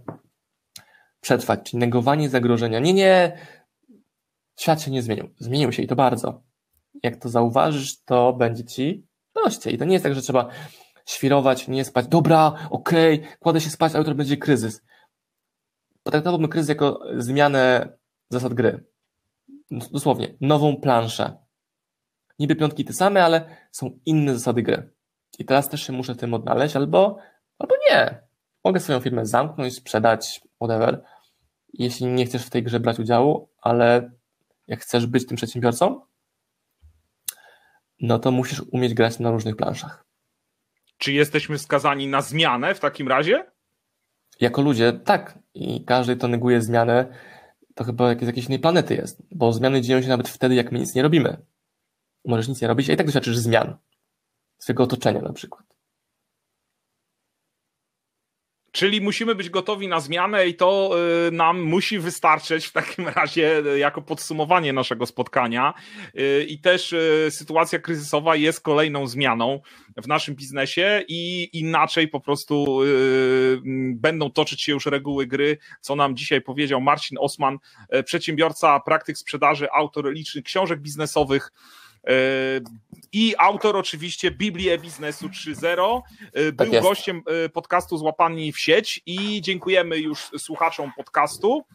przetrwać, 1.22 1.60
czyli 1.64 1.80
negowanie 1.80 2.30
zagrożenia. 2.30 2.80
Nie, 2.80 2.94
nie, 2.94 3.38
świat 4.60 4.82
się 4.82 4.92
nie 4.92 5.02
zmienił. 5.02 5.30
Zmienił 5.40 5.72
się 5.72 5.84
i 5.84 5.88
to 5.88 5.96
bardzo. 5.96 6.44
Jak 7.04 7.16
to 7.16 7.30
zauważysz, 7.30 8.04
to 8.04 8.34
będzie 8.34 8.66
ci 8.66 9.08
prościej. 9.34 9.74
I 9.74 9.78
to 9.78 9.86
nie 9.86 9.94
jest 9.94 10.04
tak, 10.04 10.16
że 10.16 10.22
trzeba 10.22 10.50
świrować, 11.06 11.68
nie 11.68 11.86
spać. 11.86 12.08
Dobra, 12.08 12.68
okej, 12.70 13.20
okay, 13.20 13.38
kładę 13.38 13.62
się 13.62 13.70
spać, 13.70 13.96
a 13.96 13.98
jutro 13.98 14.16
będzie 14.16 14.38
kryzys. 14.38 14.82
Potraktowałbym 16.04 16.50
kryzys 16.50 16.70
jako 16.70 17.00
zmianę 17.18 17.94
zasad 18.30 18.54
gry. 18.54 18.84
Dosłownie, 19.72 20.36
nową 20.42 20.78
planszę. 20.82 21.38
Niby 22.40 22.56
piątki 22.56 22.86
te 22.86 22.94
same, 22.94 23.24
ale 23.26 23.58
są 23.72 24.00
inne 24.06 24.34
zasady 24.34 24.64
gry. 24.64 24.94
I 25.40 25.46
teraz 25.46 25.70
też 25.70 25.88
się 25.88 25.94
muszę 25.94 26.16
tym 26.16 26.34
odnaleźć, 26.34 26.76
albo, 26.76 27.18
albo 27.60 27.76
nie. 27.90 28.22
Mogę 28.64 28.80
swoją 28.80 29.00
firmę 29.00 29.26
zamknąć, 29.26 29.76
sprzedać, 29.76 30.42
whatever. 30.56 31.04
Jeśli 31.74 32.06
nie 32.06 32.26
chcesz 32.26 32.46
w 32.46 32.50
tej 32.50 32.64
grze 32.64 32.80
brać 32.80 33.00
udziału, 33.00 33.50
ale 33.62 34.12
jak 34.68 34.82
chcesz 34.82 35.08
być 35.08 35.28
tym 35.28 35.38
przedsiębiorcą, 35.38 36.02
no 38.02 38.20
to 38.20 38.32
musisz 38.32 38.62
umieć 38.72 38.94
grać 38.94 39.20
na 39.20 39.32
różnych 39.32 39.56
planszach. 39.56 40.05
Czy 40.98 41.14
jesteśmy 41.14 41.60
skazani 41.60 42.08
na 42.08 42.22
zmianę 42.22 42.76
w 42.76 42.80
takim 42.80 43.08
razie? 43.08 43.56
jako 44.40 44.62
ludzie, 44.62 44.94
tak, 44.94 45.40
i 45.54 45.86
każdy, 45.86 46.16
kto 46.16 46.28
neguje 46.28 46.62
zmianę, 46.62 47.06
to 47.76 47.84
chyba 47.84 48.10
jakieś, 48.10 48.28
jakiejś 48.28 48.46
innej 48.46 48.60
planety 48.60 48.96
jest, 48.96 49.22
bo 49.32 49.54
zmiany 49.54 49.82
dzieją 49.82 50.02
się 50.02 50.08
nawet 50.08 50.30
wtedy, 50.30 50.56
jak 50.56 50.72
my 50.72 50.80
nic 50.80 50.96
nie 50.96 51.02
robimy. 51.02 51.46
Możesz 52.26 52.48
nic 52.48 52.62
nie 52.62 52.68
robić, 52.68 52.90
a 52.90 52.94
i 52.94 52.98
tak 52.98 53.06
doświadczysz 53.06 53.38
zmian 53.38 53.78
swojego 54.58 54.84
otoczenia 54.84 55.22
na 55.22 55.34
przykład. 55.34 55.75
Czyli 58.76 59.02
musimy 59.02 59.36
być 59.36 59.50
gotowi 59.50 59.88
na 59.88 60.00
zmianę 60.00 60.48
i 60.48 60.56
to 60.56 60.92
y, 61.28 61.32
nam 61.32 61.62
musi 61.62 62.00
wystarczyć 62.00 62.66
w 62.66 62.72
takim 62.72 63.08
razie 63.08 63.64
y, 63.66 63.80
jako 63.80 64.02
podsumowanie 64.02 64.74
naszego 64.74 65.06
spotkania. 65.06 65.74
Y, 66.20 66.46
I 66.50 66.60
też 66.60 66.96
sytuacja 67.30 67.80
kryzysowa 67.80 68.36
jest 68.36 68.62
kolejną 68.62 69.08
zmianą 69.08 69.60
w 69.98 70.08
naszym 70.08 70.36
biznesie 70.36 71.04
i 71.08 71.50
inaczej 71.60 72.08
po 72.08 72.20
prostu 72.20 72.80
będą 73.94 74.32
toczyć 74.32 74.62
się 74.62 74.72
już 74.72 74.86
reguły 74.86 75.28
gry, 75.28 75.58
co 75.82 75.96
nam 75.96 76.16
dzisiaj 76.16 76.42
powiedział 76.42 76.82
Marcin 76.82 77.18
Osman, 77.22 77.58
przedsiębiorca, 78.06 78.80
praktyk 78.80 79.18
sprzedaży, 79.18 79.68
autor 79.72 80.14
licznych 80.14 80.44
książek 80.44 80.80
biznesowych 80.80 81.52
i 83.12 83.36
autor 83.38 83.78
oczywiście 83.78 84.32
Biblii 84.32 84.80
Biznesu 84.80 85.28
3.0. 85.28 86.02
Był 86.34 86.54
tak 86.54 86.82
gościem 86.82 87.24
podcastu 87.54 87.98
Złapani 87.98 88.52
w 88.52 88.60
sieć 88.60 89.02
i 89.06 89.42
dziękujemy 89.42 89.98
już 89.98 90.30
słuchaczom 90.38 90.92
podcastu. 90.98 91.66